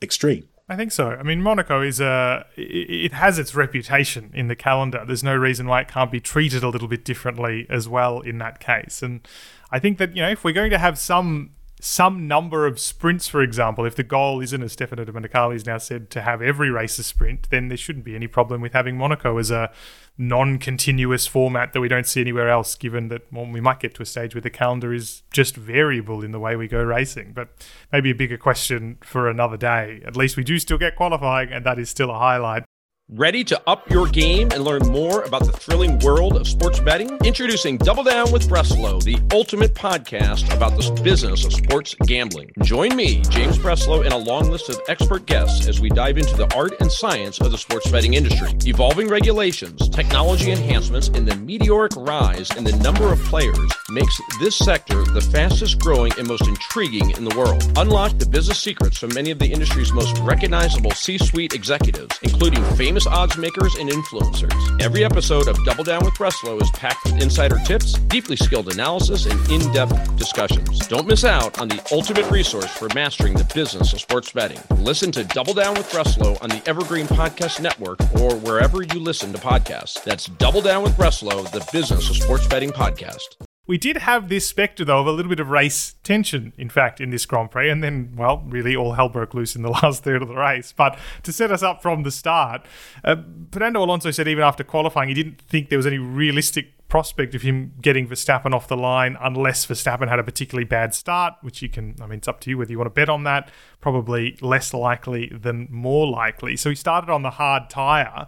extreme. 0.01 0.47
I 0.71 0.77
think 0.77 0.93
so. 0.93 1.09
I 1.09 1.23
mean, 1.23 1.41
Monaco 1.41 1.81
is 1.81 1.99
uh, 1.99 2.43
a 2.57 2.61
it 2.61 3.11
has 3.11 3.37
its 3.37 3.53
reputation 3.53 4.31
in 4.33 4.47
the 4.47 4.55
calendar. 4.55 5.03
There's 5.05 5.23
no 5.23 5.35
reason 5.35 5.67
why 5.67 5.81
it 5.81 5.89
can't 5.89 6.09
be 6.09 6.21
treated 6.21 6.63
a 6.63 6.69
little 6.69 6.87
bit 6.87 7.03
differently 7.03 7.67
as 7.69 7.89
well 7.89 8.21
in 8.21 8.37
that 8.37 8.61
case. 8.61 9.03
And 9.03 9.27
I 9.69 9.79
think 9.79 9.97
that 9.97 10.15
you 10.15 10.21
know 10.21 10.29
if 10.29 10.45
we're 10.45 10.53
going 10.53 10.71
to 10.71 10.77
have 10.77 10.97
some 10.97 11.51
some 11.83 12.27
number 12.27 12.67
of 12.67 12.79
sprints, 12.79 13.27
for 13.27 13.41
example, 13.41 13.85
if 13.85 13.95
the 13.95 14.03
goal 14.03 14.39
isn't, 14.39 14.61
as 14.61 14.73
Stefano 14.73 15.03
Domenicali 15.03 15.53
has 15.53 15.65
now 15.65 15.79
said, 15.79 16.11
to 16.11 16.21
have 16.21 16.39
every 16.39 16.69
race 16.69 16.99
a 16.99 17.03
sprint, 17.03 17.49
then 17.49 17.69
there 17.69 17.77
shouldn't 17.77 18.05
be 18.05 18.15
any 18.15 18.27
problem 18.27 18.61
with 18.61 18.73
having 18.73 18.97
Monaco 18.97 19.39
as 19.39 19.49
a 19.49 19.71
non-continuous 20.15 21.25
format 21.25 21.73
that 21.73 21.81
we 21.81 21.87
don't 21.87 22.05
see 22.05 22.21
anywhere 22.21 22.49
else. 22.49 22.75
Given 22.75 23.07
that 23.07 23.23
well, 23.33 23.47
we 23.47 23.59
might 23.59 23.79
get 23.79 23.95
to 23.95 24.03
a 24.03 24.05
stage 24.05 24.35
where 24.35 24.41
the 24.41 24.51
calendar 24.51 24.93
is 24.93 25.23
just 25.33 25.55
variable 25.55 26.23
in 26.23 26.31
the 26.31 26.39
way 26.39 26.55
we 26.55 26.67
go 26.67 26.83
racing, 26.83 27.33
but 27.33 27.49
maybe 27.91 28.11
a 28.11 28.15
bigger 28.15 28.37
question 28.37 28.99
for 29.01 29.27
another 29.27 29.57
day. 29.57 30.01
At 30.05 30.15
least 30.15 30.37
we 30.37 30.43
do 30.43 30.59
still 30.59 30.77
get 30.77 30.95
qualifying, 30.95 31.51
and 31.51 31.65
that 31.65 31.79
is 31.79 31.89
still 31.89 32.11
a 32.11 32.19
highlight. 32.19 32.63
Ready 33.13 33.43
to 33.43 33.61
up 33.67 33.89
your 33.89 34.07
game 34.07 34.47
and 34.53 34.63
learn 34.63 34.87
more 34.87 35.23
about 35.23 35.43
the 35.43 35.51
thrilling 35.51 35.99
world 35.99 36.37
of 36.37 36.47
sports 36.47 36.79
betting? 36.79 37.09
Introducing 37.25 37.75
Double 37.75 38.05
Down 38.05 38.31
with 38.31 38.47
Breslow, 38.47 39.03
the 39.03 39.17
ultimate 39.35 39.73
podcast 39.73 40.49
about 40.55 40.77
the 40.77 41.01
business 41.01 41.43
of 41.43 41.51
sports 41.51 41.93
gambling. 42.05 42.53
Join 42.63 42.95
me, 42.95 43.21
James 43.23 43.57
Breslow, 43.57 44.05
and 44.05 44.13
a 44.13 44.17
long 44.17 44.49
list 44.49 44.69
of 44.69 44.79
expert 44.87 45.25
guests 45.25 45.67
as 45.67 45.81
we 45.81 45.89
dive 45.89 46.17
into 46.17 46.37
the 46.37 46.55
art 46.55 46.71
and 46.79 46.89
science 46.89 47.41
of 47.41 47.51
the 47.51 47.57
sports 47.57 47.91
betting 47.91 48.13
industry, 48.13 48.53
evolving 48.65 49.09
regulations, 49.09 49.89
technology 49.89 50.49
enhancements, 50.49 51.09
and 51.09 51.27
the 51.27 51.35
meteoric 51.35 51.91
rise 51.97 52.49
in 52.55 52.63
the 52.63 52.77
number 52.77 53.11
of 53.11 53.19
players 53.23 53.73
makes 53.91 54.21
this 54.39 54.55
sector 54.55 55.03
the 55.03 55.21
fastest 55.21 55.79
growing 55.79 56.13
and 56.17 56.27
most 56.27 56.47
intriguing 56.47 57.11
in 57.11 57.25
the 57.25 57.35
world. 57.35 57.69
Unlock 57.77 58.17
the 58.19 58.25
business 58.25 58.59
secrets 58.59 58.97
from 58.97 59.13
many 59.13 59.31
of 59.31 59.39
the 59.39 59.51
industry's 59.51 59.91
most 59.91 60.17
recognizable 60.19 60.91
C-suite 60.91 61.53
executives, 61.53 62.17
including 62.23 62.63
famous 62.75 63.01
famous 63.01 63.07
odds 63.07 63.37
makers 63.37 63.75
and 63.75 63.89
influencers. 63.89 64.81
Every 64.81 65.03
episode 65.03 65.47
of 65.47 65.57
Double 65.63 65.83
Down 65.83 66.03
with 66.03 66.13
Breslow 66.15 66.61
is 66.61 66.69
packed 66.71 67.05
with 67.05 67.21
insider 67.21 67.57
tips, 67.65 67.93
deeply 67.93 68.35
skilled 68.35 68.71
analysis, 68.71 69.25
and 69.25 69.39
in 69.51 69.71
depth 69.71 70.15
discussions. 70.17 70.87
Don't 70.87 71.07
miss 71.07 71.23
out 71.23 71.59
on 71.59 71.67
the 71.67 71.81
ultimate 71.91 72.29
resource 72.29 72.69
for 72.69 72.89
mastering 72.93 73.33
the 73.33 73.49
business 73.53 73.93
of 73.93 74.01
sports 74.01 74.31
betting. 74.31 74.59
Listen 74.77 75.11
to 75.13 75.23
Double 75.23 75.53
Down 75.53 75.73
with 75.75 75.89
Breslow 75.89 76.41
on 76.43 76.49
the 76.49 76.61
Evergreen 76.67 77.07
Podcast 77.07 77.61
Network 77.61 77.99
or 78.19 78.35
wherever 78.35 78.83
you 78.83 78.99
listen 78.99 79.31
to 79.33 79.39
podcasts. 79.39 80.03
That's 80.03 80.25
Double 80.25 80.61
Down 80.61 80.83
with 80.83 80.93
Breslow, 80.97 81.49
the 81.51 81.65
business 81.71 82.09
of 82.09 82.17
sports 82.17 82.47
betting 82.47 82.71
podcast. 82.71 83.50
We 83.67 83.77
did 83.77 83.97
have 83.97 84.27
this 84.27 84.47
spectre, 84.47 84.83
though, 84.83 85.01
of 85.01 85.07
a 85.07 85.11
little 85.11 85.29
bit 85.29 85.39
of 85.39 85.49
race 85.49 85.95
tension, 86.03 86.51
in 86.57 86.69
fact, 86.69 86.99
in 86.99 87.11
this 87.11 87.27
Grand 87.27 87.51
Prix. 87.51 87.69
And 87.69 87.83
then, 87.83 88.13
well, 88.17 88.43
really 88.47 88.75
all 88.75 88.93
hell 88.93 89.07
broke 89.07 89.35
loose 89.35 89.55
in 89.55 89.61
the 89.61 89.69
last 89.83 90.03
third 90.03 90.23
of 90.23 90.27
the 90.27 90.35
race. 90.35 90.73
But 90.75 90.97
to 91.23 91.31
set 91.31 91.51
us 91.51 91.61
up 91.61 91.81
from 91.81 92.01
the 92.03 92.11
start, 92.11 92.65
uh, 93.03 93.17
Fernando 93.51 93.83
Alonso 93.83 94.09
said 94.09 94.27
even 94.27 94.43
after 94.43 94.63
qualifying, 94.63 95.09
he 95.09 95.15
didn't 95.15 95.41
think 95.41 95.69
there 95.69 95.77
was 95.77 95.85
any 95.85 95.99
realistic 95.99 96.73
prospect 96.87 97.35
of 97.35 97.43
him 97.43 97.71
getting 97.81 98.07
Verstappen 98.07 98.53
off 98.53 98.67
the 98.67 98.75
line 98.75 99.15
unless 99.21 99.65
Verstappen 99.65 100.09
had 100.09 100.19
a 100.19 100.23
particularly 100.23 100.65
bad 100.65 100.93
start, 100.93 101.35
which 101.41 101.61
you 101.61 101.69
can, 101.69 101.95
I 102.01 102.07
mean, 102.07 102.17
it's 102.17 102.27
up 102.27 102.41
to 102.41 102.49
you 102.49 102.57
whether 102.57 102.71
you 102.71 102.79
want 102.79 102.87
to 102.87 102.93
bet 102.93 103.09
on 103.09 103.23
that. 103.23 103.49
Probably 103.79 104.37
less 104.41 104.73
likely 104.73 105.31
than 105.33 105.67
more 105.69 106.07
likely. 106.07 106.57
So 106.57 106.69
he 106.69 106.75
started 106.75 107.11
on 107.11 107.21
the 107.21 107.29
hard 107.29 107.69
tyre, 107.69 108.27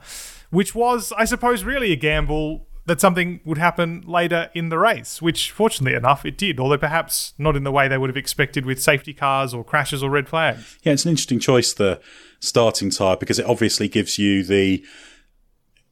which 0.51 0.75
was, 0.75 1.11
I 1.17 1.25
suppose, 1.25 1.63
really 1.63 1.91
a 1.91 1.97
gamble 1.97 2.67
that 2.85 2.99
something 2.99 3.39
would 3.45 3.57
happen 3.57 4.03
later 4.05 4.49
in 4.53 4.69
the 4.69 4.77
race, 4.77 5.21
which 5.21 5.51
fortunately 5.51 5.95
enough 5.95 6.25
it 6.25 6.37
did, 6.37 6.59
although 6.59 6.77
perhaps 6.77 7.33
not 7.37 7.55
in 7.55 7.63
the 7.63 7.71
way 7.71 7.87
they 7.87 7.97
would 7.97 8.09
have 8.09 8.17
expected 8.17 8.65
with 8.65 8.81
safety 8.81 9.13
cars 9.13 9.53
or 9.53 9.63
crashes 9.63 10.03
or 10.03 10.09
red 10.09 10.27
flags. 10.27 10.77
Yeah, 10.83 10.93
it's 10.93 11.05
an 11.05 11.11
interesting 11.11 11.39
choice, 11.39 11.73
the 11.73 12.01
starting 12.39 12.89
tyre, 12.89 13.15
because 13.15 13.39
it 13.39 13.45
obviously 13.45 13.87
gives 13.87 14.17
you 14.17 14.43
the 14.43 14.83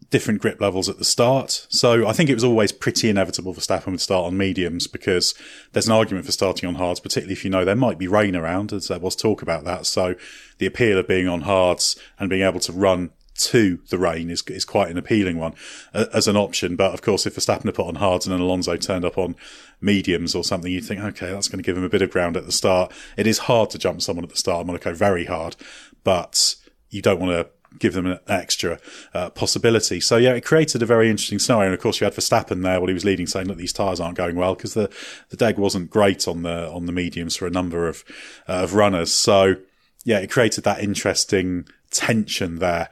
different 0.10 0.42
grip 0.42 0.60
levels 0.60 0.90
at 0.90 0.98
the 0.98 1.06
start. 1.06 1.66
So 1.70 2.06
I 2.06 2.12
think 2.12 2.30
it 2.30 2.34
was 2.34 2.44
always 2.44 2.74
pretty 2.74 3.10
inevitable 3.10 3.54
for 3.54 3.62
Verstappen 3.62 3.92
would 3.92 4.02
start 4.02 4.26
on 4.26 4.38
mediums 4.38 4.86
because 4.86 5.34
there's 5.72 5.88
an 5.88 5.94
argument 5.94 6.26
for 6.26 6.34
starting 6.34 6.68
on 6.68 6.76
hards, 6.76 7.00
particularly 7.00 7.34
if 7.34 7.46
you 7.46 7.50
know 7.50 7.64
there 7.64 7.76
might 7.78 7.98
be 7.98 8.08
rain 8.08 8.36
around, 8.36 8.74
as 8.74 8.90
there 8.90 9.00
was 9.00 9.16
talk 9.16 9.42
about 9.42 9.64
that. 9.64 9.86
So 9.86 10.16
the 10.58 10.66
appeal 10.66 10.98
of 10.98 11.08
being 11.08 11.30
on 11.30 11.42
hards 11.42 11.98
and 12.20 12.30
being 12.30 12.42
able 12.42 12.60
to 12.60 12.74
run 12.74 13.12
to 13.42 13.80
the 13.90 13.98
rain 13.98 14.30
is 14.30 14.44
is 14.48 14.66
quite 14.66 14.90
an 14.90 14.98
appealing 14.98 15.38
one 15.38 15.54
uh, 15.94 16.06
as 16.14 16.28
an 16.28 16.38
option. 16.38 16.76
But 16.76 16.94
of 16.94 17.02
course, 17.02 17.26
if 17.26 17.36
Verstappen 17.36 17.66
had 17.66 17.76
put 17.76 17.88
on 17.88 17.96
hards 17.96 18.26
and 18.26 18.34
then 18.34 18.42
Alonso 18.42 18.78
turned 18.78 19.06
up 19.06 19.18
on 19.18 19.36
mediums 19.80 20.36
or 20.36 20.44
something, 20.44 20.72
you'd 20.72 20.86
think, 20.86 21.02
okay, 21.02 21.32
that's 21.32 21.48
going 21.48 21.62
to 21.62 21.66
give 21.66 21.78
him 21.78 21.84
a 21.84 21.90
bit 21.90 22.02
of 22.02 22.12
ground 22.12 22.38
at 22.38 22.46
the 22.46 22.52
start. 22.52 22.92
It 23.18 23.28
is 23.28 23.40
hard 23.40 23.70
to 23.72 23.78
jump 23.78 24.02
someone 24.02 24.24
at 24.24 24.30
the 24.30 24.38
start 24.38 24.62
of 24.62 24.68
Monaco, 24.68 24.94
very 24.94 25.26
hard, 25.26 25.56
but 26.04 26.56
you 26.90 27.02
don't 27.02 27.20
want 27.20 27.32
to 27.32 27.50
give 27.80 27.94
them 27.94 28.06
an 28.06 28.20
extra 28.28 28.80
uh, 29.14 29.30
possibility. 29.30 30.00
So 30.00 30.18
yeah, 30.18 30.34
it 30.34 30.46
created 30.46 30.84
a 30.84 30.86
very 30.86 31.10
interesting 31.10 31.40
scenario. 31.40 31.68
And 31.68 31.74
of 31.74 31.80
course, 31.80 32.02
you 32.02 32.06
had 32.06 32.14
Verstappen 32.14 32.64
there 32.64 32.80
while 32.80 32.88
he 32.88 32.94
was 32.94 33.06
leading, 33.06 33.28
saying 33.28 33.48
that 33.48 33.58
these 33.58 33.74
tyres 33.74 34.00
aren't 34.00 34.18
going 34.18 34.36
well 34.36 34.56
because 34.56 34.74
the 34.74 34.90
the 35.30 35.38
deg 35.38 35.58
wasn't 35.58 35.90
great 35.90 36.28
on 36.28 36.44
the 36.44 36.70
on 36.70 36.86
the 36.86 36.92
mediums 36.92 37.36
for 37.36 37.48
a 37.48 37.52
number 37.52 37.88
of 37.88 38.04
uh, 38.48 38.64
of 38.64 38.74
runners. 38.74 39.12
So 39.12 39.56
yeah, 40.04 40.20
it 40.20 40.32
created 40.32 40.64
that 40.64 40.82
interesting 40.82 41.68
tension 41.92 42.60
there. 42.60 42.90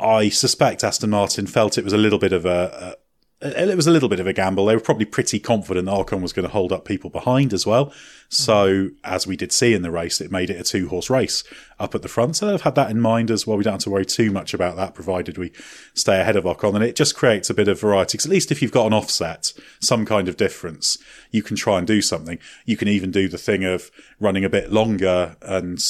I 0.00 0.28
suspect 0.28 0.84
Aston 0.84 1.10
Martin 1.10 1.46
felt 1.46 1.78
it 1.78 1.84
was 1.84 1.92
a 1.92 1.98
little 1.98 2.18
bit 2.18 2.32
of 2.32 2.46
a, 2.46 2.96
it 3.42 3.76
was 3.76 3.86
a 3.86 3.90
little 3.90 4.10
bit 4.10 4.20
of 4.20 4.26
a 4.26 4.34
gamble. 4.34 4.66
They 4.66 4.74
were 4.74 4.82
probably 4.82 5.06
pretty 5.06 5.40
confident 5.40 5.88
Ocon 5.88 6.20
was 6.20 6.34
going 6.34 6.46
to 6.46 6.52
hold 6.52 6.72
up 6.72 6.84
people 6.84 7.08
behind 7.08 7.54
as 7.54 7.66
well. 7.66 7.90
So, 8.28 8.90
as 9.02 9.26
we 9.26 9.34
did 9.34 9.50
see 9.50 9.72
in 9.72 9.80
the 9.80 9.90
race, 9.90 10.20
it 10.20 10.30
made 10.30 10.50
it 10.50 10.60
a 10.60 10.62
two 10.62 10.88
horse 10.88 11.08
race 11.08 11.42
up 11.78 11.94
at 11.94 12.02
the 12.02 12.08
front. 12.08 12.36
So, 12.36 12.46
they've 12.46 12.60
had 12.60 12.74
that 12.74 12.90
in 12.90 13.00
mind 13.00 13.30
as 13.30 13.46
well. 13.46 13.56
We 13.56 13.64
don't 13.64 13.74
have 13.74 13.82
to 13.82 13.90
worry 13.90 14.04
too 14.04 14.30
much 14.30 14.52
about 14.52 14.76
that, 14.76 14.94
provided 14.94 15.38
we 15.38 15.52
stay 15.94 16.20
ahead 16.20 16.36
of 16.36 16.44
Ocon. 16.44 16.74
And 16.74 16.84
it 16.84 16.96
just 16.96 17.16
creates 17.16 17.48
a 17.48 17.54
bit 17.54 17.68
of 17.68 17.80
variety. 17.80 18.18
Because 18.18 18.26
at 18.26 18.32
least 18.32 18.52
if 18.52 18.60
you've 18.60 18.72
got 18.72 18.86
an 18.86 18.92
offset, 18.92 19.54
some 19.80 20.04
kind 20.04 20.28
of 20.28 20.36
difference, 20.36 20.98
you 21.30 21.42
can 21.42 21.56
try 21.56 21.78
and 21.78 21.86
do 21.86 22.02
something. 22.02 22.38
You 22.66 22.76
can 22.76 22.88
even 22.88 23.10
do 23.10 23.26
the 23.26 23.38
thing 23.38 23.64
of 23.64 23.90
running 24.20 24.44
a 24.44 24.50
bit 24.50 24.70
longer 24.70 25.36
and 25.40 25.82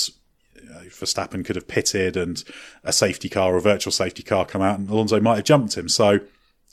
Verstappen 1.00 1.44
could 1.44 1.56
have 1.56 1.68
pitted 1.68 2.16
and 2.16 2.42
a 2.84 2.92
safety 2.92 3.28
car 3.28 3.54
or 3.54 3.56
a 3.56 3.62
virtual 3.62 3.92
safety 3.92 4.22
car 4.22 4.44
come 4.44 4.62
out 4.62 4.78
and 4.78 4.88
Alonso 4.88 5.20
might 5.20 5.36
have 5.36 5.44
jumped 5.44 5.76
him. 5.76 5.88
So 5.88 6.20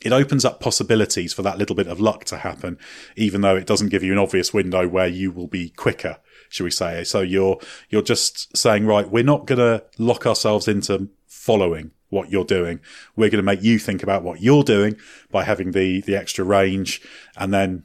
it 0.02 0.12
opens 0.12 0.46
up 0.46 0.60
possibilities 0.60 1.34
for 1.34 1.42
that 1.42 1.58
little 1.58 1.76
bit 1.76 1.88
of 1.88 2.00
luck 2.00 2.24
to 2.26 2.38
happen, 2.38 2.78
even 3.16 3.42
though 3.42 3.56
it 3.56 3.66
doesn't 3.66 3.90
give 3.90 4.04
you 4.04 4.12
an 4.12 4.20
obvious 4.20 4.54
window 4.54 4.88
where 4.88 5.08
you 5.08 5.32
will 5.32 5.48
be 5.48 5.70
quicker, 5.70 6.18
should 6.50 6.66
we 6.66 6.72
say. 6.72 7.04
So 7.04 7.22
you're, 7.22 7.60
you're 7.90 8.04
just 8.04 8.56
saying, 8.56 8.86
right, 8.86 9.10
we're 9.10 9.24
not 9.24 9.48
going 9.48 9.60
to 9.60 9.84
lock 9.98 10.28
ourselves 10.28 10.68
into 10.68 11.10
following 11.26 11.92
what 12.10 12.30
you're 12.30 12.46
doing. 12.46 12.80
We're 13.16 13.30
going 13.30 13.44
to 13.44 13.44
make 13.44 13.64
you 13.64 13.80
think 13.80 14.04
about 14.04 14.24
what 14.24 14.42
you're 14.42 14.64
doing 14.64 14.98
by 15.32 15.44
having 15.44 15.72
the, 15.72 16.02
the 16.02 16.16
extra 16.16 16.46
range 16.46 17.02
and 17.36 17.54
then 17.54 17.84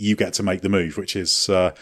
you 0.00 0.16
get 0.16 0.32
to 0.34 0.42
make 0.42 0.62
the 0.62 0.68
move, 0.68 0.96
which 0.96 1.14
is 1.14 1.48
uh, 1.48 1.72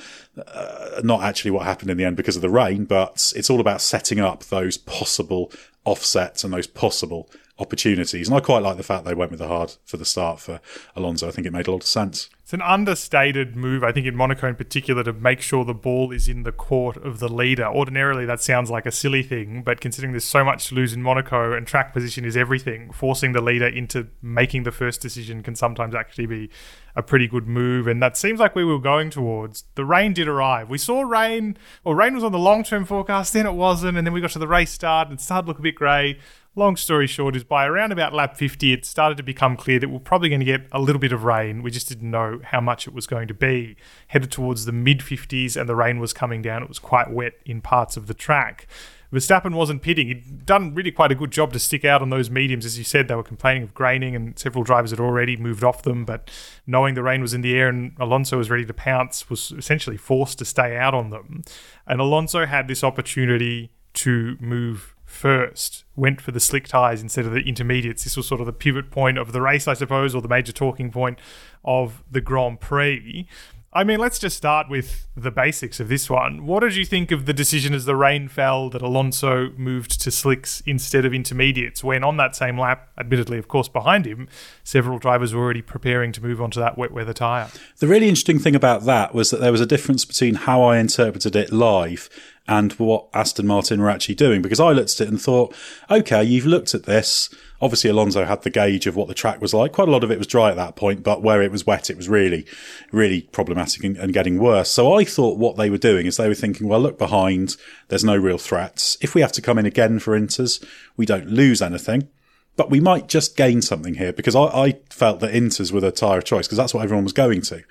uh, 0.47 1.01
not 1.03 1.23
actually 1.23 1.51
what 1.51 1.65
happened 1.65 1.91
in 1.91 1.97
the 1.97 2.05
end 2.05 2.17
because 2.17 2.37
of 2.37 2.43
the 2.43 2.51
rain, 2.51 2.85
but 2.85 3.33
it's 3.37 3.51
all 3.51 3.61
about 3.61 3.81
setting 3.81 4.21
up 4.21 4.45
those 4.45 4.77
possible 4.77 5.53
offsets 5.85 6.45
and 6.45 6.53
those 6.53 6.67
possible 6.67 7.31
opportunities. 7.59 8.29
And 8.29 8.37
I 8.37 8.41
quite 8.41 8.63
like 8.63 8.77
the 8.77 8.83
fact 8.83 9.05
they 9.05 9.15
went 9.15 9.31
with 9.31 9.41
the 9.41 9.49
hard 9.49 9.75
for 9.85 9.97
the 9.97 10.05
start 10.05 10.41
for 10.41 10.61
Alonso. 10.95 11.29
I 11.29 11.31
think 11.31 11.47
it 11.47 11.53
made 11.53 11.67
a 11.67 11.73
lot 11.73 11.83
of 11.83 11.89
sense. 11.89 12.31
It's 12.43 12.55
an 12.55 12.63
understated 12.63 13.57
move, 13.57 13.85
I 13.85 13.93
think, 13.93 14.07
in 14.07 14.17
Monaco 14.17 14.49
in 14.49 14.55
particular, 14.55 15.05
to 15.05 15.13
make 15.13 15.43
sure 15.43 15.67
the 15.67 15.75
ball 15.75 16.13
is 16.13 16.29
in 16.29 16.45
the 16.45 16.53
court 16.53 16.97
of 16.97 17.19
the 17.19 17.29
leader. 17.29 17.67
Ordinarily, 17.67 18.25
that 18.25 18.41
sounds 18.41 18.71
like 18.71 18.87
a 18.87 18.91
silly 18.91 19.23
thing, 19.23 19.63
but 19.63 19.83
considering 19.83 20.13
there's 20.13 20.25
so 20.25 20.43
much 20.43 20.69
to 20.69 20.75
lose 20.75 20.95
in 20.95 21.03
Monaco 21.03 21.53
and 21.53 21.67
track 21.67 21.93
position 21.93 22.25
is 22.25 22.39
everything, 22.39 22.91
forcing 22.91 23.33
the 23.33 23.43
leader 23.43 23.67
into 23.67 24.07
making 24.23 24.63
the 24.63 24.73
first 24.73 25.03
decision 25.03 25.43
can 25.43 25.57
sometimes 25.57 25.95
actually 25.95 26.25
be 26.25 26.49
a 26.97 27.03
pretty 27.03 27.29
good 27.29 27.47
move. 27.47 27.87
And 27.87 28.03
that 28.03 28.17
seems 28.17 28.41
like 28.41 28.55
we 28.55 28.65
were 28.65 28.79
going 28.79 29.11
towards. 29.11 29.65
The 29.75 29.85
rain 29.85 30.15
did 30.15 30.27
arrive. 30.27 30.71
We 30.71 30.79
saw 30.79 31.03
rain, 31.03 31.59
or 31.85 31.95
rain 31.95 32.15
was 32.15 32.25
on 32.25 32.33
the 32.33 32.39
long 32.39 32.65
term 32.65 32.87
forecast, 32.87 33.35
then 33.35 33.45
it 33.45 33.53
wasn't. 33.53 33.99
And 33.99 34.07
then 34.07 34.15
we 34.15 34.23
got 34.23 34.31
to 34.31 34.39
the 34.39 34.49
race 34.49 34.71
start 34.71 35.09
and 35.09 35.19
it 35.19 35.23
started 35.23 35.45
to 35.45 35.49
look 35.49 35.59
a 35.59 35.63
bit 35.63 35.75
grey 35.75 36.19
long 36.59 36.77
story 36.77 37.07
short 37.07 37.37
is 37.37 37.45
by 37.45 37.65
around 37.65 37.93
about 37.93 38.13
lap 38.13 38.37
50 38.37 38.73
it 38.73 38.85
started 38.85 39.17
to 39.17 39.23
become 39.23 39.57
clear 39.57 39.79
that 39.79 39.89
we're 39.89 39.99
probably 39.99 40.29
going 40.29 40.41
to 40.41 40.47
get 40.47 40.67
a 40.73 40.81
little 40.81 41.01
bit 41.01 41.13
of 41.13 41.25
rain 41.25 41.63
we 41.63 41.71
just 41.71 41.89
didn't 41.89 42.11
know 42.11 42.41
how 42.45 42.61
much 42.61 42.87
it 42.87 42.93
was 42.93 43.07
going 43.07 43.29
to 43.29 43.35
be 43.35 43.77
headed 44.09 44.31
towards 44.31 44.65
the 44.65 44.73
mid 44.73 44.99
50s 44.99 45.59
and 45.59 45.69
the 45.69 45.77
rain 45.77 45.99
was 45.99 46.13
coming 46.13 46.43
down 46.43 46.63
it 46.63 46.69
was 46.69 46.79
quite 46.79 47.11
wet 47.11 47.35
in 47.47 47.61
parts 47.61 47.97
of 47.97 48.09
the 48.09 48.15
track 48.15 48.67
Verstappen 49.13 49.55
wasn't 49.55 49.81
pitting. 49.81 50.09
He'd 50.09 50.45
done 50.45 50.75
really 50.75 50.91
quite 50.91 51.11
a 51.11 51.15
good 51.15 51.31
job 51.31 51.55
to 51.55 51.59
stick 51.59 51.85
out 51.85 52.03
on 52.03 52.11
those 52.11 52.29
mediums. 52.29 52.67
As 52.67 52.77
you 52.77 52.85
said, 52.85 53.09
they 53.09 53.15
were 53.15 53.23
complaining 53.23 53.63
of 53.63 53.73
graining, 53.73 54.15
and 54.15 54.39
several 54.39 54.65
drivers 54.65 54.91
had 54.91 55.01
already 55.01 55.35
moved 55.37 55.65
off 55.65 55.83
them. 55.83 56.05
But 56.05 56.31
knowing 56.67 56.95
the 56.95 57.03
rain 57.03 57.23
was 57.23 57.33
in 57.33 57.41
the 57.41 57.57
air 57.57 57.69
and 57.69 57.93
Alonso 57.99 58.37
was 58.37 58.51
ready 58.51 58.67
to 58.67 58.75
pounce, 58.75 59.31
was 59.31 59.53
essentially 59.53 59.97
forced 59.97 60.39
to 60.41 60.45
stay 60.45 60.77
out 60.77 60.93
on 60.93 61.09
them. 61.09 61.43
And 61.87 62.03
Alonso 62.03 62.45
had 62.45 62.69
this 62.69 62.85
opportunity 62.85 63.71
to 63.95 64.37
move 64.41 64.95
first, 65.09 65.85
went 65.97 66.21
for 66.21 66.33
the 66.33 66.41
slick 66.41 66.69
tyres 66.69 67.03
instead 67.03 67.25
of 67.25 67.33
the 67.33 67.41
intermediates. 67.41 68.05
This 68.05 68.17
was 68.17 68.29
sort 68.29 68.41
of 68.41 68.47
the 68.47 68.53
pivot 68.53 68.91
point 68.91 69.19
of 69.19 69.33
the 69.33 69.41
race, 69.41 69.67
I 69.67 69.75
suppose, 69.75 70.15
or 70.15 70.23
the 70.23 70.29
major 70.29 70.53
talking 70.53 70.91
point 70.93 71.19
of 71.65 72.05
the 72.11 72.21
Grand 72.21 72.61
Prix. 72.61 73.27
I 73.71 73.85
mean, 73.85 73.99
let's 73.99 74.19
just 74.19 74.37
start 74.37 74.71
with 74.71 75.07
the 75.15 75.31
basics 75.31 75.79
of 75.79 75.89
this 75.89 76.09
one. 76.09 76.47
What 76.47 76.61
did 76.61 76.75
you 76.75 76.87
think 76.87 77.11
of 77.11 77.27
the 77.27 77.35
decision 77.35 77.75
as 77.75 77.85
the 77.85 77.95
rain 77.95 78.27
fell 78.27 78.71
that 78.71 78.81
Alonso 78.81 79.51
moved 79.59 80.01
to 80.01 80.11
slicks 80.11 80.63
instead 80.65 81.05
of 81.05 81.13
intermediates 81.13 81.85
when 81.85 82.03
on 82.03 82.17
that 82.17 82.35
same 82.35 82.59
lap, 82.59 82.89
admittedly, 82.99 83.37
of 83.37 83.47
course, 83.47 83.69
behind 83.69 84.07
him, 84.07 84.27
several 84.65 84.99
drivers 84.99 85.35
were 85.35 85.43
already 85.43 85.61
preparing 85.61 86.13
to 86.13 86.23
move 86.23 86.41
onto 86.41 86.59
that 86.61 86.79
wet 86.79 86.93
weather 86.93 87.13
tyre? 87.13 87.51
The 87.79 87.87
really 87.87 88.09
interesting 88.09 88.39
thing 88.39 88.55
about 88.55 88.85
that 88.85 89.15
was 89.15 89.31
that 89.31 89.41
there 89.41 89.53
was 89.53 89.61
a 89.61 89.67
difference 89.67 90.07
between 90.07 90.35
how 90.35 90.63
I 90.63 90.79
interpreted 90.79 91.37
it 91.37 91.53
live 91.53 92.09
and 92.49 92.73
what 92.73 93.09
Aston 93.15 93.47
Martin 93.47 93.81
were 93.81 93.91
actually 93.91 94.17
doing 94.17 94.43
because 94.43 94.59
I 94.59 94.73
looked 94.73 94.95
at 94.95 95.03
it 95.03 95.09
and 95.09 95.21
thought, 95.21 95.55
okay, 95.91 96.25
you've 96.25 96.47
looked 96.47 96.75
at 96.75 96.85
this 96.85 97.29
Obviously, 97.61 97.91
Alonso 97.91 98.25
had 98.25 98.43
the 98.43 98.51
gauge 98.51 98.87
of 98.87 98.95
what 98.95 99.09
the 99.09 99.15
track 99.15 99.41
was 99.41 99.53
like. 99.53 99.73
Quite 99.73 99.89
a 99.89 99.91
lot 99.91 100.05
of 100.05 100.13
it 100.13 100.19
was 100.19 100.29
dry 100.29 100.51
at 100.51 100.57
that 100.57 100.77
point, 100.77 101.03
but 101.03 101.23
where 101.23 101.43
it 101.43 101.51
was 101.51 101.67
wet, 101.67 101.91
it 101.91 101.97
was 101.97 102.09
really, 102.09 102.47
really 102.93 103.23
problematic 103.23 103.83
and, 103.83 103.97
and 103.97 104.13
getting 104.13 104.39
worse. 104.39 104.71
So 104.71 104.95
I 104.95 105.05
thought 105.05 105.39
what 105.39 105.57
they 105.57 105.69
were 105.69 105.79
doing 105.79 106.07
is 106.07 106.17
they 106.17 106.29
were 106.29 106.35
thinking, 106.35 106.69
well, 106.69 106.81
look 106.81 106.99
behind. 106.99 107.57
There's 107.89 108.05
no 108.05 108.17
real 108.17 108.39
threats. 108.39 108.97
If 109.01 109.15
we 109.15 109.23
have 109.23 109.33
to 109.33 109.43
come 109.43 109.59
in 109.59 109.67
again 109.67 109.99
for 109.99 110.19
Inters, 110.19 110.65
we 110.97 111.07
don't 111.07 111.29
lose 111.29 111.63
anything 111.63 112.09
but 112.57 112.71
we 112.71 112.81
might 112.81 113.07
just 113.07 113.37
gain 113.37 113.63
something 113.63 113.95
here 113.95 114.13
because 114.13 114.35
I, 114.35 114.43
I 114.47 114.79
felt 114.91 115.21
that 115.21 115.33
Inters 115.33 115.71
were 115.71 115.81
the 115.81 115.93
tyre 115.93 116.19
of 116.19 116.25
choice 116.25 116.49
because 116.49 116.59
that's 116.59 116.75
what 116.75 116.83
everyone 116.83 117.05
was 117.05 117.13
going 117.13 117.41
to. 117.43 117.63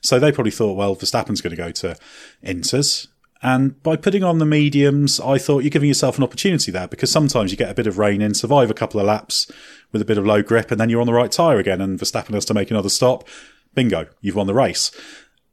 So 0.00 0.18
they 0.18 0.32
probably 0.32 0.50
thought, 0.50 0.76
well, 0.76 0.96
Verstappen's 0.96 1.40
going 1.40 1.52
to 1.52 1.56
go 1.56 1.70
to 1.70 1.96
Inters. 2.44 3.06
And 3.42 3.82
by 3.82 3.96
putting 3.96 4.22
on 4.22 4.38
the 4.38 4.46
mediums, 4.46 5.18
I 5.18 5.36
thought 5.36 5.60
you're 5.60 5.70
giving 5.70 5.88
yourself 5.88 6.16
an 6.16 6.24
opportunity 6.24 6.70
there 6.70 6.86
because 6.86 7.10
sometimes 7.10 7.50
you 7.50 7.56
get 7.56 7.70
a 7.70 7.74
bit 7.74 7.88
of 7.88 7.98
rain 7.98 8.22
in, 8.22 8.34
survive 8.34 8.70
a 8.70 8.74
couple 8.74 9.00
of 9.00 9.06
laps 9.06 9.50
with 9.90 10.00
a 10.00 10.04
bit 10.04 10.16
of 10.16 10.24
low 10.24 10.42
grip, 10.42 10.70
and 10.70 10.80
then 10.80 10.88
you're 10.88 11.00
on 11.00 11.06
the 11.06 11.12
right 11.12 11.32
tyre 11.32 11.58
again, 11.58 11.80
and 11.80 11.98
Verstappen 11.98 12.34
has 12.34 12.44
to 12.46 12.54
make 12.54 12.70
another 12.70 12.88
stop. 12.88 13.26
Bingo, 13.74 14.06
you've 14.20 14.36
won 14.36 14.46
the 14.46 14.54
race. 14.54 14.92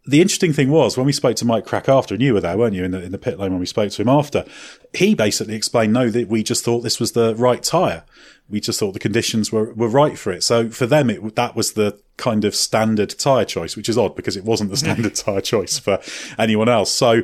The 0.06 0.22
interesting 0.22 0.54
thing 0.54 0.70
was 0.70 0.98
when 0.98 1.06
we 1.06 1.12
spoke 1.12 1.36
to 1.38 1.46
Mike 1.46 1.66
Krack 1.66 1.90
after, 1.90 2.14
and 2.14 2.24
you 2.24 2.34
were 2.34 2.42
there, 2.42 2.58
weren't 2.58 2.76
you, 2.76 2.84
in 2.84 2.92
the, 2.92 3.02
in 3.02 3.12
the 3.12 3.18
pit 3.18 3.40
lane 3.40 3.52
when 3.52 3.60
we 3.60 3.66
spoke 3.66 3.92
to 3.92 4.02
him 4.02 4.10
after, 4.10 4.46
he 4.94 5.14
basically 5.14 5.56
explained, 5.56 5.94
no, 5.94 6.10
that 6.10 6.28
we 6.28 6.44
just 6.44 6.64
thought 6.64 6.82
this 6.82 7.00
was 7.00 7.12
the 7.14 7.36
right 7.36 7.62
tyre. 7.62 8.04
We 8.48 8.60
just 8.60 8.80
thought 8.80 8.94
the 8.94 9.00
conditions 9.00 9.52
were, 9.52 9.74
were 9.74 9.88
right 9.88 10.18
for 10.18 10.32
it. 10.32 10.44
So 10.44 10.70
for 10.70 10.86
them, 10.86 11.10
it, 11.10 11.36
that 11.36 11.56
was 11.56 11.74
the 11.74 12.00
kind 12.18 12.46
of 12.46 12.56
standard 12.56 13.18
tyre 13.18 13.46
choice, 13.46 13.76
which 13.76 13.90
is 13.90 13.98
odd 13.98 14.16
because 14.16 14.38
it 14.38 14.46
wasn't 14.46 14.72
the 14.72 14.78
standard 14.86 15.16
tyre 15.16 15.42
choice 15.42 15.78
for 15.78 16.00
anyone 16.38 16.70
else. 16.70 16.92
So 16.92 17.24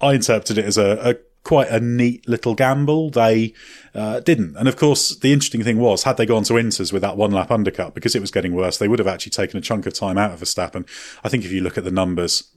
I 0.00 0.14
interpreted 0.14 0.58
it 0.58 0.64
as 0.64 0.78
a, 0.78 1.10
a 1.10 1.14
quite 1.44 1.68
a 1.68 1.80
neat 1.80 2.28
little 2.28 2.54
gamble. 2.54 3.10
They 3.10 3.54
uh, 3.94 4.20
didn't. 4.20 4.56
And 4.56 4.68
of 4.68 4.76
course, 4.76 5.16
the 5.16 5.32
interesting 5.32 5.64
thing 5.64 5.78
was, 5.78 6.02
had 6.02 6.16
they 6.16 6.26
gone 6.26 6.44
to 6.44 6.54
Inters 6.54 6.92
with 6.92 7.02
that 7.02 7.16
one 7.16 7.30
lap 7.30 7.50
undercut, 7.50 7.94
because 7.94 8.14
it 8.14 8.20
was 8.20 8.30
getting 8.30 8.54
worse, 8.54 8.78
they 8.78 8.88
would 8.88 8.98
have 8.98 9.08
actually 9.08 9.30
taken 9.30 9.56
a 9.56 9.62
chunk 9.62 9.86
of 9.86 9.94
time 9.94 10.18
out 10.18 10.32
of 10.32 10.40
Verstappen. 10.40 10.86
I 11.24 11.28
think 11.28 11.44
if 11.44 11.52
you 11.52 11.62
look 11.62 11.78
at 11.78 11.84
the 11.84 11.90
numbers, 11.90 12.54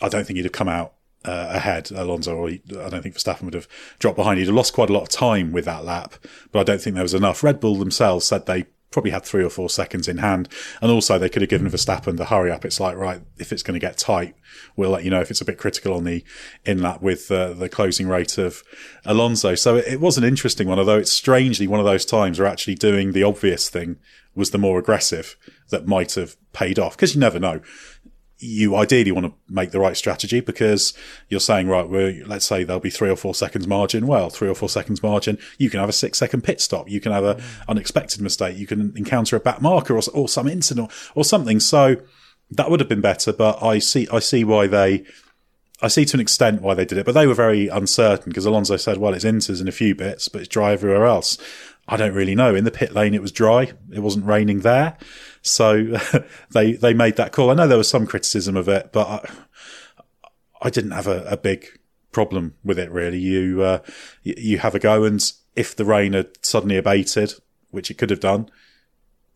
I 0.00 0.08
don't 0.08 0.26
think 0.26 0.36
he'd 0.38 0.46
have 0.46 0.52
come 0.52 0.68
out 0.68 0.94
uh, 1.24 1.48
ahead, 1.50 1.90
Alonso, 1.90 2.34
or 2.34 2.48
he, 2.48 2.62
I 2.70 2.88
don't 2.88 3.02
think 3.02 3.16
Verstappen 3.16 3.42
would 3.42 3.54
have 3.54 3.68
dropped 3.98 4.16
behind. 4.16 4.38
He'd 4.38 4.46
have 4.46 4.56
lost 4.56 4.72
quite 4.72 4.90
a 4.90 4.92
lot 4.94 5.02
of 5.02 5.08
time 5.08 5.52
with 5.52 5.66
that 5.66 5.84
lap, 5.84 6.14
but 6.50 6.60
I 6.60 6.64
don't 6.64 6.80
think 6.80 6.94
there 6.94 7.04
was 7.04 7.14
enough. 7.14 7.44
Red 7.44 7.60
Bull 7.60 7.76
themselves 7.76 8.26
said 8.26 8.46
they 8.46 8.64
probably 8.92 9.10
had 9.10 9.24
three 9.24 9.42
or 9.42 9.50
four 9.50 9.68
seconds 9.68 10.06
in 10.06 10.18
hand. 10.18 10.48
And 10.80 10.90
also 10.90 11.18
they 11.18 11.28
could 11.28 11.42
have 11.42 11.48
given 11.48 11.68
Verstappen 11.68 12.16
the 12.16 12.26
hurry 12.26 12.50
up. 12.50 12.64
It's 12.64 12.78
like, 12.78 12.96
right, 12.96 13.22
if 13.38 13.52
it's 13.52 13.62
going 13.62 13.74
to 13.74 13.84
get 13.84 13.98
tight, 13.98 14.36
we'll 14.76 14.90
let 14.90 15.04
you 15.04 15.10
know 15.10 15.20
if 15.20 15.30
it's 15.30 15.40
a 15.40 15.44
bit 15.44 15.58
critical 15.58 15.94
on 15.94 16.04
the 16.04 16.24
in 16.64 16.80
lap 16.80 17.02
with 17.02 17.30
uh, 17.30 17.52
the 17.54 17.68
closing 17.68 18.06
rate 18.06 18.38
of 18.38 18.62
Alonso. 19.04 19.54
So 19.54 19.76
it, 19.76 19.86
it 19.86 20.00
was 20.00 20.18
an 20.18 20.24
interesting 20.24 20.68
one, 20.68 20.78
although 20.78 20.98
it's 20.98 21.12
strangely 21.12 21.66
one 21.66 21.80
of 21.80 21.86
those 21.86 22.04
times 22.04 22.38
where 22.38 22.48
actually 22.48 22.74
doing 22.76 23.12
the 23.12 23.22
obvious 23.22 23.68
thing 23.68 23.96
was 24.34 24.50
the 24.50 24.58
more 24.58 24.78
aggressive 24.78 25.36
that 25.70 25.86
might 25.86 26.14
have 26.14 26.36
paid 26.52 26.78
off 26.78 26.96
because 26.96 27.14
you 27.14 27.20
never 27.20 27.38
know 27.38 27.60
you 28.42 28.74
ideally 28.74 29.12
want 29.12 29.26
to 29.26 29.32
make 29.48 29.70
the 29.70 29.78
right 29.78 29.96
strategy 29.96 30.40
because 30.40 30.92
you're 31.28 31.40
saying, 31.40 31.68
right, 31.68 31.88
we're, 31.88 32.24
let's 32.26 32.44
say 32.44 32.64
there'll 32.64 32.80
be 32.80 32.90
three 32.90 33.08
or 33.08 33.16
four 33.16 33.34
seconds 33.34 33.66
margin. 33.66 34.06
Well, 34.06 34.30
three 34.30 34.48
or 34.48 34.54
four 34.54 34.68
seconds 34.68 35.02
margin, 35.02 35.38
you 35.58 35.70
can 35.70 35.80
have 35.80 35.88
a 35.88 35.92
six 35.92 36.18
second 36.18 36.42
pit 36.42 36.60
stop. 36.60 36.90
You 36.90 37.00
can 37.00 37.12
have 37.12 37.24
an 37.24 37.36
mm. 37.38 37.44
unexpected 37.68 38.20
mistake. 38.20 38.56
You 38.56 38.66
can 38.66 38.92
encounter 38.96 39.36
a 39.36 39.40
back 39.40 39.62
marker 39.62 39.94
or, 39.94 40.02
or 40.12 40.28
some 40.28 40.48
incident 40.48 40.90
or, 40.90 41.20
or 41.20 41.24
something. 41.24 41.60
So 41.60 41.96
that 42.50 42.70
would 42.70 42.80
have 42.80 42.88
been 42.88 43.00
better, 43.00 43.32
but 43.32 43.62
I 43.62 43.78
see, 43.78 44.08
I 44.12 44.18
see 44.18 44.44
why 44.44 44.66
they, 44.66 45.04
I 45.82 45.88
see 45.88 46.04
to 46.04 46.16
an 46.16 46.20
extent 46.20 46.62
why 46.62 46.74
they 46.74 46.84
did 46.84 46.96
it, 46.96 47.04
but 47.04 47.12
they 47.12 47.26
were 47.26 47.34
very 47.34 47.66
uncertain 47.66 48.30
because 48.30 48.46
Alonso 48.46 48.76
said, 48.76 48.98
well, 48.98 49.14
it's 49.14 49.24
inters 49.24 49.60
in 49.60 49.66
a 49.66 49.72
few 49.72 49.96
bits, 49.96 50.28
but 50.28 50.40
it's 50.40 50.48
dry 50.48 50.72
everywhere 50.72 51.04
else. 51.04 51.36
I 51.88 51.96
don't 51.96 52.14
really 52.14 52.36
know. 52.36 52.54
In 52.54 52.62
the 52.62 52.70
pit 52.70 52.92
lane, 52.92 53.14
it 53.14 53.20
was 53.20 53.32
dry. 53.32 53.72
It 53.90 53.98
wasn't 53.98 54.24
raining 54.24 54.60
there. 54.60 54.96
So 55.42 55.98
they 56.52 56.74
they 56.74 56.94
made 56.94 57.16
that 57.16 57.32
call. 57.32 57.50
I 57.50 57.54
know 57.54 57.66
there 57.66 57.76
was 57.76 57.88
some 57.88 58.06
criticism 58.06 58.56
of 58.56 58.68
it, 58.68 58.92
but 58.92 59.08
I, 59.08 60.28
I 60.62 60.70
didn't 60.70 60.92
have 60.92 61.08
a, 61.08 61.24
a, 61.24 61.36
big 61.36 61.66
problem 62.12 62.54
with 62.62 62.78
it 62.78 62.90
really. 62.92 63.18
You 63.18 63.62
uh, 63.62 63.78
you 64.22 64.58
have 64.58 64.76
a 64.76 64.78
go, 64.78 65.02
and 65.02 65.20
if 65.56 65.74
the 65.74 65.84
rain 65.84 66.12
had 66.12 66.30
suddenly 66.42 66.76
abated, 66.76 67.34
which 67.70 67.90
it 67.90 67.98
could 67.98 68.10
have 68.10 68.20
done, 68.20 68.48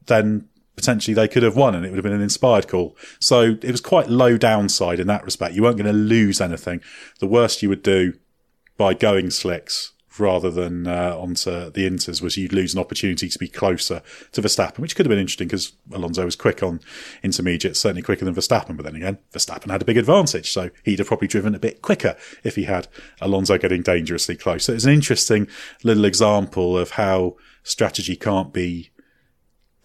then 0.07 0.49
potentially 0.77 1.15
they 1.15 1.29
could 1.29 1.43
have 1.43 1.57
won, 1.57 1.75
and 1.75 1.85
it 1.85 1.91
would 1.91 1.97
have 1.97 2.05
been 2.05 2.13
an 2.13 2.23
inspired 2.23 2.69
call. 2.69 2.97
So 3.19 3.57
it 3.63 3.71
was 3.71 3.81
quite 3.81 4.09
low 4.09 4.37
downside 4.37 5.01
in 5.01 5.07
that 5.09 5.25
respect. 5.25 5.55
You 5.55 5.63
weren't 5.63 5.79
going 5.79 5.87
to 5.87 5.93
lose 5.93 6.41
anything. 6.41 6.81
The 7.19 7.27
worst 7.27 7.63
you 7.63 7.69
would 7.69 7.83
do 7.83 8.15
by 8.77 8.95
going 8.95 9.31
slicks 9.31 9.93
rather 10.19 10.51
than 10.51 10.87
uh, 10.87 11.17
onto 11.19 11.71
the 11.71 11.89
Inters 11.89 12.23
was 12.23 12.37
you'd 12.37 12.53
lose 12.53 12.75
an 12.75 12.81
opportunity 12.81 13.29
to 13.29 13.39
be 13.39 13.49
closer 13.49 14.03
to 14.33 14.43
Verstappen, 14.43 14.79
which 14.79 14.97
could 14.97 15.07
have 15.07 15.11
been 15.11 15.19
interesting 15.19 15.49
because 15.49 15.73
Alonso 15.93 16.25
was 16.25 16.37
quick 16.37 16.63
on 16.63 16.81
intermediate, 17.23 17.77
certainly 17.77 18.03
quicker 18.03 18.25
than 18.25 18.35
Verstappen. 18.35 18.77
But 18.77 18.85
then 18.85 18.97
again, 18.97 19.19
Verstappen 19.33 19.71
had 19.71 19.83
a 19.83 19.87
big 19.87 19.99
advantage, 19.99 20.51
so 20.51 20.71
he'd 20.85 20.99
have 20.99 21.09
probably 21.09 21.29
driven 21.29 21.55
a 21.55 21.59
bit 21.59 21.83
quicker 21.83 22.17
if 22.45 22.57
he 22.57 22.65
had 22.65 22.89
Alonso 23.21 23.59
getting 23.59 23.83
dangerously 23.83 24.37
close. 24.37 24.65
So 24.65 24.73
it's 24.73 24.85
an 24.85 24.93
interesting 24.93 25.49
little 25.83 26.05
example 26.05 26.79
of 26.79 26.93
how 26.93 27.37
strategy 27.63 28.17
can't 28.17 28.53
be 28.53 28.91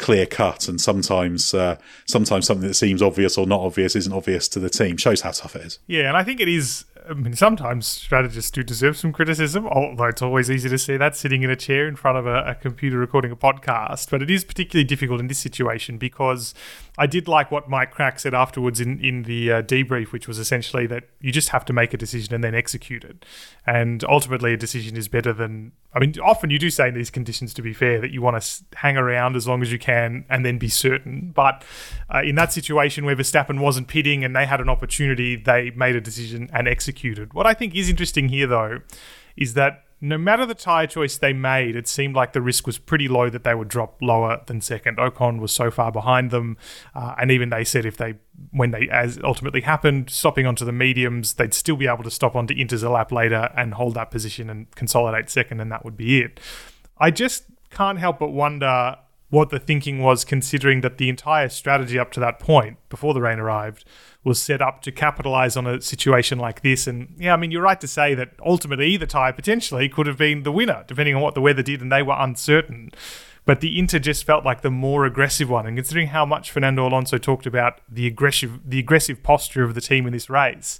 clear 0.01 0.25
cut 0.25 0.67
and 0.67 0.81
sometimes 0.81 1.53
uh, 1.53 1.77
sometimes 2.07 2.47
something 2.47 2.67
that 2.67 2.73
seems 2.73 3.01
obvious 3.01 3.37
or 3.37 3.45
not 3.45 3.61
obvious 3.61 3.95
isn't 3.95 4.13
obvious 4.13 4.47
to 4.47 4.59
the 4.59 4.69
team 4.69 4.97
shows 4.97 5.21
how 5.21 5.31
tough 5.31 5.55
it 5.55 5.61
is 5.61 5.79
yeah 5.87 6.07
and 6.07 6.17
i 6.17 6.23
think 6.23 6.39
it 6.39 6.49
is 6.49 6.85
I 7.09 7.13
mean, 7.13 7.35
sometimes 7.35 7.87
strategists 7.87 8.51
do 8.51 8.63
deserve 8.63 8.95
some 8.95 9.11
criticism, 9.11 9.65
although 9.67 10.05
it's 10.05 10.21
always 10.21 10.51
easy 10.51 10.69
to 10.69 10.77
see 10.77 10.97
that 10.97 11.15
sitting 11.15 11.41
in 11.41 11.49
a 11.49 11.55
chair 11.55 11.87
in 11.87 11.95
front 11.95 12.17
of 12.17 12.27
a, 12.27 12.43
a, 12.43 12.55
computer 12.55 12.97
recording 12.97 13.31
a 13.31 13.35
podcast. 13.35 14.09
But 14.11 14.21
it 14.21 14.29
is 14.29 14.43
particularly 14.43 14.83
difficult 14.83 15.19
in 15.19 15.27
this 15.27 15.39
situation 15.39 15.97
because 15.97 16.53
I 16.97 17.07
did 17.07 17.27
like 17.27 17.51
what 17.51 17.69
Mike 17.69 17.93
Krack 17.93 18.19
said 18.19 18.33
afterwards 18.33 18.81
in, 18.81 18.99
in 18.99 19.23
the 19.23 19.51
uh, 19.51 19.61
debrief, 19.61 20.11
which 20.11 20.27
was 20.27 20.37
essentially 20.37 20.85
that 20.87 21.05
you 21.21 21.31
just 21.31 21.49
have 21.49 21.63
to 21.65 21.73
make 21.73 21.93
a 21.93 21.97
decision 21.97 22.33
and 22.33 22.43
then 22.43 22.53
execute 22.53 23.03
it. 23.03 23.25
And 23.65 24.03
ultimately, 24.03 24.53
a 24.53 24.57
decision 24.57 24.97
is 24.97 25.07
better 25.07 25.31
than. 25.31 25.71
I 25.93 25.99
mean, 25.99 26.15
often 26.23 26.49
you 26.49 26.59
do 26.59 26.69
say 26.69 26.89
in 26.89 26.93
these 26.93 27.09
conditions, 27.09 27.53
to 27.53 27.61
be 27.61 27.73
fair, 27.73 28.01
that 28.01 28.11
you 28.11 28.21
want 28.21 28.41
to 28.41 28.63
hang 28.75 28.97
around 28.97 29.35
as 29.35 29.47
long 29.47 29.61
as 29.61 29.71
you 29.71 29.79
can 29.79 30.25
and 30.29 30.45
then 30.45 30.57
be 30.57 30.69
certain. 30.69 31.31
But 31.33 31.63
uh, 32.13 32.21
in 32.23 32.35
that 32.35 32.51
situation 32.51 33.05
where 33.05 33.15
Verstappen 33.15 33.59
wasn't 33.59 33.87
pitting 33.87 34.23
and 34.23 34.35
they 34.35 34.45
had 34.45 34.59
an 34.59 34.69
opportunity, 34.69 35.35
they 35.37 35.71
made 35.71 35.95
a 35.95 36.01
decision 36.01 36.49
and 36.53 36.67
executed. 36.67 37.33
What 37.33 37.47
I 37.47 37.53
think 37.53 37.73
is 37.73 37.89
interesting 37.89 38.29
here, 38.29 38.47
though, 38.47 38.79
is 39.37 39.53
that 39.53 39.85
no 40.03 40.17
matter 40.17 40.47
the 40.47 40.55
tyre 40.55 40.87
choice 40.87 41.17
they 41.17 41.31
made, 41.31 41.75
it 41.75 41.87
seemed 41.87 42.15
like 42.15 42.33
the 42.33 42.41
risk 42.41 42.65
was 42.65 42.79
pretty 42.79 43.07
low 43.07 43.29
that 43.29 43.43
they 43.43 43.53
would 43.53 43.67
drop 43.67 44.01
lower 44.01 44.41
than 44.47 44.59
second. 44.59 44.97
Ocon 44.97 45.39
was 45.39 45.51
so 45.51 45.69
far 45.69 45.91
behind 45.91 46.31
them, 46.31 46.57
uh, 46.95 47.13
and 47.19 47.29
even 47.29 47.49
they 47.49 47.63
said 47.63 47.85
if 47.85 47.97
they, 47.97 48.15
when 48.49 48.71
they 48.71 48.89
as 48.89 49.19
ultimately 49.23 49.61
happened, 49.61 50.09
stopping 50.09 50.47
onto 50.47 50.65
the 50.65 50.71
mediums, 50.71 51.35
they'd 51.35 51.53
still 51.53 51.75
be 51.75 51.87
able 51.87 52.03
to 52.03 52.09
stop 52.09 52.35
onto 52.35 52.55
Inters 52.55 52.89
lap 52.89 53.11
later 53.11 53.51
and 53.55 53.75
hold 53.75 53.93
that 53.93 54.09
position 54.09 54.49
and 54.49 54.71
consolidate 54.71 55.29
second, 55.29 55.59
and 55.59 55.71
that 55.71 55.85
would 55.85 55.95
be 55.95 56.21
it. 56.21 56.39
I 56.97 57.11
just 57.11 57.43
can't 57.69 57.99
help 57.99 58.19
but 58.19 58.29
wonder 58.29 58.97
what 59.31 59.49
the 59.49 59.59
thinking 59.59 60.03
was, 60.03 60.23
considering 60.23 60.81
that 60.81 60.97
the 60.97 61.09
entire 61.09 61.49
strategy 61.49 61.97
up 61.97 62.11
to 62.11 62.19
that 62.19 62.37
point, 62.37 62.77
before 62.89 63.13
the 63.13 63.21
rain 63.21 63.39
arrived, 63.39 63.85
was 64.23 64.39
set 64.39 64.61
up 64.61 64.81
to 64.83 64.91
capitalize 64.91 65.57
on 65.57 65.65
a 65.65 65.81
situation 65.81 66.37
like 66.37 66.61
this. 66.61 66.85
And 66.85 67.15
yeah, 67.17 67.33
I 67.33 67.37
mean, 67.37 67.49
you're 67.49 67.63
right 67.63 67.79
to 67.81 67.87
say 67.87 68.13
that 68.13 68.33
ultimately 68.45 68.87
either 68.87 69.05
tie 69.05 69.31
potentially 69.31 69.87
could 69.89 70.05
have 70.05 70.17
been 70.17 70.43
the 70.43 70.51
winner, 70.51 70.83
depending 70.85 71.15
on 71.15 71.21
what 71.21 71.33
the 71.33 71.41
weather 71.41 71.63
did, 71.63 71.81
and 71.81 71.91
they 71.91 72.03
were 72.03 72.15
uncertain. 72.17 72.91
But 73.45 73.61
the 73.61 73.79
Inter 73.79 73.99
just 73.99 74.25
felt 74.25 74.45
like 74.45 74.61
the 74.61 74.69
more 74.69 75.05
aggressive 75.05 75.49
one. 75.49 75.65
And 75.65 75.77
considering 75.77 76.07
how 76.07 76.25
much 76.25 76.51
Fernando 76.51 76.85
Alonso 76.85 77.17
talked 77.17 77.45
about 77.45 77.79
the 77.89 78.05
aggressive, 78.05 78.59
the 78.69 78.79
aggressive 78.79 79.23
posture 79.23 79.63
of 79.63 79.75
the 79.75 79.81
team 79.81 80.05
in 80.05 80.13
this 80.13 80.29
race, 80.29 80.79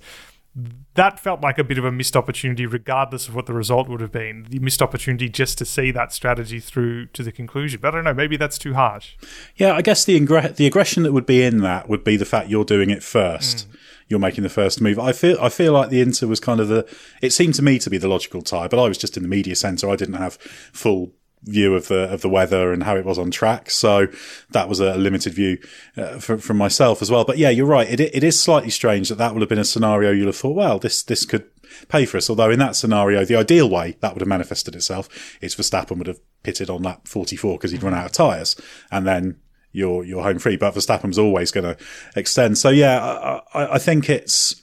that 0.96 1.20
felt 1.20 1.42
like 1.42 1.58
a 1.58 1.64
bit 1.64 1.78
of 1.78 1.86
a 1.86 1.92
missed 1.92 2.18
opportunity, 2.18 2.66
regardless 2.66 3.30
of 3.30 3.36
what 3.36 3.46
the 3.46 3.54
result 3.54 3.88
would 3.88 4.02
have 4.02 4.12
been. 4.12 4.46
The 4.50 4.60
missed 4.60 4.82
opportunity 4.82 5.30
just 5.30 5.58
to 5.60 5.66
see 5.66 5.92
that 5.92 6.12
strategy 6.12 6.60
through 6.60 7.06
to 7.08 7.24
the 7.24 7.32
conclusion. 7.32 7.80
But 7.82 7.90
I 7.90 7.92
don't 7.98 8.04
know, 8.04 8.14
maybe 8.14 8.36
that's 8.36 8.58
too 8.58 8.74
harsh. 8.74 9.16
Yeah, 9.56 9.74
I 9.74 9.82
guess 9.82 10.04
the 10.04 10.20
ingre- 10.20 10.56
the 10.56 10.68
aggression 10.68 11.04
that 11.04 11.14
would 11.14 11.26
be 11.26 11.42
in 11.42 11.60
that 11.60 11.88
would 11.88 12.04
be 12.04 12.18
the 12.18 12.26
fact 12.26 12.50
you're 12.50 12.66
doing 12.66 12.90
it 12.90 13.02
first. 13.02 13.70
Mm. 13.70 13.78
You're 14.10 14.20
making 14.20 14.44
the 14.44 14.50
first 14.50 14.82
move. 14.82 15.00
I 15.00 15.14
feel 15.14 15.38
I 15.40 15.48
feel 15.48 15.72
like 15.72 15.90
the 15.90 16.02
Inter 16.02 16.28
was 16.28 16.42
kind 16.42 16.60
of 16.60 16.68
the. 16.68 16.86
It 17.22 17.32
seemed 17.32 17.56
to 17.56 17.62
me 17.62 17.80
to 17.80 17.90
be 17.90 17.98
the 17.98 18.10
logical 18.10 18.42
tie, 18.42 18.68
but 18.68 18.78
I 18.78 18.90
was 18.90 18.98
just 18.98 19.16
in 19.16 19.24
the 19.24 19.30
media 19.30 19.56
centre. 19.56 19.90
I 19.90 19.96
didn't 19.96 20.16
have 20.16 20.34
full 20.34 21.14
view 21.44 21.76
of 21.76 21.88
the 21.88 22.12
of 22.12 22.22
the 22.22 22.30
weather 22.30 22.72
and 22.72 22.84
how 22.84 22.96
it 22.96 23.06
was 23.06 23.18
on 23.18 23.32
track. 23.32 23.70
So 23.70 24.08
that 24.52 24.70
was 24.70 24.80
a 24.80 24.96
limited 24.96 25.34
view 25.34 25.58
uh, 25.98 26.20
from, 26.20 26.40
from 26.40 26.58
myself 26.58 27.02
as 27.02 27.10
well. 27.10 27.26
But 27.26 27.38
yeah, 27.38 27.50
you're 27.50 27.66
right. 27.66 27.90
It 27.90 28.00
it 28.00 28.24
is 28.24 28.40
slightly 28.40 28.70
strange 28.70 29.10
that 29.10 29.18
that 29.18 29.34
would 29.34 29.42
have 29.42 29.50
been 29.50 29.60
a 29.60 29.66
scenario 29.66 30.12
you'd 30.12 30.28
have 30.28 30.36
thought, 30.36 30.56
well, 30.56 30.80
this 30.80 31.04
this 31.04 31.26
could 31.26 31.46
pay 31.88 32.06
for 32.06 32.18
us. 32.18 32.30
Although 32.30 32.52
in 32.52 32.60
that 32.60 32.76
scenario, 32.76 33.26
the 33.26 33.36
ideal 33.36 33.70
way 33.70 33.98
that 34.02 34.14
would 34.14 34.22
have 34.22 34.28
manifested 34.28 34.76
itself 34.76 35.38
is 35.42 35.56
Verstappen 35.56 35.98
would 35.98 36.08
have 36.08 36.20
pitted 36.44 36.70
on 36.70 36.84
lap 36.84 37.08
44 37.08 37.58
because 37.58 37.72
he'd 37.72 37.84
run 37.84 37.94
out 37.94 38.06
of 38.06 38.12
tyres, 38.12 38.56
and 38.92 39.06
then 39.08 39.38
you're 39.72 40.04
you're 40.04 40.24
home 40.24 40.40
free. 40.40 40.58
But 40.58 40.76
Verstappen's 40.76 41.20
always 41.20 41.52
going 41.52 41.76
to 41.76 41.84
extend. 42.16 42.58
So 42.58 42.70
yeah, 42.70 43.40
I, 43.54 43.76
I 43.76 43.78
think 43.80 44.10
it's 44.10 44.62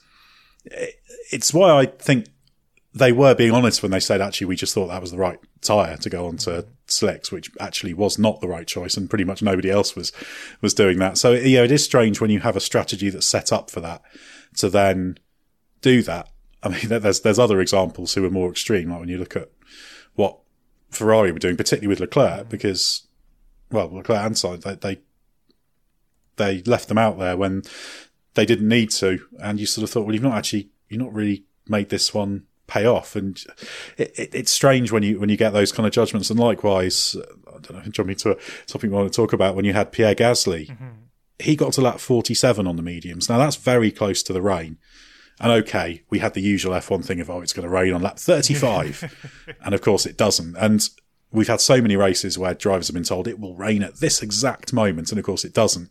it's 1.31 1.53
why 1.53 1.81
I 1.81 1.85
think 1.85 2.27
they 2.93 3.11
were 3.11 3.35
being 3.35 3.51
honest 3.51 3.83
when 3.83 3.91
they 3.91 3.99
said 3.99 4.19
actually 4.19 4.47
we 4.47 4.55
just 4.55 4.73
thought 4.73 4.87
that 4.87 5.01
was 5.01 5.11
the 5.11 5.17
right 5.17 5.39
tyre 5.61 5.97
to 5.97 6.09
go 6.09 6.27
onto 6.27 6.63
slicks, 6.87 7.31
which 7.31 7.51
actually 7.59 7.93
was 7.93 8.17
not 8.17 8.41
the 8.41 8.47
right 8.47 8.65
choice, 8.67 8.97
and 8.97 9.09
pretty 9.09 9.23
much 9.23 9.41
nobody 9.41 9.69
else 9.69 9.95
was 9.95 10.11
was 10.61 10.73
doing 10.73 10.97
that. 10.99 11.17
So 11.17 11.33
yeah, 11.33 11.63
it 11.63 11.71
is 11.71 11.83
strange 11.83 12.19
when 12.19 12.31
you 12.31 12.39
have 12.39 12.55
a 12.55 12.61
strategy 12.61 13.09
that's 13.09 13.27
set 13.27 13.51
up 13.51 13.69
for 13.69 13.79
that 13.81 14.01
to 14.57 14.69
then 14.69 15.17
do 15.81 16.01
that. 16.03 16.29
I 16.63 16.69
mean, 16.69 16.81
there's 16.87 17.21
there's 17.21 17.39
other 17.39 17.61
examples 17.61 18.13
who 18.13 18.25
are 18.25 18.31
more 18.31 18.49
extreme, 18.49 18.89
like 18.89 18.99
when 18.99 19.09
you 19.09 19.17
look 19.17 19.35
at 19.35 19.49
what 20.15 20.39
Ferrari 20.89 21.31
were 21.31 21.39
doing, 21.39 21.57
particularly 21.57 21.87
with 21.87 21.99
Leclerc, 21.99 22.49
because 22.49 23.07
well, 23.71 23.89
Leclerc 23.93 24.19
and 24.19 24.35
Sainz 24.35 24.63
they, 24.63 24.75
they 24.75 25.01
they 26.37 26.63
left 26.63 26.87
them 26.87 26.97
out 26.97 27.19
there 27.19 27.37
when 27.37 27.61
they 28.33 28.45
didn't 28.45 28.67
need 28.67 28.89
to, 28.91 29.19
and 29.39 29.59
you 29.59 29.67
sort 29.67 29.83
of 29.83 29.91
thought, 29.91 30.05
well, 30.05 30.13
you've 30.13 30.23
not 30.23 30.37
actually 30.37 30.69
you've 30.87 31.01
not 31.01 31.13
really 31.13 31.43
made 31.67 31.89
this 31.89 32.13
one 32.13 32.45
pay 32.69 32.85
off. 32.85 33.15
And 33.15 33.43
it, 33.97 34.17
it, 34.17 34.35
it's 34.35 34.51
strange 34.51 34.91
when 34.91 35.03
you 35.03 35.19
when 35.19 35.29
you 35.29 35.37
get 35.37 35.51
those 35.51 35.71
kind 35.71 35.85
of 35.85 35.93
judgments. 35.93 36.29
And 36.29 36.39
likewise, 36.39 37.15
I 37.47 37.59
don't 37.59 37.73
know, 37.73 37.81
jumping 37.91 38.15
to 38.17 38.31
a 38.31 38.35
topic 38.67 38.89
we 38.89 38.95
want 38.95 39.11
to 39.11 39.15
talk 39.15 39.33
about 39.33 39.55
when 39.55 39.65
you 39.65 39.73
had 39.73 39.91
Pierre 39.91 40.15
Gasly, 40.15 40.67
mm-hmm. 40.67 40.87
he 41.39 41.55
got 41.55 41.73
to 41.73 41.81
lap 41.81 41.99
47 41.99 42.67
on 42.67 42.75
the 42.75 42.81
mediums. 42.81 43.29
Now 43.29 43.37
that's 43.37 43.55
very 43.55 43.91
close 43.91 44.23
to 44.23 44.33
the 44.33 44.41
rain. 44.41 44.77
And 45.41 45.51
okay, 45.51 46.03
we 46.09 46.19
had 46.19 46.33
the 46.33 46.41
usual 46.41 46.73
F1 46.73 47.05
thing 47.05 47.21
of, 47.21 47.29
oh, 47.29 47.41
it's 47.41 47.53
going 47.53 47.67
to 47.67 47.73
rain 47.73 47.93
on 47.93 48.01
lap 48.01 48.19
35. 48.19 49.55
and 49.65 49.73
of 49.73 49.81
course 49.81 50.05
it 50.05 50.17
doesn't. 50.17 50.57
And 50.57 50.87
we've 51.31 51.47
had 51.47 51.61
so 51.61 51.81
many 51.81 51.95
races 51.95 52.37
where 52.37 52.53
drivers 52.53 52.87
have 52.87 52.93
been 52.93 53.03
told 53.03 53.27
it 53.27 53.39
will 53.39 53.55
rain 53.55 53.81
at 53.81 53.97
this 53.97 54.21
exact 54.21 54.73
moment. 54.73 55.11
And 55.11 55.19
of 55.19 55.25
course 55.25 55.45
it 55.45 55.53
doesn't. 55.53 55.89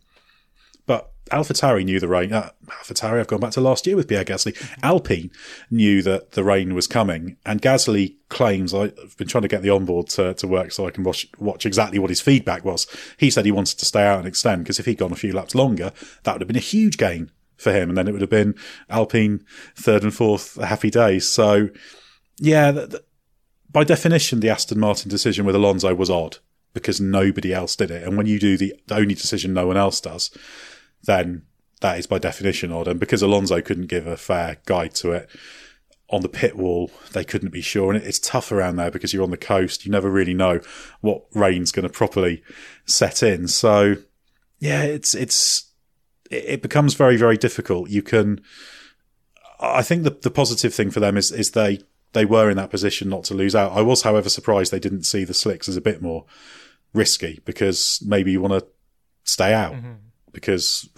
But 0.88 1.12
AlphaTauri 1.30 1.84
knew 1.84 2.00
the 2.00 2.08
rain. 2.08 2.32
Uh, 2.32 2.50
AlphaTauri, 2.66 3.20
I've 3.20 3.26
gone 3.26 3.40
back 3.40 3.52
to 3.52 3.60
last 3.60 3.86
year 3.86 3.94
with 3.94 4.08
Pierre 4.08 4.24
Gasly. 4.24 4.56
Alpine 4.82 5.30
knew 5.70 6.00
that 6.02 6.32
the 6.32 6.42
rain 6.42 6.74
was 6.74 6.86
coming, 6.86 7.36
and 7.44 7.60
Gasly 7.60 8.16
claims 8.30 8.72
I've 8.72 9.14
been 9.18 9.28
trying 9.28 9.42
to 9.42 9.48
get 9.48 9.60
the 9.60 9.68
onboard 9.68 10.08
to, 10.08 10.32
to 10.32 10.48
work 10.48 10.72
so 10.72 10.86
I 10.86 10.90
can 10.90 11.04
watch, 11.04 11.26
watch 11.38 11.66
exactly 11.66 11.98
what 11.98 12.08
his 12.08 12.22
feedback 12.22 12.64
was. 12.64 12.86
He 13.18 13.28
said 13.28 13.44
he 13.44 13.52
wanted 13.52 13.78
to 13.78 13.84
stay 13.84 14.02
out 14.02 14.18
and 14.18 14.26
extend 14.26 14.64
because 14.64 14.80
if 14.80 14.86
he'd 14.86 14.96
gone 14.96 15.12
a 15.12 15.16
few 15.16 15.34
laps 15.34 15.54
longer, 15.54 15.92
that 16.22 16.32
would 16.32 16.40
have 16.40 16.48
been 16.48 16.56
a 16.56 16.60
huge 16.60 16.96
gain 16.96 17.30
for 17.58 17.70
him, 17.70 17.90
and 17.90 17.98
then 17.98 18.08
it 18.08 18.12
would 18.12 18.22
have 18.22 18.30
been 18.30 18.54
Alpine 18.88 19.44
third 19.76 20.02
and 20.02 20.14
fourth 20.14 20.56
a 20.56 20.66
happy 20.66 20.88
day. 20.88 21.18
So, 21.18 21.68
yeah, 22.38 22.86
by 23.70 23.84
definition, 23.84 24.40
the 24.40 24.48
Aston 24.48 24.80
Martin 24.80 25.10
decision 25.10 25.44
with 25.44 25.54
Alonso 25.54 25.94
was 25.94 26.08
odd 26.08 26.38
because 26.72 27.00
nobody 27.00 27.52
else 27.52 27.76
did 27.76 27.90
it. 27.90 28.04
And 28.04 28.16
when 28.16 28.26
you 28.26 28.38
do 28.38 28.56
the 28.56 28.74
only 28.90 29.14
decision 29.14 29.52
no 29.52 29.66
one 29.66 29.76
else 29.76 30.00
does, 30.00 30.30
then 31.04 31.42
that 31.80 31.98
is 31.98 32.06
by 32.06 32.18
definition 32.18 32.72
odd. 32.72 32.88
And 32.88 33.00
because 33.00 33.22
Alonso 33.22 33.60
couldn't 33.60 33.86
give 33.86 34.06
a 34.06 34.16
fair 34.16 34.58
guide 34.66 34.94
to 34.96 35.12
it 35.12 35.30
on 36.10 36.22
the 36.22 36.28
pit 36.28 36.56
wall, 36.56 36.90
they 37.12 37.24
couldn't 37.24 37.50
be 37.50 37.60
sure. 37.60 37.92
And 37.92 38.02
it's 38.02 38.18
tough 38.18 38.50
around 38.50 38.76
there 38.76 38.90
because 38.90 39.12
you're 39.12 39.22
on 39.22 39.30
the 39.30 39.36
coast. 39.36 39.84
You 39.84 39.92
never 39.92 40.10
really 40.10 40.34
know 40.34 40.60
what 41.00 41.24
rain's 41.34 41.72
going 41.72 41.86
to 41.86 41.92
properly 41.92 42.42
set 42.86 43.22
in. 43.22 43.48
So 43.48 43.96
yeah, 44.58 44.82
it's, 44.82 45.14
it's, 45.14 45.70
it 46.30 46.62
becomes 46.62 46.94
very, 46.94 47.16
very 47.16 47.36
difficult. 47.36 47.90
You 47.90 48.02
can, 48.02 48.40
I 49.60 49.82
think 49.82 50.02
the, 50.02 50.10
the 50.10 50.30
positive 50.30 50.74
thing 50.74 50.90
for 50.90 51.00
them 51.00 51.16
is, 51.16 51.30
is 51.30 51.52
they, 51.52 51.80
they 52.12 52.24
were 52.24 52.50
in 52.50 52.56
that 52.56 52.70
position 52.70 53.08
not 53.08 53.24
to 53.24 53.34
lose 53.34 53.54
out. 53.54 53.72
I 53.72 53.82
was, 53.82 54.02
however, 54.02 54.28
surprised 54.28 54.72
they 54.72 54.80
didn't 54.80 55.04
see 55.04 55.24
the 55.24 55.34
slicks 55.34 55.68
as 55.68 55.76
a 55.76 55.80
bit 55.80 56.02
more 56.02 56.24
risky 56.92 57.40
because 57.44 58.02
maybe 58.04 58.32
you 58.32 58.40
want 58.40 58.54
to 58.54 58.66
stay 59.24 59.52
out 59.52 59.74
mm-hmm. 59.74 59.92
Because 60.32 60.88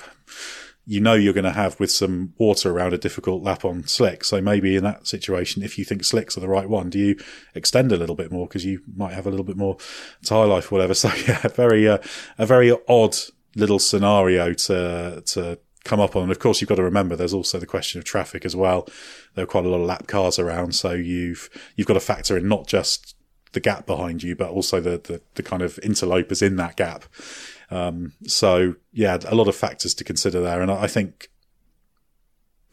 you 0.87 1.01
know 1.01 1.14
you're 1.14 1.33
going 1.33 1.45
to 1.45 1.53
have 1.53 1.79
with 1.79 1.90
some 1.90 2.35
water 2.38 2.71
around 2.71 2.93
a 2.93 2.99
difficult 2.99 3.43
lap 3.43 3.64
on 3.64 3.87
slick. 3.87 4.25
So 4.25 4.40
maybe 4.40 4.77
in 4.77 4.85
that 4.85 5.07
situation, 5.07 5.62
if 5.62 5.79
you 5.79 5.85
think 5.85 6.05
slicks 6.05 6.37
are 6.37 6.40
the 6.40 6.49
right 6.49 6.69
one, 6.69 6.90
do 6.90 6.99
you 6.99 7.16
extend 7.55 7.93
a 7.93 7.97
little 7.97 8.16
bit 8.16 8.33
more 8.33 8.49
because 8.49 8.64
you 8.64 8.83
might 8.97 9.12
have 9.12 9.27
a 9.27 9.31
little 9.31 9.45
bit 9.45 9.57
more 9.57 9.77
tire 10.25 10.47
life, 10.47 10.71
or 10.71 10.77
whatever. 10.77 10.95
So 11.01 11.11
yeah, 11.27 11.47
very 11.49 11.88
uh, 11.88 11.99
a 12.38 12.47
very 12.47 12.77
odd 12.88 13.16
little 13.57 13.79
scenario 13.79 14.53
to 14.53 15.23
to 15.25 15.59
come 15.85 16.01
up 16.01 16.16
on. 16.16 16.25
And 16.25 16.33
of 16.33 16.38
course, 16.38 16.61
you've 16.61 16.69
got 16.69 16.77
to 16.77 16.83
remember 16.83 17.16
there's 17.16 17.35
also 17.35 17.59
the 17.59 17.66
question 17.66 17.99
of 17.99 18.05
traffic 18.05 18.45
as 18.45 18.55
well. 18.55 18.88
There 19.35 19.45
are 19.45 19.47
quite 19.47 19.64
a 19.64 19.69
lot 19.69 19.81
of 19.81 19.87
lap 19.87 20.07
cars 20.07 20.38
around, 20.38 20.75
so 20.75 20.93
you've 20.93 21.49
you've 21.77 21.87
got 21.87 21.95
to 21.95 22.01
factor 22.01 22.37
in 22.37 22.49
not 22.49 22.66
just 22.66 23.14
the 23.53 23.61
gap 23.61 23.87
behind 23.87 24.23
you, 24.23 24.37
but 24.37 24.51
also 24.51 24.81
the 24.81 24.99
the, 24.99 25.21
the 25.35 25.43
kind 25.43 25.62
of 25.62 25.79
interlopers 25.79 26.43
in 26.43 26.57
that 26.57 26.77
gap. 26.77 27.05
Um, 27.70 28.14
so 28.26 28.74
yeah, 28.92 29.18
a 29.26 29.35
lot 29.35 29.48
of 29.48 29.56
factors 29.56 29.94
to 29.94 30.04
consider 30.04 30.40
there, 30.40 30.61
and 30.61 30.70
I 30.70 30.87
think 30.87 31.30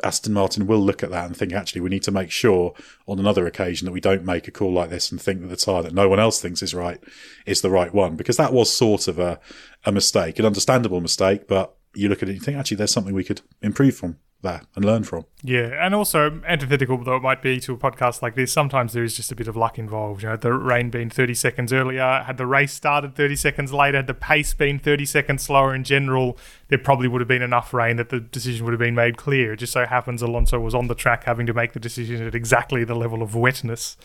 Aston 0.03 0.33
Martin 0.33 0.67
will 0.67 0.79
look 0.79 1.03
at 1.03 1.09
that 1.09 1.25
and 1.25 1.35
think 1.35 1.53
actually 1.53 1.81
we 1.81 1.89
need 1.89 2.03
to 2.03 2.11
make 2.11 2.31
sure 2.31 2.73
on 3.07 3.19
another 3.19 3.47
occasion 3.47 3.85
that 3.85 3.91
we 3.91 4.01
don't 4.01 4.23
make 4.23 4.47
a 4.47 4.51
call 4.51 4.73
like 4.73 4.89
this 4.89 5.11
and 5.11 5.21
think 5.21 5.41
that 5.41 5.47
the 5.47 5.55
tyre 5.55 5.83
that 5.83 5.93
no 5.93 6.07
one 6.07 6.19
else 6.19 6.39
thinks 6.39 6.61
is 6.61 6.73
right 6.73 6.99
is 7.45 7.61
the 7.61 7.69
right 7.69 7.93
one. 7.93 8.15
Because 8.15 8.37
that 8.37 8.53
was 8.53 8.75
sort 8.75 9.07
of 9.07 9.19
a, 9.19 9.39
a 9.85 9.91
mistake, 9.91 10.39
an 10.39 10.45
understandable 10.45 11.01
mistake, 11.01 11.47
but 11.47 11.75
you 11.95 12.09
look 12.09 12.21
at 12.21 12.29
it 12.29 12.33
and 12.33 12.39
you 12.39 12.43
think 12.43 12.57
actually 12.57 12.77
there's 12.77 12.91
something 12.91 13.13
we 13.13 13.23
could 13.23 13.41
improve 13.61 13.95
from 13.95 14.17
there 14.41 14.61
and 14.75 14.85
learn 14.85 15.03
from. 15.03 15.25
Yeah, 15.43 15.83
and 15.83 15.95
also 15.95 16.41
antithetical 16.47 16.97
though 17.03 17.15
it 17.15 17.21
might 17.21 17.41
be 17.41 17.59
to 17.61 17.73
a 17.73 17.77
podcast 17.77 18.21
like 18.21 18.35
this, 18.35 18.51
sometimes 18.51 18.93
there 18.93 19.03
is 19.03 19.15
just 19.15 19.31
a 19.31 19.35
bit 19.35 19.47
of 19.47 19.55
luck 19.55 19.79
involved. 19.79 20.23
You 20.23 20.29
know, 20.29 20.35
the 20.37 20.53
rain 20.53 20.89
being 20.89 21.09
30 21.09 21.33
seconds 21.33 21.73
earlier, 21.73 22.23
had 22.25 22.37
the 22.37 22.45
race 22.45 22.73
started 22.73 23.15
30 23.15 23.35
seconds 23.35 23.73
later, 23.73 24.01
the 24.01 24.13
pace 24.13 24.53
been 24.53 24.79
30 24.79 25.05
seconds 25.05 25.43
slower 25.43 25.73
in 25.73 25.83
general, 25.83 26.37
there 26.67 26.77
probably 26.77 27.07
would 27.07 27.21
have 27.21 27.27
been 27.27 27.41
enough 27.41 27.73
rain 27.73 27.97
that 27.97 28.09
the 28.09 28.19
decision 28.19 28.65
would 28.65 28.73
have 28.73 28.79
been 28.79 28.95
made 28.95 29.17
clear. 29.17 29.53
It 29.53 29.57
just 29.57 29.73
so 29.73 29.85
happens 29.85 30.21
Alonso 30.21 30.59
was 30.59 30.75
on 30.75 30.87
the 30.87 30.95
track 30.95 31.23
having 31.23 31.45
to 31.47 31.53
make 31.53 31.73
the 31.73 31.79
decision 31.79 32.25
at 32.25 32.35
exactly 32.35 32.83
the 32.83 32.95
level 32.95 33.21
of 33.21 33.35
wetness. 33.35 33.97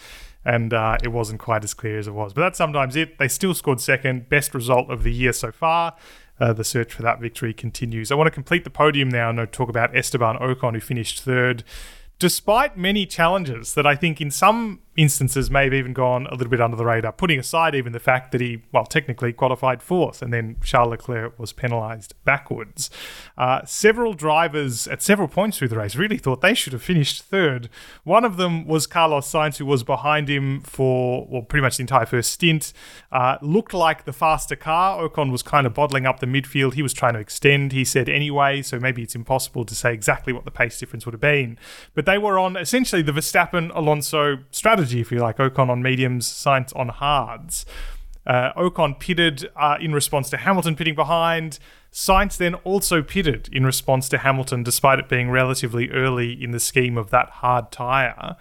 And 0.44 0.74
uh, 0.74 0.98
it 1.04 1.08
wasn't 1.08 1.38
quite 1.38 1.62
as 1.62 1.72
clear 1.72 2.00
as 2.00 2.08
it 2.08 2.14
was. 2.14 2.32
But 2.32 2.40
that's 2.40 2.58
sometimes 2.58 2.96
it. 2.96 3.18
They 3.18 3.28
still 3.28 3.54
scored 3.54 3.80
second, 3.80 4.28
best 4.28 4.56
result 4.56 4.90
of 4.90 5.04
the 5.04 5.12
year 5.12 5.32
so 5.32 5.52
far 5.52 5.94
uh, 6.40 6.52
the 6.52 6.64
search 6.64 6.92
for 6.92 7.02
that 7.02 7.20
victory 7.20 7.52
continues. 7.52 8.10
I 8.10 8.14
want 8.14 8.26
to 8.26 8.32
complete 8.32 8.64
the 8.64 8.70
podium 8.70 9.08
now 9.08 9.30
and 9.30 9.52
talk 9.52 9.68
about 9.68 9.96
Esteban 9.96 10.36
Ocon, 10.38 10.74
who 10.74 10.80
finished 10.80 11.22
third 11.22 11.64
despite 12.18 12.76
many 12.76 13.04
challenges 13.04 13.74
that 13.74 13.84
I 13.84 13.96
think 13.96 14.20
in 14.20 14.30
some 14.30 14.81
instances 14.96 15.50
may 15.50 15.64
have 15.64 15.74
even 15.74 15.92
gone 15.92 16.26
a 16.26 16.34
little 16.34 16.50
bit 16.50 16.60
under 16.60 16.76
the 16.76 16.84
radar, 16.84 17.12
putting 17.12 17.38
aside 17.38 17.74
even 17.74 17.92
the 17.92 18.00
fact 18.00 18.32
that 18.32 18.40
he, 18.40 18.62
well, 18.72 18.84
technically 18.84 19.32
qualified 19.32 19.82
fourth 19.82 20.20
and 20.20 20.32
then 20.32 20.56
Charles 20.62 20.90
Leclerc 20.90 21.38
was 21.38 21.52
penalised 21.52 22.14
backwards. 22.24 22.90
Uh, 23.38 23.64
several 23.64 24.12
drivers 24.12 24.86
at 24.88 25.02
several 25.02 25.28
points 25.28 25.58
through 25.58 25.68
the 25.68 25.78
race 25.78 25.96
really 25.96 26.18
thought 26.18 26.40
they 26.40 26.54
should 26.54 26.72
have 26.72 26.82
finished 26.82 27.22
third. 27.22 27.68
One 28.04 28.24
of 28.24 28.36
them 28.36 28.66
was 28.66 28.86
Carlos 28.86 29.30
Sainz, 29.30 29.56
who 29.56 29.66
was 29.66 29.82
behind 29.82 30.28
him 30.28 30.60
for, 30.60 31.26
well, 31.30 31.42
pretty 31.42 31.62
much 31.62 31.78
the 31.78 31.82
entire 31.82 32.06
first 32.06 32.32
stint. 32.32 32.72
Uh, 33.10 33.38
looked 33.40 33.72
like 33.72 34.04
the 34.04 34.12
faster 34.12 34.56
car. 34.56 35.08
Ocon 35.08 35.30
was 35.30 35.42
kind 35.42 35.66
of 35.66 35.74
bottling 35.74 36.06
up 36.06 36.20
the 36.20 36.26
midfield. 36.26 36.74
He 36.74 36.82
was 36.82 36.92
trying 36.92 37.14
to 37.14 37.20
extend, 37.20 37.72
he 37.72 37.84
said 37.84 38.08
anyway, 38.08 38.62
so 38.62 38.78
maybe 38.78 39.02
it's 39.02 39.14
impossible 39.14 39.64
to 39.64 39.74
say 39.74 39.94
exactly 39.94 40.32
what 40.32 40.44
the 40.44 40.50
pace 40.50 40.78
difference 40.78 41.06
would 41.06 41.14
have 41.14 41.20
been. 41.20 41.58
But 41.94 42.06
they 42.06 42.18
were 42.18 42.38
on 42.38 42.56
essentially 42.56 43.02
the 43.02 43.12
Verstappen 43.12 43.74
Alonso 43.74 44.38
strategy, 44.50 44.81
if 44.82 45.12
you 45.12 45.18
like, 45.18 45.38
Ocon 45.38 45.68
on 45.70 45.82
mediums, 45.82 46.28
Sainz 46.28 46.74
on 46.76 46.88
hards. 46.88 47.64
Uh, 48.26 48.52
Ocon 48.54 48.98
pitted 48.98 49.48
uh, 49.56 49.76
in 49.80 49.92
response 49.92 50.30
to 50.30 50.36
Hamilton 50.36 50.76
pitting 50.76 50.94
behind. 50.94 51.58
Sainz 51.92 52.36
then 52.36 52.54
also 52.56 53.02
pitted 53.02 53.48
in 53.52 53.64
response 53.64 54.08
to 54.10 54.18
Hamilton, 54.18 54.62
despite 54.62 54.98
it 54.98 55.08
being 55.08 55.30
relatively 55.30 55.90
early 55.90 56.32
in 56.32 56.52
the 56.52 56.60
scheme 56.60 56.96
of 56.96 57.10
that 57.10 57.28
hard 57.30 57.70
tyre. 57.72 58.36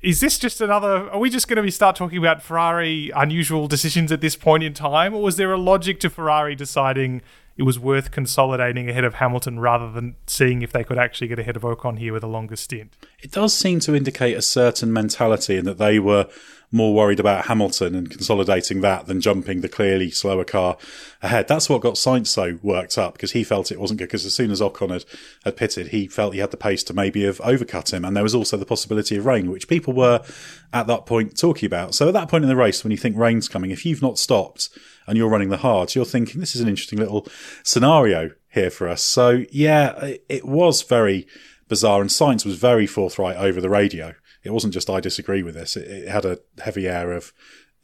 Is 0.00 0.20
this 0.20 0.38
just 0.38 0.60
another? 0.60 1.10
Are 1.10 1.18
we 1.18 1.30
just 1.30 1.48
going 1.48 1.56
to 1.56 1.62
be 1.62 1.70
start 1.70 1.96
talking 1.96 2.18
about 2.18 2.42
Ferrari 2.42 3.10
unusual 3.14 3.68
decisions 3.68 4.12
at 4.12 4.20
this 4.20 4.36
point 4.36 4.62
in 4.62 4.74
time, 4.74 5.14
or 5.14 5.22
was 5.22 5.36
there 5.36 5.52
a 5.52 5.58
logic 5.58 5.98
to 6.00 6.10
Ferrari 6.10 6.54
deciding 6.54 7.22
it 7.56 7.62
was 7.62 7.78
worth 7.78 8.10
consolidating 8.10 8.90
ahead 8.90 9.04
of 9.04 9.14
Hamilton 9.14 9.60
rather 9.60 9.90
than 9.90 10.16
seeing 10.26 10.62
if 10.62 10.72
they 10.72 10.82
could 10.82 10.98
actually 10.98 11.28
get 11.28 11.38
ahead 11.38 11.56
of 11.56 11.62
Ocon 11.62 11.98
here 11.98 12.12
with 12.12 12.24
a 12.24 12.28
longer 12.28 12.56
stint. 12.56 12.96
It 13.20 13.30
does 13.30 13.54
seem 13.54 13.80
to 13.80 13.94
indicate 13.94 14.36
a 14.36 14.42
certain 14.42 14.92
mentality 14.92 15.56
in 15.56 15.64
that 15.64 15.78
they 15.78 15.98
were 15.98 16.28
more 16.72 16.92
worried 16.92 17.20
about 17.20 17.46
Hamilton 17.46 17.94
and 17.94 18.10
consolidating 18.10 18.80
that 18.80 19.06
than 19.06 19.20
jumping 19.20 19.60
the 19.60 19.68
clearly 19.68 20.10
slower 20.10 20.44
car 20.44 20.76
ahead. 21.22 21.46
That's 21.46 21.68
what 21.68 21.80
got 21.80 21.94
Sainz 21.94 22.26
so 22.26 22.58
worked 22.62 22.98
up 22.98 23.12
because 23.12 23.30
he 23.30 23.44
felt 23.44 23.70
it 23.70 23.78
wasn't 23.78 23.98
good 23.98 24.08
because 24.08 24.26
as 24.26 24.34
soon 24.34 24.50
as 24.50 24.60
Ocon 24.60 24.90
had, 24.90 25.04
had 25.44 25.56
pitted, 25.56 25.88
he 25.88 26.08
felt 26.08 26.34
he 26.34 26.40
had 26.40 26.50
the 26.50 26.56
pace 26.56 26.82
to 26.84 26.92
maybe 26.92 27.22
have 27.24 27.38
overcut 27.38 27.92
him. 27.92 28.04
And 28.04 28.16
there 28.16 28.24
was 28.24 28.34
also 28.34 28.56
the 28.56 28.66
possibility 28.66 29.14
of 29.16 29.24
rain, 29.24 29.52
which 29.52 29.68
people 29.68 29.92
were 29.92 30.24
at 30.72 30.88
that 30.88 31.06
point 31.06 31.38
talking 31.38 31.68
about. 31.68 31.94
So 31.94 32.08
at 32.08 32.14
that 32.14 32.28
point 32.28 32.42
in 32.42 32.48
the 32.48 32.56
race, 32.56 32.82
when 32.82 32.90
you 32.90 32.96
think 32.96 33.16
rain's 33.16 33.48
coming, 33.48 33.70
if 33.70 33.86
you've 33.86 34.02
not 34.02 34.18
stopped 34.18 34.70
and 35.06 35.16
you're 35.16 35.28
running 35.28 35.50
the 35.50 35.58
hards, 35.58 35.94
you're 35.94 36.04
thinking 36.04 36.40
this 36.40 36.54
is 36.54 36.60
an 36.60 36.68
interesting 36.68 36.98
little 36.98 37.26
scenario 37.62 38.30
here 38.48 38.70
for 38.70 38.88
us. 38.88 39.02
So 39.02 39.44
yeah, 39.50 40.14
it 40.28 40.46
was 40.46 40.82
very 40.82 41.26
bizarre 41.68 42.00
and 42.00 42.10
Sainz 42.10 42.44
was 42.44 42.56
very 42.56 42.86
forthright 42.86 43.36
over 43.36 43.60
the 43.60 43.70
radio 43.70 44.14
it 44.44 44.52
wasn't 44.52 44.74
just 44.74 44.90
I 44.90 45.00
disagree 45.00 45.42
with 45.42 45.54
this. 45.54 45.76
It, 45.76 45.90
it 45.90 46.08
had 46.08 46.24
a 46.24 46.38
heavy 46.62 46.86
air 46.86 47.12
of 47.12 47.32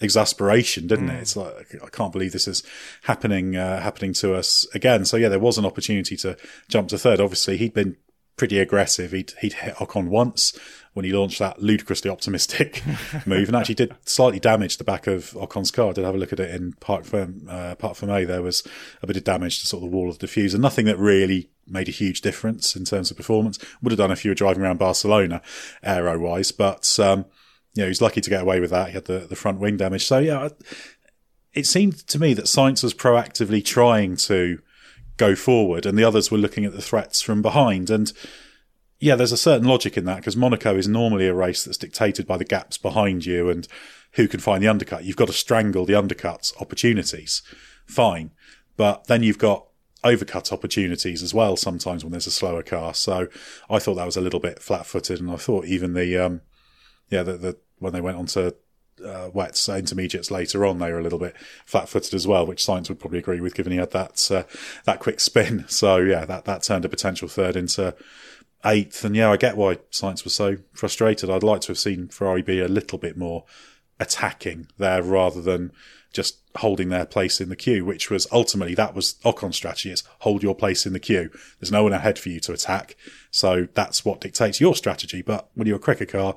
exasperation, 0.00 0.86
didn't 0.86 1.08
mm. 1.08 1.14
it? 1.14 1.22
It's 1.22 1.36
like 1.36 1.74
I 1.82 1.88
can't 1.88 2.12
believe 2.12 2.32
this 2.32 2.46
is 2.46 2.62
happening 3.02 3.56
uh, 3.56 3.80
happening 3.80 4.12
to 4.14 4.34
us 4.34 4.66
again. 4.74 5.04
So 5.04 5.16
yeah, 5.16 5.28
there 5.28 5.38
was 5.38 5.58
an 5.58 5.66
opportunity 5.66 6.16
to 6.18 6.36
jump 6.68 6.88
to 6.88 6.98
third. 6.98 7.20
Obviously, 7.20 7.56
he'd 7.56 7.74
been 7.74 7.96
pretty 8.40 8.58
aggressive. 8.58 9.12
He'd 9.12 9.34
he'd 9.42 9.52
hit 9.52 9.74
Ocon 9.74 10.08
once 10.08 10.58
when 10.94 11.04
he 11.04 11.12
launched 11.12 11.38
that 11.40 11.60
ludicrously 11.60 12.10
optimistic 12.10 12.82
move, 13.26 13.48
and 13.48 13.54
actually 13.54 13.74
did 13.74 13.94
slightly 14.06 14.40
damage 14.40 14.78
the 14.78 14.82
back 14.82 15.06
of 15.06 15.32
Ocon's 15.32 15.70
car. 15.70 15.90
I 15.90 15.92
did 15.92 16.06
have 16.06 16.14
a 16.14 16.18
look 16.18 16.32
at 16.32 16.40
it 16.40 16.54
in 16.54 16.72
Parc 16.80 17.04
Ferme, 17.04 17.46
uh, 17.50 17.74
Ferme. 17.74 18.26
There 18.26 18.40
was 18.40 18.66
a 19.02 19.06
bit 19.06 19.18
of 19.18 19.24
damage 19.24 19.60
to 19.60 19.66
sort 19.66 19.84
of 19.84 19.90
the 19.90 19.94
wall 19.94 20.08
of 20.08 20.20
the 20.20 20.26
diffuser. 20.26 20.58
Nothing 20.58 20.86
that 20.86 20.98
really 20.98 21.50
made 21.66 21.88
a 21.88 21.92
huge 21.92 22.22
difference 22.22 22.74
in 22.74 22.86
terms 22.86 23.10
of 23.10 23.18
performance. 23.18 23.58
Would 23.82 23.92
have 23.92 23.98
done 23.98 24.10
if 24.10 24.24
you 24.24 24.30
were 24.30 24.34
driving 24.34 24.62
around 24.62 24.78
Barcelona, 24.78 25.42
aero 25.82 26.18
wise, 26.18 26.50
but 26.50 26.98
um, 26.98 27.26
you 27.74 27.82
know 27.82 27.88
he's 27.88 28.00
lucky 28.00 28.22
to 28.22 28.30
get 28.30 28.40
away 28.40 28.58
with 28.58 28.70
that. 28.70 28.88
He 28.88 28.94
had 28.94 29.04
the 29.04 29.18
the 29.18 29.36
front 29.36 29.60
wing 29.60 29.76
damage. 29.76 30.06
So 30.06 30.18
yeah, 30.18 30.48
it 31.52 31.66
seemed 31.66 31.98
to 32.06 32.18
me 32.18 32.32
that 32.32 32.46
Sainz 32.46 32.82
was 32.82 32.94
proactively 32.94 33.62
trying 33.62 34.16
to 34.16 34.62
go 35.16 35.34
forward, 35.34 35.86
and 35.86 35.98
the 35.98 36.04
others 36.04 36.30
were 36.30 36.38
looking 36.38 36.64
at 36.64 36.72
the 36.72 36.82
threats 36.82 37.20
from 37.20 37.42
behind 37.42 37.90
and 37.90 38.12
yeah, 39.00 39.16
there's 39.16 39.32
a 39.32 39.36
certain 39.36 39.66
logic 39.66 39.96
in 39.96 40.04
that 40.04 40.16
because 40.16 40.36
Monaco 40.36 40.76
is 40.76 40.86
normally 40.86 41.26
a 41.26 41.34
race 41.34 41.64
that's 41.64 41.78
dictated 41.78 42.26
by 42.26 42.36
the 42.36 42.44
gaps 42.44 42.76
behind 42.76 43.24
you 43.24 43.48
and 43.48 43.66
who 44.12 44.28
can 44.28 44.40
find 44.40 44.62
the 44.62 44.68
undercut. 44.68 45.04
You've 45.04 45.16
got 45.16 45.28
to 45.28 45.32
strangle 45.32 45.86
the 45.86 45.94
undercuts 45.94 46.52
opportunities. 46.60 47.42
Fine. 47.86 48.32
But 48.76 49.06
then 49.06 49.22
you've 49.22 49.38
got 49.38 49.66
overcut 50.04 50.52
opportunities 50.52 51.22
as 51.22 51.32
well 51.32 51.56
sometimes 51.56 52.04
when 52.04 52.10
there's 52.10 52.26
a 52.26 52.30
slower 52.30 52.62
car. 52.62 52.92
So 52.92 53.28
I 53.70 53.78
thought 53.78 53.94
that 53.94 54.06
was 54.06 54.18
a 54.18 54.22
little 54.22 54.40
bit 54.40 54.62
flat 54.62 54.84
footed. 54.84 55.18
And 55.18 55.30
I 55.30 55.36
thought 55.36 55.64
even 55.64 55.94
the, 55.94 56.18
um, 56.18 56.42
yeah, 57.08 57.22
the, 57.22 57.38
the, 57.38 57.56
when 57.78 57.94
they 57.94 58.00
went 58.02 58.18
on 58.18 58.26
to, 58.26 58.54
uh, 59.04 59.30
intermediates 59.76 60.30
later 60.30 60.64
on, 60.64 60.78
they 60.78 60.92
were 60.92 60.98
a 60.98 61.02
little 61.02 61.18
bit 61.18 61.36
flat 61.64 61.88
footed 61.88 62.14
as 62.14 62.26
well, 62.26 62.46
which 62.46 62.64
Sainz 62.64 62.88
would 62.88 63.00
probably 63.00 63.18
agree 63.18 63.40
with 63.40 63.54
given 63.54 63.72
he 63.72 63.78
had 63.78 63.92
that, 63.92 64.30
uh, 64.30 64.44
that 64.84 65.00
quick 65.00 65.20
spin. 65.20 65.64
So 65.68 65.96
yeah, 65.98 66.24
that, 66.26 66.44
that 66.44 66.62
turned 66.62 66.84
a 66.84 66.88
potential 66.88 67.28
third 67.28 67.56
into, 67.56 67.94
eighth. 68.64 69.04
And 69.04 69.16
yeah, 69.16 69.30
I 69.30 69.36
get 69.36 69.56
why 69.56 69.76
Sainz 69.90 70.24
was 70.24 70.34
so 70.34 70.58
frustrated. 70.72 71.30
I'd 71.30 71.42
like 71.42 71.62
to 71.62 71.68
have 71.68 71.78
seen 71.78 72.08
Ferrari 72.08 72.42
be 72.42 72.60
a 72.60 72.68
little 72.68 72.98
bit 72.98 73.16
more 73.16 73.44
attacking 73.98 74.68
there 74.78 75.02
rather 75.02 75.42
than 75.42 75.72
just 76.12 76.38
holding 76.56 76.88
their 76.88 77.06
place 77.06 77.40
in 77.40 77.48
the 77.48 77.56
queue, 77.56 77.84
which 77.84 78.10
was 78.10 78.26
ultimately 78.32 78.74
that 78.74 78.94
was 78.94 79.16
Ocon's 79.24 79.56
strategy. 79.56 79.92
It's 79.92 80.02
hold 80.20 80.42
your 80.42 80.54
place 80.54 80.84
in 80.84 80.92
the 80.92 80.98
queue. 80.98 81.30
There's 81.60 81.70
no 81.70 81.84
one 81.84 81.92
ahead 81.92 82.18
for 82.18 82.30
you 82.30 82.40
to 82.40 82.52
attack. 82.52 82.96
So 83.30 83.68
that's 83.74 84.04
what 84.04 84.20
dictates 84.20 84.60
your 84.60 84.74
strategy. 84.74 85.22
But 85.22 85.48
when 85.54 85.68
you're 85.68 85.76
a 85.76 85.80
quicker 85.80 86.06
car, 86.06 86.34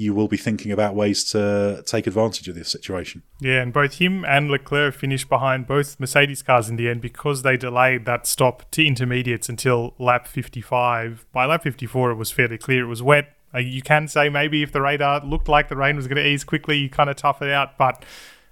you 0.00 0.14
will 0.14 0.28
be 0.28 0.38
thinking 0.38 0.72
about 0.72 0.94
ways 0.94 1.22
to 1.30 1.82
take 1.84 2.06
advantage 2.06 2.48
of 2.48 2.54
this 2.54 2.70
situation. 2.70 3.22
Yeah, 3.38 3.60
and 3.60 3.70
both 3.70 3.98
him 3.98 4.24
and 4.24 4.50
Leclerc 4.50 4.94
finished 4.94 5.28
behind 5.28 5.66
both 5.66 6.00
Mercedes 6.00 6.42
cars 6.42 6.70
in 6.70 6.76
the 6.76 6.88
end 6.88 7.02
because 7.02 7.42
they 7.42 7.58
delayed 7.58 8.06
that 8.06 8.26
stop 8.26 8.70
to 8.70 8.84
intermediates 8.84 9.50
until 9.50 9.92
lap 9.98 10.26
55. 10.26 11.26
By 11.32 11.44
lap 11.44 11.62
54, 11.62 12.12
it 12.12 12.14
was 12.14 12.30
fairly 12.30 12.56
clear 12.56 12.84
it 12.84 12.88
was 12.88 13.02
wet. 13.02 13.36
Uh, 13.54 13.58
you 13.58 13.82
can 13.82 14.08
say 14.08 14.30
maybe 14.30 14.62
if 14.62 14.72
the 14.72 14.80
radar 14.80 15.22
looked 15.22 15.48
like 15.48 15.68
the 15.68 15.76
rain 15.76 15.96
was 15.96 16.08
going 16.08 16.16
to 16.16 16.26
ease 16.26 16.44
quickly, 16.44 16.78
you 16.78 16.88
kind 16.88 17.10
of 17.10 17.16
tough 17.16 17.42
it 17.42 17.50
out, 17.50 17.76
but 17.76 18.02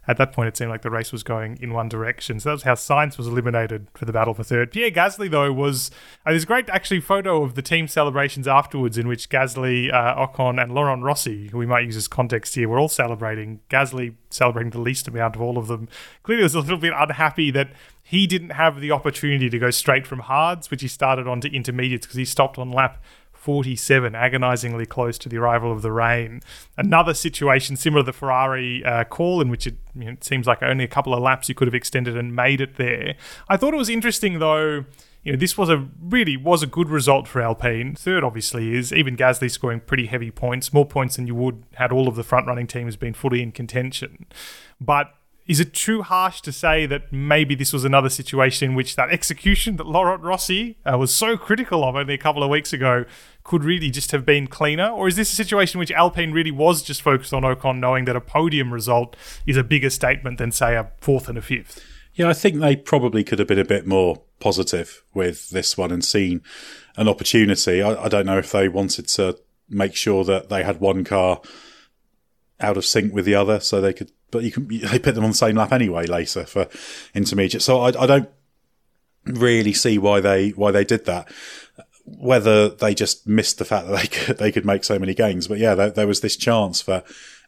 at 0.08 0.16
that 0.16 0.32
point, 0.32 0.48
it 0.48 0.56
seemed 0.56 0.70
like 0.70 0.80
the 0.80 0.90
race 0.90 1.12
was 1.12 1.22
going 1.22 1.58
in 1.60 1.74
one 1.74 1.90
direction. 1.90 2.40
So 2.40 2.48
that 2.48 2.54
was 2.54 2.62
how 2.62 2.74
Sainz 2.74 3.18
was 3.18 3.26
eliminated 3.26 3.88
for 3.94 4.06
the 4.06 4.12
battle 4.12 4.32
for 4.32 4.42
third. 4.42 4.72
Pierre 4.72 4.90
Gasly, 4.90 5.30
though, 5.30 5.52
was 5.52 5.90
uh, 6.24 6.30
there's 6.30 6.44
a 6.44 6.46
great 6.46 6.70
actually 6.70 7.00
photo 7.00 7.42
of 7.42 7.54
the 7.54 7.60
team 7.60 7.86
celebrations 7.86 8.48
afterwards, 8.48 8.96
in 8.96 9.06
which 9.06 9.28
Gasly, 9.28 9.92
uh, 9.92 10.26
Ocon, 10.26 10.60
and 10.60 10.72
Laurent 10.72 11.02
Rossi, 11.02 11.48
who 11.48 11.58
we 11.58 11.66
might 11.66 11.84
use 11.84 11.96
as 11.96 12.08
context 12.08 12.54
here, 12.54 12.70
were 12.70 12.78
all 12.78 12.88
celebrating. 12.88 13.60
Gasly 13.68 14.14
celebrating 14.30 14.70
the 14.70 14.80
least 14.80 15.06
amount 15.08 15.36
of 15.36 15.42
all 15.42 15.58
of 15.58 15.66
them. 15.66 15.88
Clearly, 16.22 16.42
was 16.42 16.54
a 16.54 16.60
little 16.60 16.78
bit 16.78 16.94
unhappy 16.96 17.50
that 17.50 17.68
he 18.02 18.26
didn't 18.26 18.50
have 18.50 18.80
the 18.80 18.90
opportunity 18.90 19.50
to 19.50 19.58
go 19.58 19.70
straight 19.70 20.06
from 20.06 20.20
hards, 20.20 20.70
which 20.70 20.80
he 20.80 20.88
started 20.88 21.28
on 21.28 21.42
to 21.42 21.54
intermediates 21.54 22.06
because 22.06 22.16
he 22.16 22.24
stopped 22.24 22.56
on 22.56 22.72
lap 22.72 23.02
47, 23.38 24.14
agonisingly 24.14 24.84
close 24.84 25.16
to 25.18 25.28
the 25.28 25.38
arrival 25.38 25.72
of 25.72 25.82
the 25.82 25.92
rain. 25.92 26.40
Another 26.76 27.14
situation 27.14 27.76
similar 27.76 28.02
to 28.02 28.06
the 28.06 28.12
Ferrari 28.12 28.84
uh, 28.84 29.04
call, 29.04 29.40
in 29.40 29.48
which 29.48 29.66
it, 29.66 29.76
you 29.94 30.04
know, 30.06 30.12
it 30.12 30.24
seems 30.24 30.46
like 30.46 30.62
only 30.62 30.84
a 30.84 30.88
couple 30.88 31.14
of 31.14 31.22
laps 31.22 31.48
you 31.48 31.54
could 31.54 31.68
have 31.68 31.74
extended 31.74 32.16
and 32.16 32.34
made 32.34 32.60
it 32.60 32.76
there. 32.76 33.14
I 33.48 33.56
thought 33.56 33.74
it 33.74 33.78
was 33.78 33.88
interesting 33.88 34.38
though. 34.38 34.84
You 35.24 35.32
know, 35.32 35.38
this 35.38 35.58
was 35.58 35.68
a 35.68 35.88
really 36.00 36.36
was 36.36 36.62
a 36.62 36.66
good 36.66 36.88
result 36.88 37.28
for 37.28 37.42
Alpine. 37.42 37.94
Third, 37.94 38.24
obviously, 38.24 38.74
is 38.74 38.92
even 38.92 39.16
Gasly 39.16 39.50
scoring 39.50 39.80
pretty 39.80 40.06
heavy 40.06 40.30
points, 40.30 40.72
more 40.72 40.86
points 40.86 41.16
than 41.16 41.26
you 41.26 41.34
would 41.34 41.64
had 41.74 41.92
all 41.92 42.08
of 42.08 42.14
the 42.14 42.22
front 42.22 42.46
running 42.46 42.66
teams 42.66 42.96
been 42.96 43.14
fully 43.14 43.42
in 43.42 43.52
contention. 43.52 44.26
But 44.80 45.12
is 45.48 45.60
it 45.60 45.72
too 45.72 46.02
harsh 46.02 46.42
to 46.42 46.52
say 46.52 46.84
that 46.84 47.10
maybe 47.10 47.54
this 47.54 47.72
was 47.72 47.82
another 47.82 48.10
situation 48.10 48.70
in 48.70 48.76
which 48.76 48.96
that 48.96 49.08
execution 49.10 49.76
that 49.76 49.86
Laurent 49.86 50.22
Rossi 50.22 50.76
uh, 50.84 50.98
was 50.98 51.12
so 51.12 51.38
critical 51.38 51.82
of 51.82 51.96
only 51.96 52.12
a 52.12 52.18
couple 52.18 52.42
of 52.42 52.50
weeks 52.50 52.74
ago 52.74 53.06
could 53.44 53.64
really 53.64 53.90
just 53.90 54.12
have 54.12 54.26
been 54.26 54.46
cleaner? 54.46 54.88
Or 54.90 55.08
is 55.08 55.16
this 55.16 55.32
a 55.32 55.36
situation 55.36 55.78
in 55.78 55.80
which 55.80 55.90
Alpine 55.90 56.32
really 56.32 56.50
was 56.50 56.82
just 56.82 57.00
focused 57.00 57.32
on 57.32 57.44
Ocon, 57.44 57.78
knowing 57.78 58.04
that 58.04 58.14
a 58.14 58.20
podium 58.20 58.74
result 58.74 59.16
is 59.46 59.56
a 59.56 59.64
bigger 59.64 59.88
statement 59.88 60.36
than, 60.36 60.52
say, 60.52 60.76
a 60.76 60.92
fourth 61.00 61.30
and 61.30 61.38
a 61.38 61.42
fifth? 61.42 61.82
Yeah, 62.12 62.28
I 62.28 62.34
think 62.34 62.60
they 62.60 62.76
probably 62.76 63.24
could 63.24 63.38
have 63.38 63.48
been 63.48 63.58
a 63.58 63.64
bit 63.64 63.86
more 63.86 64.20
positive 64.40 65.02
with 65.14 65.48
this 65.48 65.78
one 65.78 65.90
and 65.90 66.04
seen 66.04 66.42
an 66.96 67.08
opportunity. 67.08 67.80
I, 67.80 68.04
I 68.04 68.08
don't 68.08 68.26
know 68.26 68.38
if 68.38 68.52
they 68.52 68.68
wanted 68.68 69.08
to 69.08 69.38
make 69.70 69.94
sure 69.94 70.24
that 70.24 70.50
they 70.50 70.62
had 70.62 70.78
one 70.78 71.04
car 71.04 71.40
out 72.60 72.76
of 72.76 72.84
sync 72.84 73.14
with 73.14 73.24
the 73.24 73.34
other 73.34 73.60
so 73.60 73.80
they 73.80 73.94
could 73.94 74.10
but 74.30 74.44
you 74.44 74.50
can 74.50 74.68
they 74.68 74.98
put 74.98 75.14
them 75.14 75.24
on 75.24 75.30
the 75.30 75.36
same 75.36 75.56
lap 75.56 75.72
anyway 75.72 76.06
later 76.06 76.44
for 76.44 76.68
intermediate. 77.14 77.62
So 77.62 77.80
I, 77.80 77.88
I 77.88 78.06
don't 78.06 78.28
really 79.24 79.72
see 79.72 79.98
why 79.98 80.20
they 80.20 80.50
why 80.50 80.70
they 80.70 80.84
did 80.84 81.04
that. 81.06 81.30
Whether 82.04 82.70
they 82.70 82.94
just 82.94 83.26
missed 83.26 83.58
the 83.58 83.64
fact 83.64 83.86
that 83.86 83.96
they 83.96 84.06
could 84.08 84.38
they 84.38 84.52
could 84.52 84.64
make 84.64 84.84
so 84.84 84.98
many 84.98 85.14
gains, 85.14 85.48
but 85.48 85.58
yeah, 85.58 85.74
there, 85.74 85.90
there 85.90 86.06
was 86.06 86.20
this 86.20 86.36
chance 86.36 86.80
for 86.80 87.02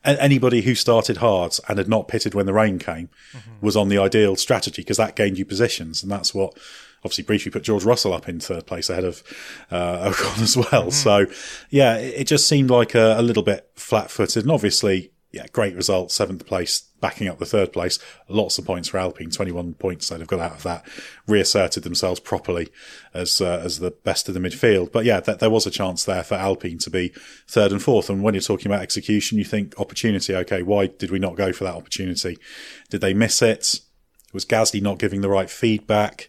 anybody 0.05 0.63
who 0.63 0.75
started 0.75 1.19
hard 1.19 1.55
and 1.69 1.79
had 1.79 1.89
not 1.89 2.09
pitted 2.09 2.35
when 2.35 2.47
the 2.47 2.55
rain 2.55 2.79
came 2.79 3.11
mm-hmm. 3.33 3.51
was 3.61 3.77
on 3.77 3.89
the 3.91 3.99
ideal 3.99 4.35
strategy 4.35 4.81
because 4.83 4.97
that 4.97 5.17
gained 5.17 5.39
you 5.39 5.45
positions, 5.45 6.03
and 6.03 6.11
that's 6.11 6.35
what 6.35 6.57
obviously 7.05 7.25
briefly 7.25 7.51
put 7.51 7.63
George 7.63 7.85
Russell 7.85 8.13
up 8.13 8.29
in 8.29 8.41
third 8.41 8.67
place 8.67 8.91
ahead 8.91 9.05
of 9.05 9.23
uh, 9.71 10.11
Ocon 10.13 10.43
as 10.43 10.57
well. 10.57 10.89
Mm-hmm. 10.89 10.91
So 10.91 11.27
yeah, 11.71 11.97
it, 11.97 12.23
it, 12.23 12.27
just 12.27 12.49
seemed 12.49 12.71
like 12.71 12.95
a, 12.95 13.19
a 13.19 13.23
little 13.23 13.43
bit 13.43 13.71
flat 13.75 14.11
footed, 14.11 14.45
and 14.45 14.53
obviously 14.53 15.13
yeah, 15.33 15.47
great 15.53 15.77
result, 15.77 16.11
seventh 16.11 16.45
place, 16.45 16.89
backing 17.01 17.29
up 17.29 17.39
the 17.39 17.47
third 17.47 17.73
place. 17.73 18.01
Lots 18.29 18.59
of 18.59 18.65
points 18.65 18.89
for 18.89 18.99
Alpine, 18.99 19.31
21 19.31 19.75
points 19.75 20.09
they've 20.09 20.27
got 20.27 20.41
out 20.41 20.53
of 20.53 20.63
that. 20.65 20.85
Reasserted 21.29 21.85
themselves 21.85 22.19
properly 22.19 22.69
as 23.15 23.41
uh, 23.41 23.61
as 23.65 23.79
the 23.79 23.93
best 23.93 24.29
of 24.29 24.35
the 24.35 24.41
midfield. 24.41 24.91
But 24.91 25.05
yeah, 25.05 25.21
th- 25.21 25.39
there 25.39 25.51
was 25.51 25.67
a 25.67 25.71
chance 25.71 26.05
there 26.05 26.25
for 26.25 26.35
Alpine 26.35 26.79
to 26.79 26.91
be 26.91 27.13
third 27.47 27.71
and 27.71 27.81
fourth. 27.81 28.11
And 28.11 28.25
when 28.25 28.35
you're 28.35 28.41
talking 28.41 28.67
about 28.67 28.83
execution, 28.83 29.39
you 29.39 29.45
think 29.45 29.79
opportunity. 29.79 30.35
Okay, 30.35 30.63
why 30.63 30.89
did 30.89 31.13
we 31.13 31.21
not 31.21 31.37
go 31.37 31.53
for 31.53 31.63
that 31.63 31.77
opportunity? 31.77 32.37
Did 32.89 33.01
they 33.01 33.15
miss 33.15 33.41
it? 33.41 33.81
Was 34.33 34.45
Gasly 34.45 34.83
not 34.83 34.99
giving 34.99 35.21
the 35.21 35.29
right 35.29 35.51
feedback? 35.51 36.29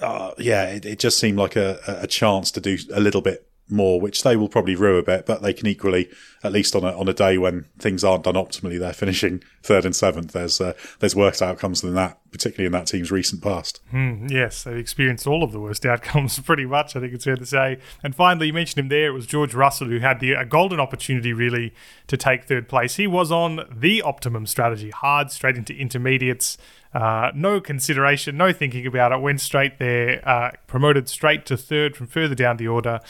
Uh, 0.00 0.32
yeah, 0.38 0.64
it, 0.66 0.84
it, 0.84 0.98
just 0.98 1.18
seemed 1.18 1.38
like 1.38 1.54
a, 1.54 1.78
a 1.86 2.06
chance 2.06 2.50
to 2.50 2.60
do 2.60 2.76
a 2.92 3.00
little 3.00 3.22
bit 3.22 3.48
more, 3.68 4.00
which 4.00 4.22
they 4.22 4.36
will 4.36 4.48
probably 4.48 4.74
rue 4.74 4.98
a 4.98 5.02
bit, 5.02 5.26
but 5.26 5.42
they 5.42 5.52
can 5.52 5.66
equally, 5.66 6.08
at 6.42 6.52
least 6.52 6.76
on 6.76 6.84
a 6.84 6.98
on 6.98 7.08
a 7.08 7.14
day 7.14 7.38
when 7.38 7.64
things 7.78 8.04
aren't 8.04 8.24
done 8.24 8.34
optimally, 8.34 8.78
they're 8.78 8.92
finishing 8.92 9.42
third 9.62 9.84
and 9.84 9.96
seventh. 9.96 10.32
There's 10.32 10.60
uh, 10.60 10.74
there's 11.00 11.16
worse 11.16 11.40
outcomes 11.40 11.80
than 11.80 11.94
that, 11.94 12.18
particularly 12.30 12.66
in 12.66 12.72
that 12.72 12.86
team's 12.86 13.10
recent 13.10 13.42
past. 13.42 13.80
Mm, 13.92 14.30
yes, 14.30 14.64
they've 14.64 14.76
experienced 14.76 15.26
all 15.26 15.42
of 15.42 15.52
the 15.52 15.60
worst 15.60 15.86
outcomes 15.86 16.38
pretty 16.40 16.66
much. 16.66 16.94
I 16.94 17.00
think 17.00 17.14
it's 17.14 17.24
fair 17.24 17.36
to 17.36 17.46
say. 17.46 17.78
And 18.02 18.14
finally, 18.14 18.48
you 18.48 18.52
mentioned 18.52 18.80
him 18.80 18.88
there. 18.88 19.08
It 19.08 19.12
was 19.12 19.26
George 19.26 19.54
Russell 19.54 19.88
who 19.88 19.98
had 19.98 20.20
the 20.20 20.32
a 20.32 20.44
golden 20.44 20.80
opportunity 20.80 21.32
really 21.32 21.74
to 22.06 22.16
take 22.16 22.44
third 22.44 22.68
place. 22.68 22.96
He 22.96 23.06
was 23.06 23.32
on 23.32 23.60
the 23.74 24.02
optimum 24.02 24.46
strategy, 24.46 24.90
hard 24.90 25.30
straight 25.30 25.56
into 25.56 25.74
intermediates. 25.74 26.58
Uh, 26.94 27.32
no 27.34 27.60
consideration, 27.60 28.36
no 28.36 28.52
thinking 28.52 28.86
about 28.86 29.10
it. 29.10 29.20
Went 29.20 29.40
straight 29.40 29.78
there, 29.78 30.26
uh, 30.26 30.52
promoted 30.68 31.08
straight 31.08 31.44
to 31.46 31.56
third 31.56 31.96
from 31.96 32.06
further 32.06 32.36
down 32.36 32.56
the 32.56 32.68
order 32.68 33.00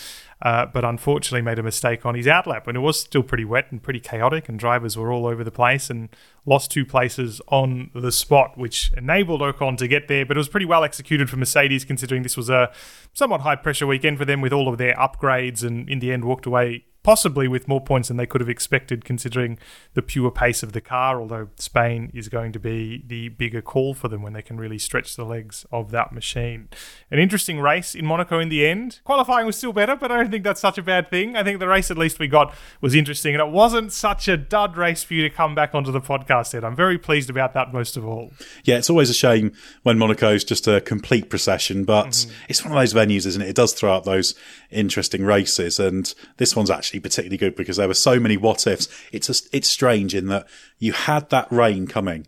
uh, 0.45 0.67
but 0.67 0.85
unfortunately 0.85 1.41
made 1.41 1.59
a 1.59 1.63
mistake 1.63 2.05
on 2.05 2.15
his 2.15 2.27
outlap 2.27 2.67
when 2.67 2.77
it 2.77 2.81
was 2.81 3.01
still 3.01 3.23
pretty 3.23 3.47
wet 3.47 3.67
and 3.71 3.83
pretty 3.83 3.99
chaotic, 3.99 4.47
and 4.47 4.59
drivers 4.59 4.97
were 4.97 5.11
all 5.11 5.27
over 5.27 5.43
the 5.43 5.51
place 5.51 5.89
and 5.89 6.11
lost 6.45 6.71
two 6.71 6.85
places 6.85 7.41
on 7.49 7.91
the 7.95 8.13
spot, 8.13 8.59
which 8.59 8.93
enabled 8.95 9.41
Ocon 9.41 9.79
to 9.79 9.89
get 9.89 10.07
there. 10.07 10.27
But 10.27 10.37
it 10.37 10.39
was 10.41 10.49
pretty 10.51 10.67
well 10.67 10.85
executed 10.85 11.31
for 11.31 11.37
Mercedes, 11.37 11.87
considering 11.87 12.23
this 12.23 12.37
was 12.37 12.51
a 12.51 12.71
somewhat 13.15 13.41
high 13.41 13.57
pressure 13.57 13.87
weekend 13.87 14.19
for 14.19 14.27
them 14.27 14.43
with 14.43 14.53
all 14.53 14.69
of 14.69 14.77
their 14.77 14.95
upgrades, 14.97 15.65
and 15.65 15.89
in 15.89 16.01
the 16.01 16.13
end 16.13 16.27
walked 16.27 16.45
away 16.45 16.85
possibly 17.05 17.47
with 17.47 17.69
more 17.69 17.81
points 17.81 18.09
than 18.09 18.17
they 18.17 18.27
could 18.27 18.41
have 18.41 18.51
expected 18.51 19.05
considering 19.05 19.59
the 19.93 20.03
pure 20.03 20.31
pace 20.31 20.63
of 20.63 20.73
the 20.73 20.81
car, 20.81 21.21
although 21.21 21.49
Spain 21.57 22.11
is 22.13 22.29
going 22.29 22.51
to 22.51 22.59
be 22.59 23.05
the 23.07 23.29
bigger 23.29 23.63
call 23.63 23.95
for 23.95 24.09
them 24.09 24.23
when 24.23 24.33
they 24.33 24.43
can 24.43 24.57
really 24.57 24.79
stretch 24.79 25.15
the 25.15 25.25
legs 25.25 25.67
of 25.71 25.91
that 25.93 26.13
machine. 26.13 26.69
An 27.11 27.19
interesting 27.19 27.61
race 27.61 27.95
in 27.95 28.07
Monaco 28.07 28.41
in 28.41 28.49
the 28.49 28.67
end. 28.67 29.01
Qualifying 29.05 29.47
was 29.47 29.57
still 29.57 29.73
better, 29.73 29.95
but 29.95 30.11
I 30.11 30.17
don't 30.17 30.31
think 30.31 30.45
that's 30.45 30.61
such 30.61 30.79
a 30.79 30.83
bad 30.83 31.11
thing. 31.11 31.37
I 31.37 31.45
think 31.45 31.61
the 31.61 31.69
race 31.69 31.91
at 31.91 31.99
least 31.99 32.19
we 32.19 32.27
got 32.27 32.55
was 32.81 32.95
interesting, 32.95 33.35
and 33.35 33.43
it 33.43 33.53
wasn't 33.53 33.93
such 33.93 34.27
a 34.27 34.37
dud 34.37 34.77
race 34.77 35.05
for 35.05 35.13
you 35.13 35.23
to 35.23 35.31
come 35.31 35.55
back 35.55 35.75
onto 35.75 35.93
the 35.93 36.01
podcast, 36.01 36.55
Edd. 36.55 36.65
I'm 36.65 36.75
very 36.75 36.99
pleased 36.99 37.29
about 37.29 37.53
that 37.53 37.73
most 37.73 37.99
of 37.99 38.07
all. 38.07 38.33
Yeah, 38.65 38.79
it's 38.79 38.89
always 38.89 39.11
a 39.11 39.15
shame 39.15 39.53
when 39.83 39.99
Monaco's 39.99 40.43
just 40.43 40.67
a 40.67 40.81
complete 40.81 41.29
procession, 41.29 41.85
but 41.85 42.09
mm-hmm. 42.09 42.33
it's 42.49 42.65
one 42.65 42.73
of 42.73 42.79
those 42.79 42.95
venues, 42.95 43.27
isn't 43.27 43.43
it? 43.43 43.49
It 43.49 43.57
does 43.57 43.75
throw 43.75 43.95
up 43.95 44.05
those 44.05 44.35
interesting 44.75 45.25
races, 45.25 45.79
and 45.79 46.13
this 46.37 46.55
one's 46.55 46.71
actually 46.71 47.01
particularly 47.01 47.37
good 47.37 47.57
because 47.57 47.77
there 47.77 47.89
were 47.89 47.95
so 47.95 48.19
many 48.19 48.37
what 48.37 48.67
ifs. 48.67 48.89
It's 49.13 49.29
a, 49.29 49.57
it's 49.57 49.69
strange 49.69 50.15
in 50.15 50.27
that 50.27 50.47
you 50.79 50.93
had 50.93 51.31
that 51.31 51.51
rain 51.51 51.87
coming 51.87 52.27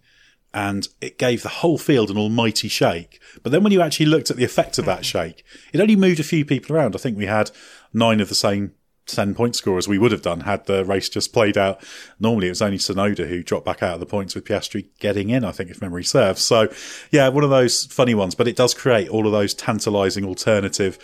and 0.56 0.88
it 1.02 1.18
gave 1.18 1.42
the 1.42 1.50
whole 1.50 1.76
field 1.76 2.11
an 2.11 2.16
almighty 2.16 2.66
shake. 2.66 3.20
But 3.42 3.52
then 3.52 3.62
when 3.62 3.72
you 3.72 3.82
actually 3.82 4.06
looked 4.06 4.30
at 4.30 4.38
the 4.38 4.44
effect 4.44 4.78
of 4.78 4.87
that 4.87 5.00
mm. 5.00 5.04
shake, 5.04 5.44
it 5.74 5.80
only 5.80 5.96
moved 5.96 6.18
a 6.18 6.24
few 6.24 6.46
people 6.46 6.74
around. 6.74 6.94
I 6.94 6.98
think 6.98 7.18
we 7.18 7.26
had 7.26 7.50
nine 7.92 8.20
of 8.20 8.30
the 8.30 8.35
same 8.35 8.72
10 9.07 9.35
point 9.35 9.57
scorers 9.57 9.88
we 9.88 9.99
would 9.99 10.12
have 10.12 10.23
done 10.23 10.40
had 10.40 10.66
the 10.66 10.85
race 10.85 11.09
just 11.09 11.33
played 11.33 11.57
out. 11.57 11.83
Normally 12.21 12.49
it 12.49 12.51
was 12.51 12.62
only 12.62 12.79
Tsunoda 12.79 13.29
who 13.29 13.42
dropped 13.42 13.64
back 13.64 13.83
out 13.83 13.95
of 13.95 14.01
the 14.01 14.07
points 14.07 14.35
with 14.35 14.45
Piastri 14.45 14.87
getting 14.99 15.31
in, 15.31 15.45
I 15.45 15.53
think, 15.53 15.71
if 15.71 15.81
memory 15.81 16.05
serves. 16.05 16.42
So 16.42 16.69
yeah, 17.11 17.29
one 17.29 17.45
of 17.45 17.51
those 17.51 17.87
funny 17.87 18.14
ones, 18.14 18.35
but 18.35 18.49
it 18.49 18.57
does 18.57 18.75
create 18.75 19.09
all 19.09 19.27
of 19.27 19.33
those 19.33 19.55
tantalizing 19.55 20.25
alternative 20.25 20.99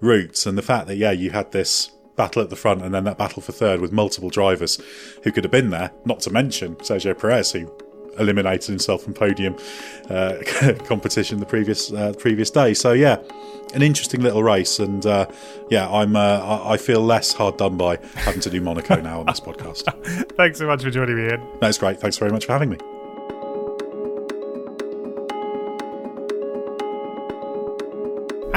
routes. 0.00 0.46
And 0.46 0.56
the 0.56 0.62
fact 0.62 0.86
that, 0.86 0.96
yeah, 0.96 1.12
you 1.12 1.30
had 1.30 1.52
this 1.52 1.90
battle 2.16 2.42
at 2.42 2.50
the 2.50 2.56
front 2.56 2.82
and 2.82 2.92
then 2.92 3.04
that 3.04 3.16
battle 3.16 3.40
for 3.40 3.52
third 3.52 3.80
with 3.80 3.92
multiple 3.92 4.28
drivers 4.28 4.80
who 5.22 5.32
could 5.32 5.44
have 5.44 5.50
been 5.50 5.70
there, 5.70 5.92
not 6.04 6.20
to 6.20 6.30
mention 6.30 6.74
Sergio 6.76 7.16
Perez, 7.18 7.52
who 7.52 7.72
eliminated 8.18 8.66
himself 8.68 9.02
from 9.02 9.14
podium 9.14 9.56
uh, 10.10 10.36
competition 10.84 11.38
the 11.38 11.46
previous 11.46 11.92
uh, 11.92 12.12
previous 12.18 12.50
day. 12.50 12.74
So 12.74 12.92
yeah, 12.92 13.18
an 13.74 13.82
interesting 13.82 14.20
little 14.20 14.42
race, 14.42 14.78
and 14.78 15.04
uh, 15.06 15.26
yeah, 15.70 15.88
I'm 15.90 16.16
uh, 16.16 16.62
I 16.64 16.76
feel 16.76 17.00
less 17.00 17.32
hard 17.32 17.56
done 17.56 17.76
by 17.76 17.98
having 18.14 18.40
to 18.42 18.50
do 18.50 18.60
Monaco 18.60 19.00
now 19.00 19.20
on 19.20 19.26
this 19.26 19.40
podcast. 19.40 19.84
Thanks 20.36 20.58
so 20.58 20.66
much 20.66 20.82
for 20.82 20.90
joining 20.90 21.16
me, 21.16 21.24
Ian. 21.24 21.46
That's 21.60 21.78
great. 21.78 22.00
Thanks 22.00 22.18
very 22.18 22.30
much 22.30 22.46
for 22.46 22.52
having 22.52 22.70
me. 22.70 22.97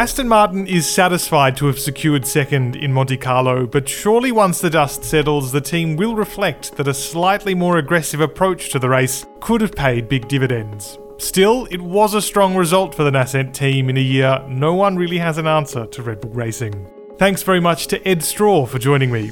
Aston 0.01 0.27
Martin 0.27 0.65
is 0.65 0.91
satisfied 0.91 1.55
to 1.57 1.67
have 1.67 1.77
secured 1.77 2.25
second 2.25 2.75
in 2.75 2.91
Monte 2.91 3.17
Carlo, 3.17 3.67
but 3.67 3.87
surely 3.87 4.31
once 4.31 4.59
the 4.59 4.67
dust 4.67 5.03
settles, 5.03 5.51
the 5.51 5.61
team 5.61 5.95
will 5.95 6.15
reflect 6.15 6.75
that 6.77 6.87
a 6.87 6.93
slightly 6.93 7.53
more 7.53 7.77
aggressive 7.77 8.19
approach 8.19 8.71
to 8.71 8.79
the 8.79 8.89
race 8.89 9.27
could 9.41 9.61
have 9.61 9.75
paid 9.75 10.09
big 10.09 10.27
dividends. 10.27 10.97
Still, 11.19 11.67
it 11.69 11.79
was 11.79 12.15
a 12.15 12.21
strong 12.21 12.55
result 12.55 12.95
for 12.95 13.03
the 13.03 13.11
Nascent 13.11 13.53
team 13.53 13.91
in 13.91 13.97
a 13.97 14.01
year 14.01 14.43
no 14.49 14.73
one 14.73 14.95
really 14.95 15.19
has 15.19 15.37
an 15.37 15.45
answer 15.45 15.85
to 15.85 16.01
Red 16.01 16.19
Bull 16.19 16.31
Racing. 16.31 16.87
Thanks 17.19 17.43
very 17.43 17.59
much 17.59 17.85
to 17.89 18.07
Edd 18.07 18.23
Straw 18.23 18.65
for 18.65 18.79
joining 18.79 19.11
me. 19.11 19.29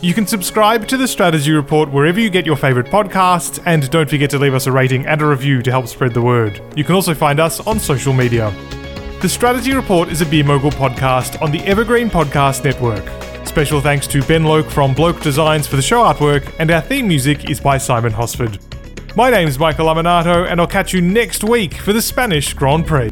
You 0.00 0.14
can 0.14 0.26
subscribe 0.26 0.88
to 0.88 0.96
the 0.96 1.06
Strategy 1.06 1.52
Report 1.52 1.92
wherever 1.92 2.18
you 2.18 2.30
get 2.30 2.46
your 2.46 2.56
favourite 2.56 2.90
podcasts, 2.90 3.62
and 3.66 3.90
don't 3.90 4.08
forget 4.08 4.30
to 4.30 4.38
leave 4.38 4.54
us 4.54 4.66
a 4.66 4.72
rating 4.72 5.04
and 5.04 5.20
a 5.20 5.26
review 5.26 5.60
to 5.60 5.70
help 5.70 5.88
spread 5.88 6.14
the 6.14 6.22
word. 6.22 6.58
You 6.74 6.84
can 6.84 6.94
also 6.94 7.12
find 7.12 7.38
us 7.38 7.60
on 7.66 7.78
social 7.78 8.14
media. 8.14 8.50
The 9.20 9.28
Strategy 9.28 9.74
Report 9.74 10.08
is 10.08 10.22
a 10.22 10.26
Beer 10.26 10.44
Mogul 10.44 10.70
podcast 10.70 11.42
on 11.42 11.52
the 11.52 11.60
Evergreen 11.66 12.08
Podcast 12.08 12.64
Network. 12.64 13.04
Special 13.46 13.82
thanks 13.82 14.06
to 14.06 14.22
Ben 14.22 14.44
Loke 14.44 14.70
from 14.70 14.94
Bloke 14.94 15.20
Designs 15.20 15.66
for 15.66 15.76
the 15.76 15.82
show 15.82 16.02
artwork, 16.02 16.50
and 16.58 16.70
our 16.70 16.80
theme 16.80 17.06
music 17.06 17.50
is 17.50 17.60
by 17.60 17.76
Simon 17.76 18.12
Hosford. 18.12 18.58
My 19.16 19.28
name's 19.28 19.58
Michael 19.58 19.88
Lamonato, 19.88 20.50
and 20.50 20.58
I'll 20.58 20.66
catch 20.66 20.94
you 20.94 21.02
next 21.02 21.44
week 21.44 21.74
for 21.74 21.92
the 21.92 22.00
Spanish 22.00 22.54
Grand 22.54 22.86
Prix. 22.86 23.10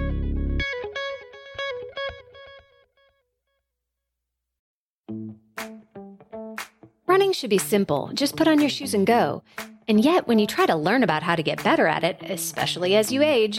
Running 7.07 7.33
should 7.35 7.51
be 7.51 7.59
simple. 7.59 8.13
Just 8.15 8.35
put 8.35 8.49
on 8.49 8.63
your 8.63 8.71
shoes 8.71 8.95
and 8.95 9.07
go. 9.07 9.43
And 9.87 10.03
yet, 10.03 10.27
when 10.27 10.39
you 10.39 10.47
try 10.47 10.65
to 10.65 10.75
learn 10.75 11.03
about 11.03 11.23
how 11.23 11.35
to 11.35 11.43
get 11.43 11.63
better 11.63 11.87
at 11.87 12.03
it, 12.03 12.19
especially 12.23 12.97
as 12.97 13.13
you 13.13 13.23
age, 13.23 13.59